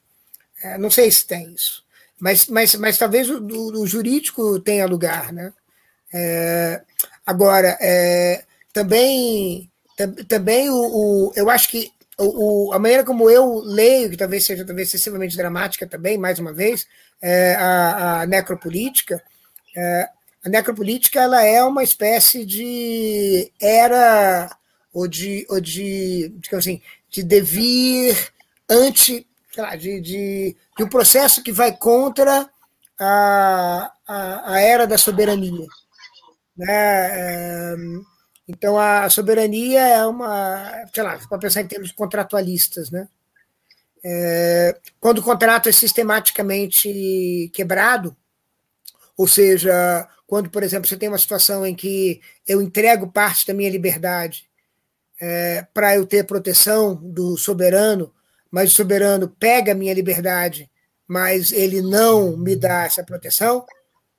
[0.63, 1.83] É, não sei se tem isso.
[2.21, 5.33] Mas, mas, mas talvez o, o jurídico tenha lugar.
[5.33, 5.53] Né?
[6.13, 6.83] É,
[7.27, 9.71] agora, é, também,
[10.29, 14.45] também o, o, eu acho que o, o, a maneira como eu leio, que talvez
[14.45, 16.87] seja talvez excessivamente dramática também, mais uma vez,
[17.21, 19.23] é, a, a, necropolítica,
[19.77, 20.09] é,
[20.45, 24.55] a necropolítica ela é uma espécie de era
[24.93, 26.81] ou de, ou de digamos assim,
[27.15, 28.33] de devir
[28.69, 29.25] anti,
[29.79, 32.51] de, de, de um processo que vai contra
[32.99, 35.69] a, a, a era da soberania.
[36.57, 36.67] Né?
[36.69, 37.75] É,
[38.49, 43.09] então, a soberania é uma, sei lá, para pensar em termos contratualistas, né?
[44.05, 48.15] É, quando o contrato é sistematicamente quebrado,
[49.17, 53.55] ou seja, quando, por exemplo, você tem uma situação em que eu entrego parte da
[53.55, 54.47] minha liberdade
[55.25, 58.13] é, para eu ter proteção do soberano,
[58.51, 60.71] mas o soberano pega a minha liberdade,
[61.09, 63.65] mas ele não me dá essa proteção,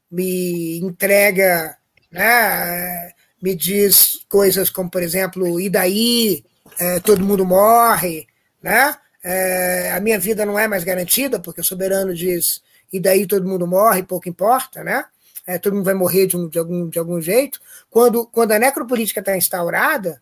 [0.09, 1.77] me entrega
[2.11, 3.11] né,
[3.41, 6.43] me diz coisas como, por exemplo, e daí
[6.79, 8.27] é, todo mundo morre,
[8.61, 8.95] né?
[9.23, 12.61] É, a minha vida não é mais garantida, porque o soberano diz
[12.93, 15.05] e daí todo mundo morre, pouco importa, né?
[15.45, 17.59] É, todo mundo vai morrer de, um, de, algum, de algum jeito.
[17.89, 20.21] Quando, quando a necropolítica está instaurada,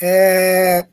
[0.00, 0.86] é,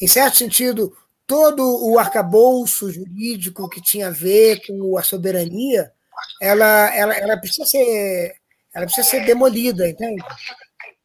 [0.00, 5.92] em certo sentido, todo o arcabouço jurídico que tinha a ver com a soberania,
[6.40, 8.36] ela, ela, ela precisa ser
[8.74, 10.22] ela precisa ser demolida, entende?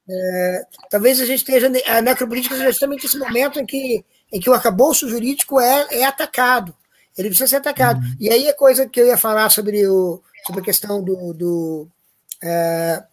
[0.10, 1.72] É, talvez a gente esteja.
[1.88, 6.06] A necropolítica seja justamente esse momento em que, em que o arcabouço jurídico é, é
[6.06, 6.76] atacado.
[7.18, 8.00] Ele precisa ser atacado.
[8.00, 8.16] Uhum.
[8.20, 11.88] E aí é coisa que eu ia falar sobre, o, sobre a questão do, do,
[12.44, 13.04] é,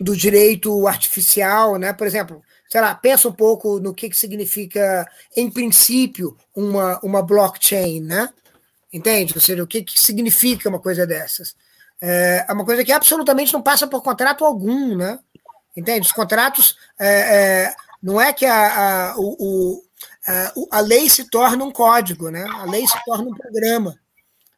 [0.00, 1.92] do direito artificial, né?
[1.92, 2.42] Por exemplo,
[2.76, 8.28] sei lá, pensa um pouco no que, que significa, em princípio, uma, uma blockchain, né?
[8.92, 9.32] Entende?
[9.34, 11.54] Ou seja, o que, que significa uma coisa dessas?
[12.00, 15.18] é, é uma coisa que absolutamente não passa por contrato algum, né?
[15.76, 16.06] Entende?
[16.06, 19.82] Os contratos é, é, não é que a, a, o,
[20.26, 22.44] a, a, lei se torna um código, né?
[22.44, 23.98] A lei se torna um programa,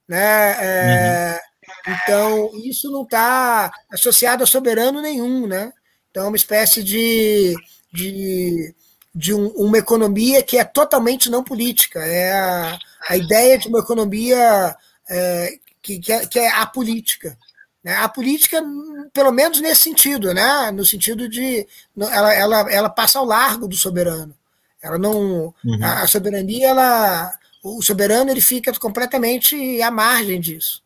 [0.08, 0.56] né?
[0.60, 1.40] É,
[1.86, 1.94] uhum.
[1.94, 5.72] Então isso não está associado a soberano nenhum, né?
[6.18, 7.54] Então é uma espécie de,
[7.92, 8.74] de,
[9.14, 12.00] de um, uma economia que é totalmente não política.
[12.00, 12.78] É a,
[13.08, 14.76] a ideia de uma economia
[15.08, 17.38] é, que, que, é, que é apolítica.
[17.84, 17.94] Né?
[17.94, 18.60] A política,
[19.12, 20.72] pelo menos nesse sentido, né?
[20.72, 21.64] no sentido de
[21.96, 24.34] ela, ela, ela passa ao largo do soberano.
[24.82, 25.78] Ela não, uhum.
[25.80, 27.32] a, a, soberania, ela,
[27.62, 30.82] o soberano ele fica completamente à margem disso.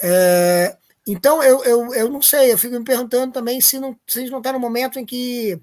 [0.00, 0.76] É,
[1.06, 4.22] então eu, eu, eu não sei, eu fico me perguntando também se, não, se a
[4.22, 5.60] gente não está no momento em que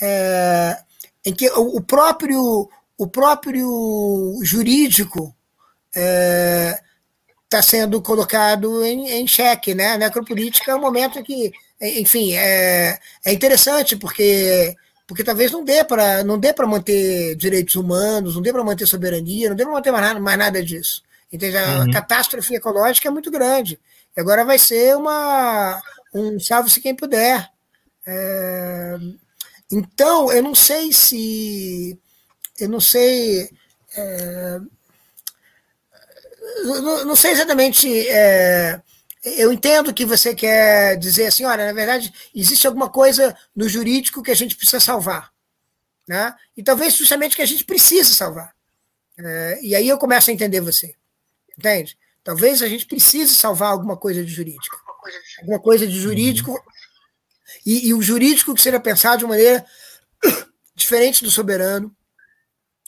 [0.00, 0.78] é,
[1.24, 5.34] em que o, próprio o próprio jurídico
[5.94, 6.80] é,
[7.44, 9.92] está sendo colocado em, em xeque, né?
[9.92, 14.74] A necropolítica é um momento em que, enfim, é, é interessante porque
[15.06, 18.86] porque talvez não dê para não dê para manter direitos humanos, não dê para manter
[18.86, 21.02] soberania, não dê para manter mais nada, mais nada disso.
[21.30, 21.56] Entende?
[21.56, 21.90] A uhum.
[21.90, 23.78] catástrofe ecológica é muito grande.
[24.16, 25.80] E agora vai ser uma
[26.14, 27.50] um salve-se quem puder.
[28.06, 28.96] É,
[29.70, 31.98] então, eu não sei se
[32.58, 33.50] eu não sei
[33.96, 34.60] é,
[36.64, 38.08] não, não sei exatamente.
[38.08, 38.80] É,
[39.24, 44.22] eu entendo que você quer dizer assim, olha, na verdade, existe alguma coisa no jurídico
[44.22, 45.30] que a gente precisa salvar.
[46.08, 46.34] Né?
[46.56, 48.54] E talvez justamente que a gente precise salvar.
[49.18, 50.94] É, e aí eu começo a entender você.
[51.56, 51.96] Entende?
[52.24, 54.76] Talvez a gente precise salvar alguma coisa de jurídico.
[55.40, 56.62] Alguma coisa de jurídico.
[57.66, 59.64] E, e o jurídico que seja pensado de uma maneira
[60.74, 61.94] diferente do soberano.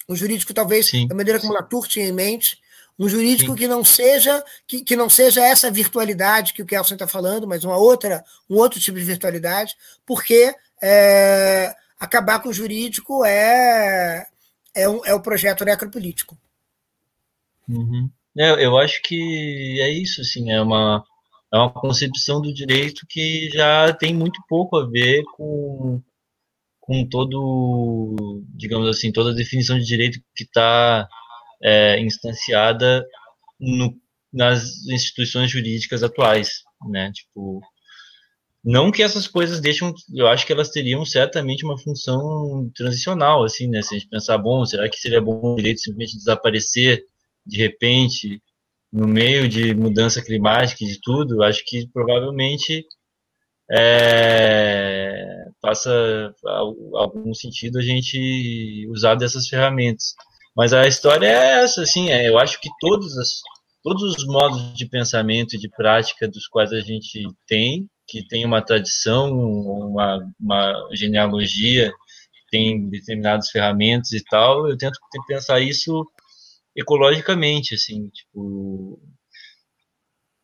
[0.06, 1.09] O jurídico, talvez, Sim.
[1.09, 2.59] da maneira como Latour tinha em mente,
[2.98, 3.59] um jurídico Sim.
[3.59, 7.65] que não seja que, que não seja essa virtualidade que o Kelson está falando, mas
[7.65, 9.74] uma outra, um outro tipo de virtualidade,
[10.06, 14.27] porque é, acabar com o jurídico é,
[14.74, 16.36] é, um, é o projeto necropolítico.
[17.69, 18.11] Uhum.
[18.36, 21.05] É, eu acho que é isso, assim, é uma,
[21.52, 26.02] é uma concepção do direito que já tem muito pouco a ver com,
[26.81, 31.09] com todo, digamos assim, toda a definição de direito que está
[31.62, 33.06] é, instanciada
[33.61, 33.94] no,
[34.32, 37.12] nas instituições jurídicas atuais, né?
[37.12, 37.61] Tipo,
[38.65, 43.69] não que essas coisas deixam, eu acho que elas teriam certamente uma função transicional, assim,
[43.69, 43.81] né?
[43.81, 47.05] Se a gente pensar, bom, será que seria bom o direito simplesmente desaparecer
[47.46, 48.40] de repente
[48.92, 51.42] no meio de mudança climática e de tudo?
[51.42, 52.84] Acho que provavelmente
[53.70, 56.34] é, passa
[56.94, 60.14] algum sentido a gente usar dessas ferramentas.
[60.56, 63.28] Mas a história é essa, assim, é, eu acho que todos, as,
[63.82, 68.44] todos os modos de pensamento e de prática dos quais a gente tem, que tem
[68.44, 71.92] uma tradição, uma, uma genealogia,
[72.50, 76.06] tem determinadas ferramentas e tal, eu tento pensar isso
[76.76, 79.01] ecologicamente, assim, tipo,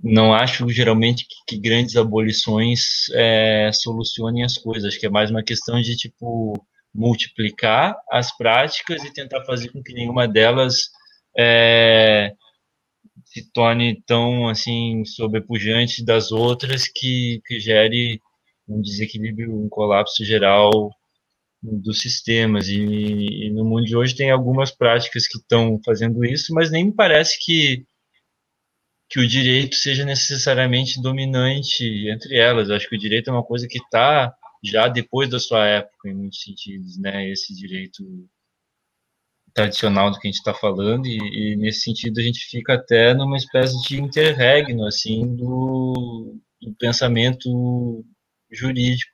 [0.02, 5.30] não acho geralmente que, que grandes abolições é, solucionem as coisas, acho que é mais
[5.30, 6.54] uma questão de, tipo,
[6.94, 10.90] multiplicar as práticas e tentar fazer com que nenhuma delas
[11.38, 12.32] é,
[13.24, 18.20] se torne tão assim sobrepujante das outras que, que gere
[18.68, 20.90] um desequilíbrio, um colapso geral
[21.62, 22.68] dos sistemas.
[22.68, 22.76] E,
[23.46, 26.94] e no mundo de hoje tem algumas práticas que estão fazendo isso, mas nem me
[26.94, 27.84] parece que
[29.10, 32.70] que o direito seja necessariamente dominante entre elas.
[32.70, 34.32] Acho que o direito é uma coisa que está
[34.62, 37.28] já depois da sua época, em muitos sentidos, né?
[37.28, 38.04] Esse direito
[39.52, 43.12] tradicional do que a gente está falando, e, e, nesse sentido a gente fica até
[43.14, 48.04] numa espécie de interregno, assim, do, do pensamento
[48.50, 49.09] jurídico.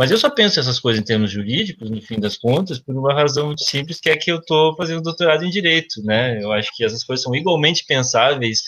[0.00, 3.12] Mas eu só penso essas coisas em termos jurídicos, no fim das contas, por uma
[3.12, 6.42] razão muito simples, que é que eu estou fazendo doutorado em direito, né?
[6.42, 8.60] Eu acho que essas coisas são igualmente pensáveis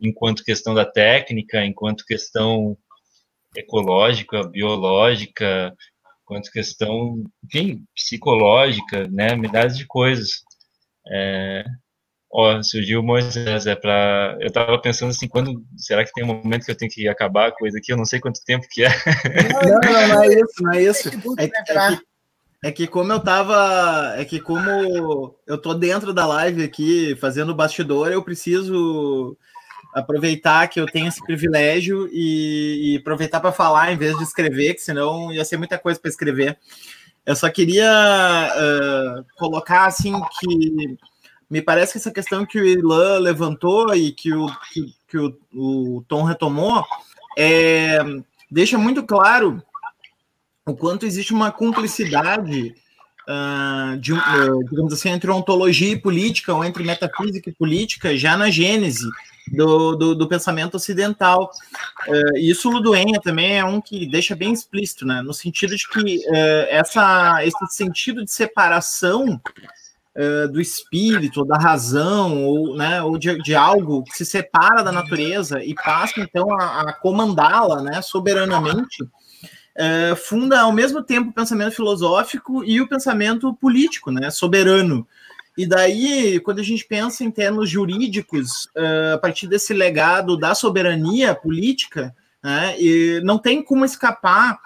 [0.00, 2.78] enquanto questão da técnica, enquanto questão
[3.56, 5.74] ecológica, biológica,
[6.24, 10.30] quanto questão, enfim, psicológica, né, milhares de coisas.
[11.10, 11.64] É,
[12.30, 16.28] ó, surgiu o Moisés, é para eu estava pensando assim, quando será que tem um
[16.28, 17.92] momento que eu tenho que acabar a coisa aqui?
[17.92, 18.88] Eu não sei quanto tempo que é.
[18.88, 21.08] Não, não, não é isso, não é isso.
[21.38, 22.02] É, é, que,
[22.64, 27.54] é que como eu tava, é que como eu tô dentro da live aqui fazendo
[27.54, 29.36] bastidor, eu preciso
[29.94, 34.74] aproveitar que eu tenho esse privilégio e, e aproveitar para falar em vez de escrever,
[34.74, 36.58] que senão ia ser muita coisa para escrever.
[37.24, 40.98] Eu só queria uh, colocar assim que
[41.50, 45.36] me parece que essa questão que o Ilan levantou e que o, que, que o,
[45.54, 46.84] o Tom retomou
[47.36, 47.98] é,
[48.50, 49.62] deixa muito claro
[50.66, 52.74] o quanto existe uma cumplicidade
[53.28, 58.36] uh, de, uh, digamos assim, entre ontologia e política, ou entre metafísica e política, já
[58.36, 59.08] na gênese
[59.52, 61.50] do, do, do pensamento ocidental.
[62.06, 65.22] Uh, e isso Luduenha também é um que deixa bem explícito, né?
[65.22, 66.20] no sentido de que
[66.68, 69.40] essa, esse sentido de separação
[70.50, 75.62] do espírito, da razão, ou, né, ou de, de, algo que se separa da natureza
[75.62, 78.96] e passa então a, a comandá-la né, soberanamente,
[79.76, 85.06] é, funda ao mesmo tempo o pensamento filosófico e o pensamento político, né, soberano.
[85.56, 90.54] E daí, quando a gente pensa em termos jurídicos, uh, a partir desse legado da
[90.54, 92.76] soberania política, né,
[93.24, 94.58] não tem como escapar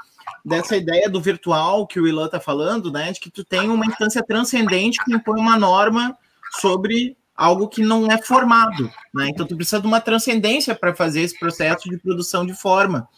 [0.45, 3.87] dessa ideia do virtual que o Ilan está falando, né, de que tu tem uma
[3.87, 6.17] instância transcendente que impõe uma norma
[6.61, 9.29] sobre algo que não é formado, né?
[9.29, 13.09] Então tu precisa de uma transcendência para fazer esse processo de produção de forma.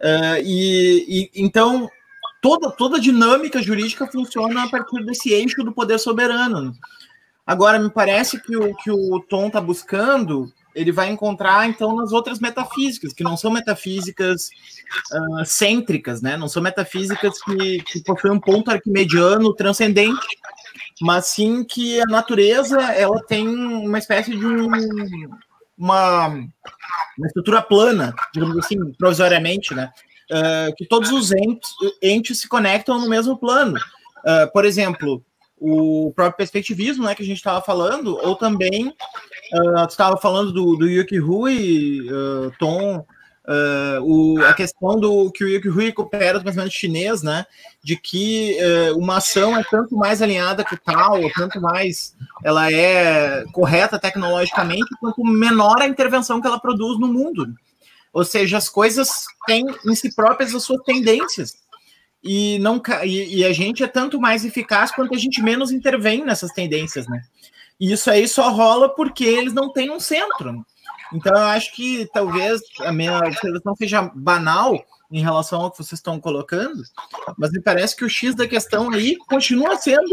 [0.00, 1.88] Uh, e, e, então
[2.40, 6.72] toda toda dinâmica jurídica funciona a partir desse eixo do poder soberano.
[7.46, 12.12] Agora me parece que o que o Tom está buscando ele vai encontrar então nas
[12.12, 14.48] outras metafísicas que não são metafísicas
[15.12, 16.36] uh, cêntricas, né?
[16.36, 20.26] Não são metafísicas que, que possuem um ponto arquimediano transcendente,
[21.00, 24.68] mas sim que a natureza ela tem uma espécie de um,
[25.76, 29.90] uma, uma estrutura plana, digamos assim, provisoriamente, né?
[30.30, 31.70] Uh, que todos os entes,
[32.02, 33.76] entes, se conectam no mesmo plano.
[34.18, 35.24] Uh, por exemplo,
[35.60, 40.52] o próprio perspectivismo, né, que a gente estava falando, ou também uh, tu estava falando
[40.52, 42.06] do, do Yuki Hui,
[42.58, 43.04] Tom,
[43.48, 47.46] Uh, o, a questão do que o Yuki Hui coopera do pensamento chinês, né,
[47.82, 52.14] de que uh, uma ação é tanto mais alinhada com tal, tanto mais
[52.44, 57.54] ela é correta tecnologicamente, quanto menor a intervenção que ela produz no mundo.
[58.12, 61.54] Ou seja, as coisas têm em si próprias as suas tendências.
[62.22, 66.24] E, não, e, e a gente é tanto mais eficaz quanto a gente menos intervém
[66.24, 67.22] nessas tendências, né?
[67.78, 70.64] E isso aí só rola porque eles não têm um centro.
[71.12, 75.98] Então, eu acho que talvez a minha observação seja banal em relação ao que vocês
[75.98, 76.82] estão colocando,
[77.38, 80.12] mas me parece que o X da questão aí continua sendo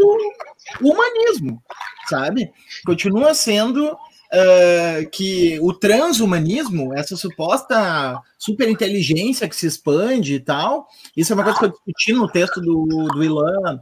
[0.80, 1.62] o humanismo,
[2.08, 2.50] sabe?
[2.84, 3.96] Continua sendo
[4.32, 10.86] uh, que o transhumanismo, essa suposta superinteligência que se expande e tal,
[11.16, 13.80] isso é uma coisa que eu discuti no texto do, do Ilan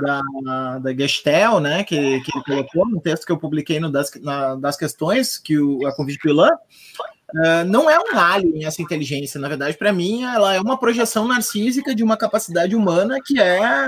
[0.00, 4.10] da, da Gestel, né, que, que ele colocou no texto que eu publiquei no das,
[4.20, 8.80] na, das questões, que o, a convite do Ilan, uh, não é um alien essa
[8.80, 9.40] inteligência.
[9.40, 13.86] Na verdade, para mim, ela é uma projeção narcísica de uma capacidade humana que é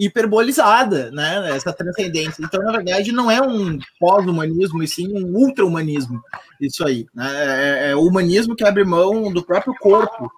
[0.00, 2.42] hiperbolizada, né, essa transcendência.
[2.42, 6.18] Então, na verdade, não é um pós-humanismo, e sim um ultra-humanismo,
[6.58, 7.06] isso aí.
[7.14, 7.28] Né?
[7.34, 10.32] É, é o humanismo que abre mão do próprio corpo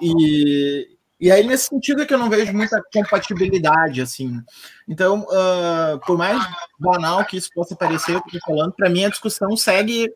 [0.00, 0.86] e,
[1.20, 4.40] e aí, nesse sentido, é que eu não vejo muita compatibilidade, assim.
[4.88, 6.40] Então, uh, por mais
[6.78, 10.08] banal que isso possa parecer, eu estou falando, para mim a discussão segue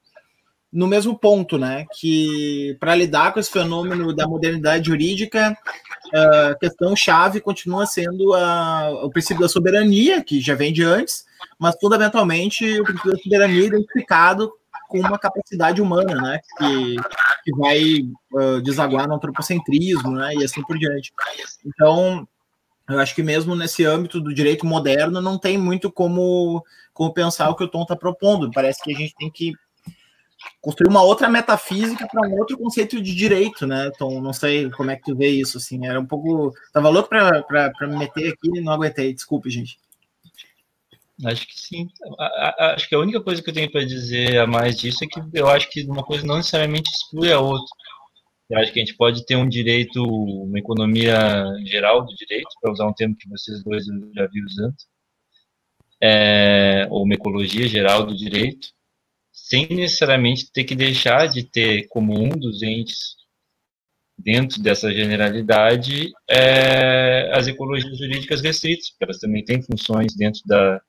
[0.73, 1.85] no mesmo ponto, né?
[1.93, 5.57] Que para lidar com esse fenômeno da modernidade jurídica,
[6.15, 11.27] a questão chave continua sendo a, o princípio da soberania, que já vem de antes,
[11.59, 14.51] mas fundamentalmente o princípio da soberania identificado
[14.89, 16.41] com uma capacidade humana, né?
[16.59, 16.97] Que,
[17.45, 17.83] que vai
[18.35, 20.35] uh, desaguar no antropocentrismo, né?
[20.35, 21.13] E assim por diante.
[21.67, 22.27] Então,
[22.89, 27.51] eu acho que mesmo nesse âmbito do direito moderno não tem muito como, como pensar
[27.51, 28.51] o que o Tom está propondo.
[28.51, 29.53] Parece que a gente tem que
[30.61, 34.21] construir uma outra metafísica para um outro conceito de direito, né, Tom?
[34.21, 35.87] Não sei como é que tu vê isso, assim.
[35.87, 36.53] Era um pouco.
[36.73, 39.13] Tava louco para me meter aqui e não aguentei.
[39.13, 39.79] Desculpe, gente.
[41.25, 41.89] Acho que sim.
[42.59, 45.21] Acho que a única coisa que eu tenho para dizer a mais disso é que
[45.33, 47.67] eu acho que uma coisa não necessariamente exclui a outra.
[48.51, 52.73] Eu acho que a gente pode ter um direito, uma economia geral do direito, para
[52.73, 54.75] usar um termo que vocês dois já vi usando,
[56.03, 58.69] é, ou uma ecologia geral do direito,
[59.53, 63.17] sem necessariamente ter que deixar de ter como um dos entes
[64.17, 70.81] dentro dessa generalidade é, as ecologias jurídicas restritas, porque elas também têm funções dentro da,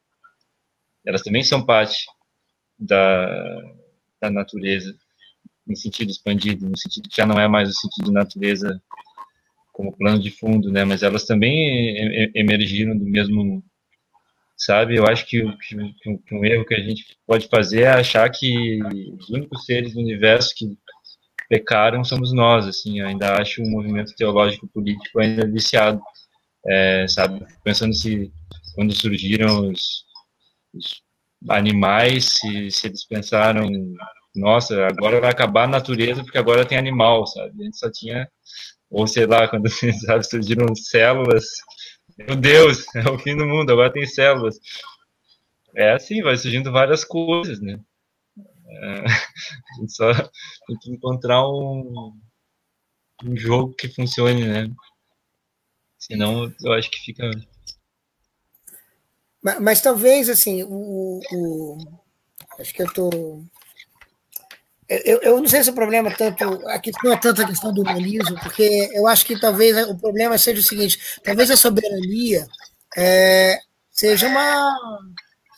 [1.05, 2.05] elas também são parte
[2.79, 3.27] da,
[4.21, 4.95] da natureza
[5.67, 8.81] em sentido expandido, no sentido que já não é mais o sentido de natureza
[9.73, 10.85] como plano de fundo, né?
[10.85, 13.61] Mas elas também emergiram do mesmo,
[14.57, 14.95] sabe?
[14.97, 18.79] Eu acho que, que, que um erro que a gente pode fazer é achar que
[19.19, 20.77] os únicos seres do universo que
[21.49, 23.01] pecaram somos nós, assim.
[23.01, 26.01] Ainda acho um movimento teológico político ainda viciado,
[26.67, 27.45] é, sabe?
[27.63, 28.31] Pensando se
[28.75, 30.03] quando surgiram os
[30.73, 31.01] os
[31.49, 33.69] animais, se, se eles pensaram
[34.35, 37.51] nossa, agora vai acabar a natureza porque agora tem animal, sabe?
[37.61, 38.27] A gente só tinha,
[38.89, 39.69] ou sei lá, quando
[40.05, 41.45] sabe, surgiram células,
[42.17, 44.59] meu Deus, é o fim do mundo, agora tem células.
[45.75, 47.79] É assim, vai surgindo várias coisas, né?
[48.37, 52.13] É, a gente só tem que encontrar um,
[53.23, 54.69] um jogo que funcione, né?
[55.97, 57.29] Senão eu acho que fica.
[59.41, 61.77] Mas, mas talvez, assim, o, o,
[62.59, 63.45] Acho que eu estou.
[64.89, 66.43] Eu, eu não sei se o problema é tanto.
[66.69, 70.37] Aqui não é tanto a questão do humanismo, porque eu acho que talvez o problema
[70.37, 72.47] seja o seguinte: talvez a soberania
[72.95, 73.59] é,
[73.91, 74.77] seja uma.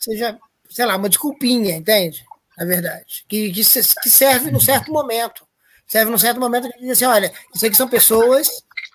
[0.00, 0.38] seja,
[0.70, 2.24] sei lá, uma desculpinha, entende?
[2.56, 3.24] Na verdade.
[3.28, 5.46] Que, que, que serve num certo momento.
[5.86, 8.48] Serve num certo momento que diz assim: olha, isso aqui são pessoas,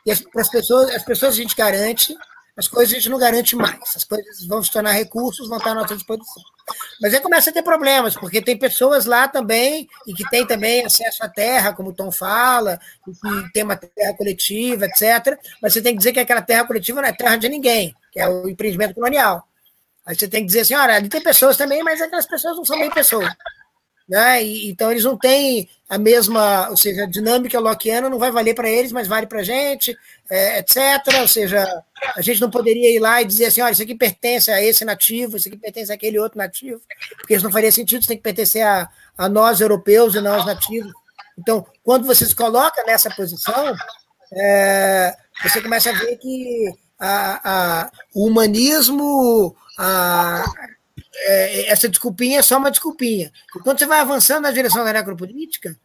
[0.05, 2.15] e as, as pessoas, as pessoas a gente garante
[2.55, 3.79] as coisas a gente não garante mais.
[3.95, 6.43] As coisas vão se tornar recursos, vão estar à nossa disposição.
[7.01, 10.85] Mas aí começa a ter problemas, porque tem pessoas lá também, e que tem também
[10.85, 15.39] acesso à terra, como o Tom fala, e que tem uma terra coletiva, etc.
[15.61, 18.19] Mas você tem que dizer que aquela terra coletiva não é terra de ninguém, que
[18.19, 19.47] é o empreendimento colonial.
[20.05, 22.65] Aí você tem que dizer assim, olha, ali tem pessoas também, mas aquelas pessoas não
[22.65, 23.33] são bem pessoas.
[24.11, 24.43] Né?
[24.43, 28.53] E, então eles não têm a mesma, ou seja, a dinâmica lockiana não vai valer
[28.53, 29.97] para eles, mas vale para a gente,
[30.29, 30.77] é, etc.
[31.21, 31.65] Ou seja,
[32.13, 34.83] a gente não poderia ir lá e dizer assim, olha, isso aqui pertence a esse
[34.83, 36.81] nativo, isso aqui pertence àquele outro nativo,
[37.19, 40.35] porque isso não faria sentido, isso tem que pertencer a, a nós europeus e não
[40.35, 40.91] aos nativos.
[41.39, 43.73] Então, quando você se coloca nessa posição,
[44.33, 47.39] é, você começa a ver que a,
[47.83, 50.43] a, o humanismo, a,
[51.23, 53.31] é, essa desculpinha é só uma desculpinha.
[53.63, 55.77] Quando você vai avançando na direção da necropolítica,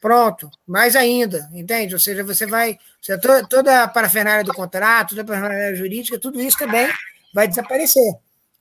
[0.00, 1.94] pronto, mais ainda, entende?
[1.94, 2.78] Ou seja, você vai.
[3.00, 6.88] Você, toda, toda a parafernália do contrato, toda a parafernália jurídica, tudo isso também
[7.34, 8.14] vai desaparecer.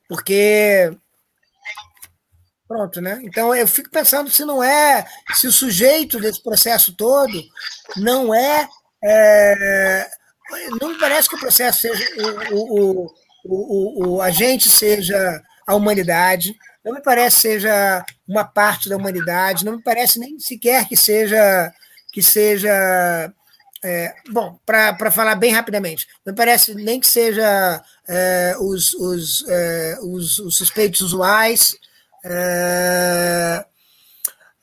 [0.07, 0.95] Porque.
[2.67, 3.19] Pronto, né?
[3.23, 5.05] Então eu fico pensando se não é.
[5.33, 7.43] Se o sujeito desse processo todo
[7.97, 8.67] não é.
[9.03, 10.09] é
[10.79, 12.05] não me parece que o processo seja.
[12.51, 13.15] O, o,
[13.45, 19.63] o, o, o agente seja a humanidade, não me parece seja uma parte da humanidade,
[19.63, 21.71] não me parece nem sequer que seja
[22.11, 23.31] que seja
[23.83, 29.47] é, bom, para falar bem rapidamente, não me parece nem que seja é, os, os,
[29.47, 31.77] é, os, os, suspeitos usuais,
[32.25, 33.65] é,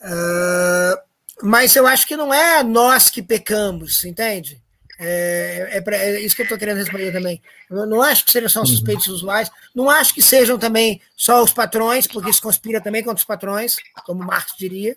[0.02, 1.02] é,
[1.40, 4.60] mas eu acho que não é nós que pecamos, entende?
[4.98, 7.42] É, é, pra, é isso que eu estou querendo responder também.
[7.70, 8.76] Eu não acho que sejam só os uhum.
[8.76, 13.18] suspeitos usuais, não acho que sejam também só os patrões, porque isso conspira também contra
[13.18, 14.96] os patrões, como Marx diria.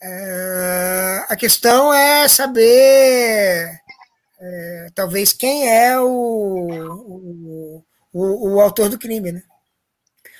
[0.00, 3.80] É, a questão é saber,
[4.40, 9.42] é, talvez, quem é o, o, o, o, autor do crime, né?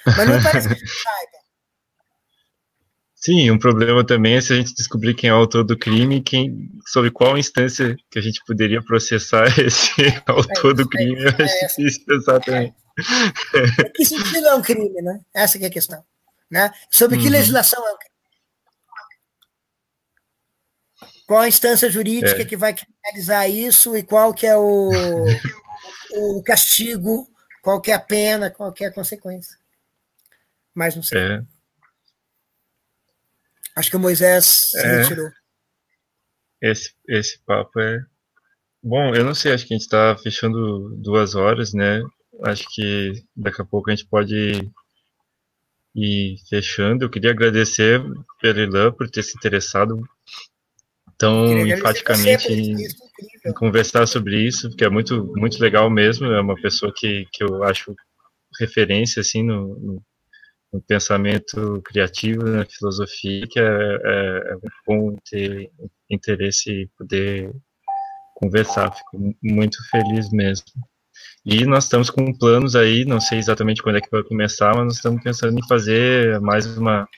[0.07, 1.38] Mas não parece que a gente saiba.
[3.29, 6.23] Sim, um problema também é se a gente descobrir quem é o autor do crime,
[6.23, 9.93] quem, sobre qual instância que a gente poderia processar esse
[10.27, 11.23] autor é, do crime.
[11.23, 12.75] É, eu acho é, difícil pensar também.
[13.55, 13.91] É.
[13.91, 15.21] Que sentido é um crime, né?
[15.35, 16.03] Essa é a questão.
[16.51, 16.73] Né?
[16.91, 17.33] Sobre que uhum.
[17.33, 18.15] legislação é um crime?
[21.27, 22.47] Qual a instância jurídica é.
[22.47, 24.91] que vai criminalizar isso e qual que é o,
[26.15, 27.29] o castigo,
[27.61, 29.59] qual que é a pena, qual que é a consequência?
[30.75, 31.21] Mas não sei.
[31.21, 31.58] É.
[33.79, 35.31] Acho que o Moisés se é, retirou.
[36.61, 38.05] Esse, esse papo é.
[38.83, 42.03] Bom, eu não sei, acho que a gente está fechando duas horas, né?
[42.43, 44.69] Acho que daqui a pouco a gente pode
[45.95, 47.05] ir fechando.
[47.05, 48.03] Eu queria agradecer
[48.43, 49.97] pela Ilan por ter se interessado
[51.17, 52.75] tão enfaticamente em,
[53.47, 56.27] em, conversar sobre isso, que é muito, muito legal mesmo.
[56.27, 57.95] É uma pessoa que, que eu acho
[58.59, 60.03] referência assim no, no
[60.73, 65.71] no pensamento criativo, na filosofia, que é, é, é bom ter
[66.11, 67.51] interesse e poder
[68.35, 68.95] conversar.
[68.95, 70.67] Fico muito feliz mesmo.
[71.45, 74.85] E nós estamos com planos aí, não sei exatamente quando é que vai começar, mas
[74.85, 77.09] nós estamos pensando em fazer mais uma,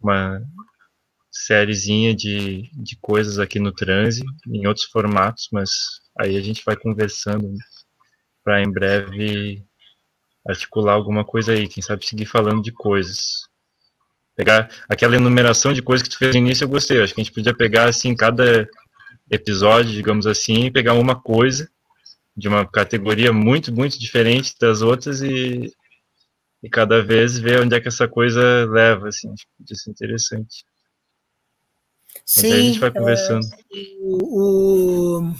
[0.00, 0.42] uma
[1.30, 5.70] sériezinha de, de coisas aqui no transe, em outros formatos, mas
[6.18, 7.48] aí a gente vai conversando
[8.44, 9.64] para em breve
[10.48, 13.46] articular alguma coisa aí, quem sabe seguir falando de coisas.
[14.34, 17.02] Pegar aquela enumeração de coisas que tu fez no início, eu gostei.
[17.02, 18.68] Acho que a gente podia pegar, assim, cada
[19.30, 21.68] episódio, digamos assim, pegar uma coisa
[22.34, 25.72] de uma categoria muito, muito diferente das outras e,
[26.62, 29.28] e cada vez ver onde é que essa coisa leva, assim.
[29.30, 30.64] Acho que podia ser interessante.
[32.24, 33.44] Sim, a gente vai conversando.
[33.44, 35.32] É, o,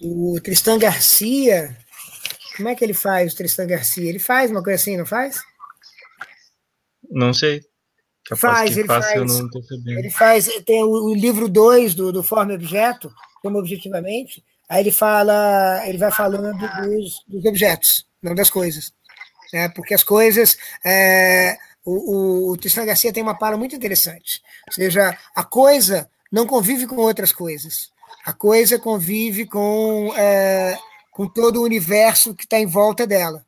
[0.00, 1.76] o, o Tristan Garcia,
[2.60, 4.06] como é que ele faz, o Tristan Garcia?
[4.06, 5.40] Ele faz uma coisa assim, não faz?
[7.10, 7.62] Não sei.
[8.36, 9.40] faz, ele faz,
[9.86, 13.10] ele faz, tem o, o livro 2 do, do Forma Objeto,
[13.42, 18.92] como objetivamente, aí ele fala, ele vai falando dos, dos objetos, não das coisas.
[19.52, 19.68] Né?
[19.70, 20.56] Porque as coisas.
[20.84, 24.42] É, o, o, o Tristan Garcia tem uma palavra muito interessante.
[24.68, 27.90] Ou seja, a coisa não convive com outras coisas.
[28.24, 30.78] A coisa convive com, é,
[31.20, 33.44] com todo o universo que está em volta dela.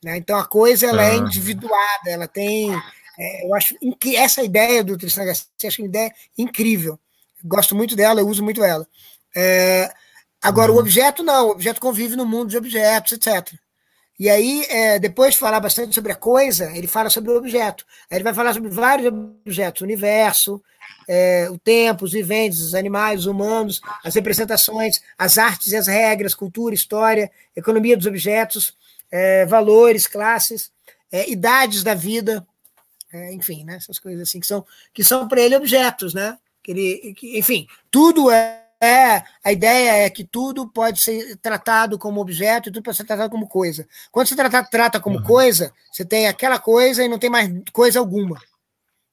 [0.00, 0.16] Né?
[0.16, 2.72] Então a coisa ela é individuada, ela tem.
[3.18, 6.96] É, eu acho que essa ideia do Tristan Garcia, acho uma ideia incrível.
[7.42, 8.86] Gosto muito dela, eu uso muito ela.
[9.34, 9.92] É,
[10.40, 10.78] agora, uhum.
[10.78, 13.52] o objeto não, o objeto convive no mundo de objetos, etc.
[14.18, 17.84] E aí, é, depois de falar bastante sobre a coisa, ele fala sobre o objeto.
[18.10, 20.62] Aí ele vai falar sobre vários objetos, o universo,
[21.08, 25.88] é, o tempo, os viventes, os animais, os humanos, as representações, as artes e as
[25.88, 28.76] regras, cultura, história, economia dos objetos,
[29.10, 30.70] é, valores, classes,
[31.10, 32.46] é, idades da vida,
[33.12, 36.36] é, enfim, né, essas coisas assim que são, que são para ele objetos, né?
[36.62, 41.98] Que ele, que, enfim, tudo é é, a ideia é que tudo pode ser tratado
[41.98, 43.86] como objeto e tudo pode ser tratado como coisa.
[44.12, 45.24] Quando você trata, trata como uhum.
[45.24, 48.40] coisa, você tem aquela coisa e não tem mais coisa alguma.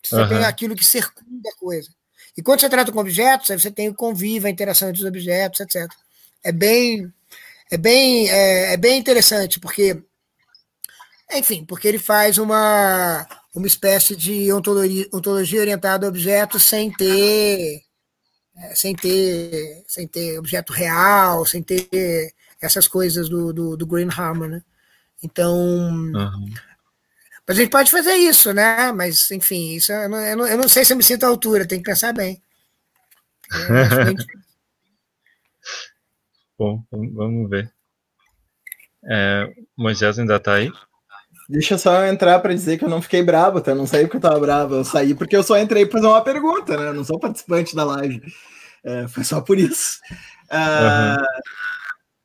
[0.04, 0.28] Você uhum.
[0.28, 1.90] tem aquilo que circunda a coisa.
[2.38, 5.08] E quando você trata com objetos, aí você tem o convívio, a interação entre os
[5.08, 5.90] objetos, etc.
[6.44, 7.12] É bem,
[7.70, 10.02] é bem, é, é bem interessante, porque,
[11.34, 17.84] enfim, porque ele faz uma, uma espécie de ontologia, ontologia orientada a objetos sem ter
[18.62, 24.10] é, sem ter sem ter objeto real, sem ter essas coisas do, do, do Green
[24.16, 24.64] Hammer, né?
[25.24, 26.54] Então, uhum.
[27.48, 28.92] mas a gente pode fazer isso, né?
[28.92, 31.28] Mas, enfim, isso eu não, eu não, eu não sei se eu me sinto à
[31.28, 32.42] altura, tem que pensar bem.
[33.52, 33.54] É,
[36.58, 37.74] Bom, vamos ver.
[39.10, 40.72] É, Moisés ainda está aí?
[41.52, 43.72] Deixa eu só entrar para dizer que eu não fiquei bravo, tá?
[43.72, 46.08] Eu não saí porque eu tava bravo, eu saí porque eu só entrei para fazer
[46.08, 46.88] uma pergunta, né?
[46.88, 48.22] Eu não sou participante da live.
[48.82, 50.00] É, foi só por isso.
[50.50, 51.26] Uh, uhum.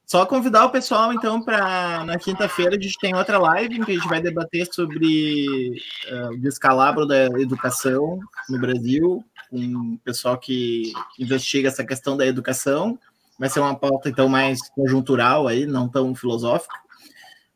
[0.07, 3.90] Só convidar o pessoal, então, para na quinta-feira a gente tem outra live em que
[3.90, 5.73] a gente vai debater sobre
[6.09, 12.24] uh, o descalabro da educação no Brasil, com um pessoal que investiga essa questão da
[12.24, 12.97] educação.
[13.36, 16.86] Vai ser uma pauta, então, mais conjuntural aí, não tão filosófica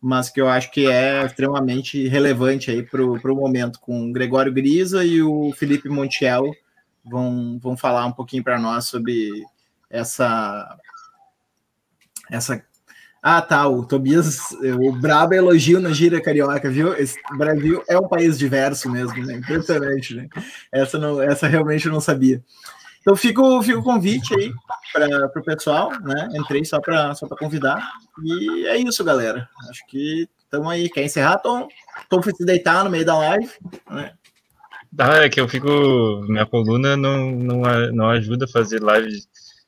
[0.00, 4.52] mas que eu acho que é extremamente relevante aí para o momento, com o Gregório
[4.52, 6.50] Grisa e o Felipe Montiel
[7.04, 9.44] vão, vão falar um pouquinho para nós sobre
[9.90, 10.78] essa
[12.30, 12.62] essa
[13.22, 14.50] ah, tá, o Tobias,
[14.80, 16.94] o Brabo elogio na gira carioca, viu?
[16.94, 19.34] Esse Brasil é um país diverso mesmo, né?
[19.34, 20.26] Impressionante, né?
[20.72, 22.42] Essa, não, essa realmente eu não sabia.
[23.10, 24.52] Então fica, fica o convite aí
[24.92, 26.28] para o pessoal, né?
[26.32, 27.76] Entrei só para só convidar.
[28.22, 29.48] E é isso, galera.
[29.68, 30.88] Acho que estamos aí.
[30.88, 31.66] Quer encerrar, Tom?
[32.08, 33.50] Tom foi se deitar no meio da live.
[33.90, 34.12] Né?
[34.96, 35.66] Ah, é que eu fico.
[36.28, 37.62] Minha coluna não, não,
[37.92, 39.10] não ajuda a fazer live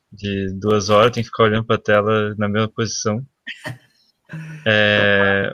[0.09, 3.21] de duas horas, tem que ficar olhando para a tela na mesma posição.
[4.65, 5.53] É,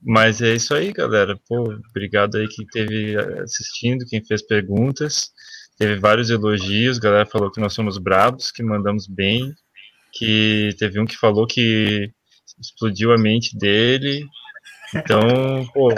[0.00, 1.38] mas é isso aí, galera.
[1.46, 5.33] Pô, obrigado aí quem esteve assistindo, quem fez perguntas.
[5.76, 9.52] Teve vários elogios, a galera falou que nós somos bravos, que mandamos bem,
[10.12, 12.12] que teve um que falou que
[12.60, 14.24] explodiu a mente dele.
[14.94, 15.88] Então, pô,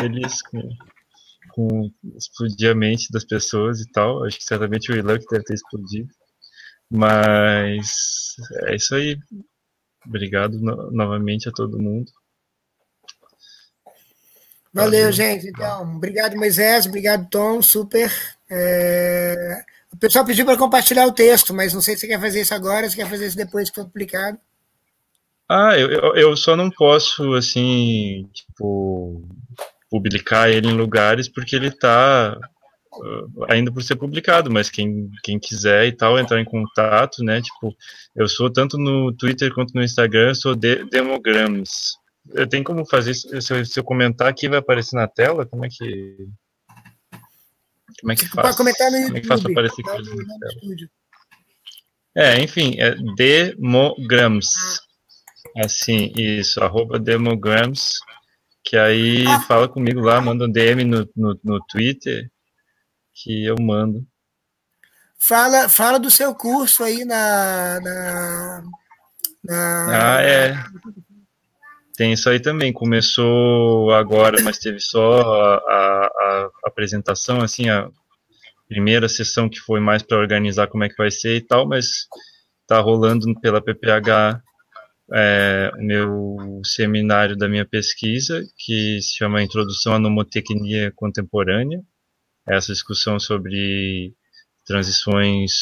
[0.00, 0.62] feliz com,
[1.50, 4.24] com explodir a mente das pessoas e tal.
[4.24, 6.08] Acho que certamente o Ilan que deve ter explodido.
[6.90, 8.36] Mas
[8.68, 9.18] é isso aí.
[10.06, 12.10] Obrigado no novamente a todo mundo.
[14.72, 15.48] Valeu, Valeu, gente.
[15.48, 16.86] Então, obrigado, Moisés.
[16.86, 17.62] Obrigado, Tom.
[17.62, 18.10] Super.
[18.50, 19.62] É...
[19.92, 22.54] O pessoal pediu para compartilhar o texto, mas não sei se você quer fazer isso
[22.54, 24.38] agora, se quer fazer isso depois que for publicado.
[25.48, 29.22] Ah, eu, eu só não posso, assim, tipo,
[29.90, 32.36] publicar ele em lugares porque ele está
[32.94, 37.40] uh, ainda por ser publicado, mas quem, quem quiser e tal, entrar em contato, né,
[37.40, 37.72] tipo,
[38.16, 41.96] eu sou tanto no Twitter quanto no Instagram, eu sou de, Demograms.
[42.32, 45.44] Eu tenho como fazer, eu, se eu comentar aqui, vai aparecer na tela?
[45.44, 46.26] Como é que...
[48.00, 48.46] Como é que faz?
[48.46, 49.08] Pode comentar no YouTube.
[49.08, 50.54] Como é que faz para aparecer na tela?
[52.16, 54.46] É, enfim, é Demograms.
[55.56, 57.94] Assim, isso, arroba Demograms,
[58.64, 59.40] que aí ah.
[59.40, 62.28] fala comigo lá, manda um DM no, no, no Twitter,
[63.12, 64.04] que eu mando.
[65.18, 68.64] Fala, fala do seu curso aí na, na,
[69.44, 70.16] na...
[70.16, 70.54] Ah, é.
[71.96, 72.72] Tem isso aí também.
[72.72, 77.88] Começou agora, mas teve só a, a, a apresentação, assim, a
[78.68, 82.08] primeira sessão que foi mais para organizar como é que vai ser e tal, mas
[82.66, 84.42] tá rolando pela PPH
[85.12, 91.80] é, o meu seminário da minha pesquisa, que se chama Introdução à Nomotecnia Contemporânea,
[92.48, 94.14] essa discussão sobre
[94.66, 95.52] transições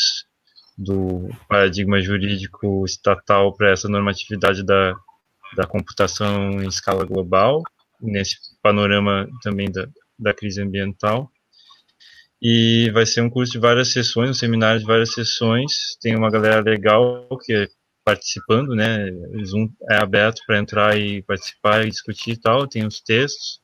[0.78, 4.94] do paradigma jurídico estatal para essa normatividade da,
[5.56, 7.62] da computação em escala global,
[8.00, 9.86] nesse panorama também da,
[10.18, 11.30] da crise ambiental.
[12.40, 15.96] E vai ser um curso de várias sessões, um seminário de várias sessões.
[16.00, 17.68] Tem uma galera legal que é
[18.04, 19.10] participando, né?
[19.44, 22.66] Zoom é aberto para entrar e participar e discutir e tal.
[22.66, 23.60] Tem os textos.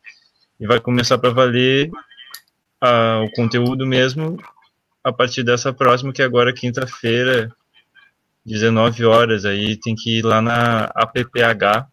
[0.60, 1.90] E vai começar para valer
[2.84, 4.38] uh, o conteúdo mesmo
[5.02, 7.50] a partir dessa próxima, que é agora quinta-feira,
[8.48, 9.44] 19 horas.
[9.44, 11.86] Aí tem que ir lá na APPH,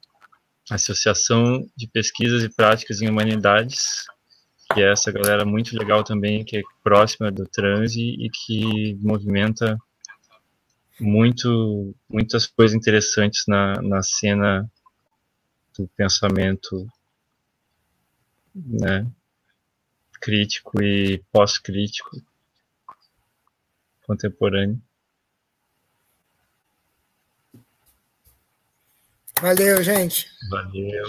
[0.72, 4.06] Associação de Pesquisas e Práticas em Humanidades,
[4.74, 9.78] que é essa galera muito legal também, que é próxima do transe e que movimenta
[11.00, 14.70] muito, muitas coisas interessantes na, na cena
[15.78, 16.88] do pensamento
[18.56, 19.06] né,
[20.22, 22.22] crítico e pós-crítico
[24.06, 24.82] contemporâneo.
[29.46, 30.26] Valeu, gente.
[30.50, 31.06] Valeu.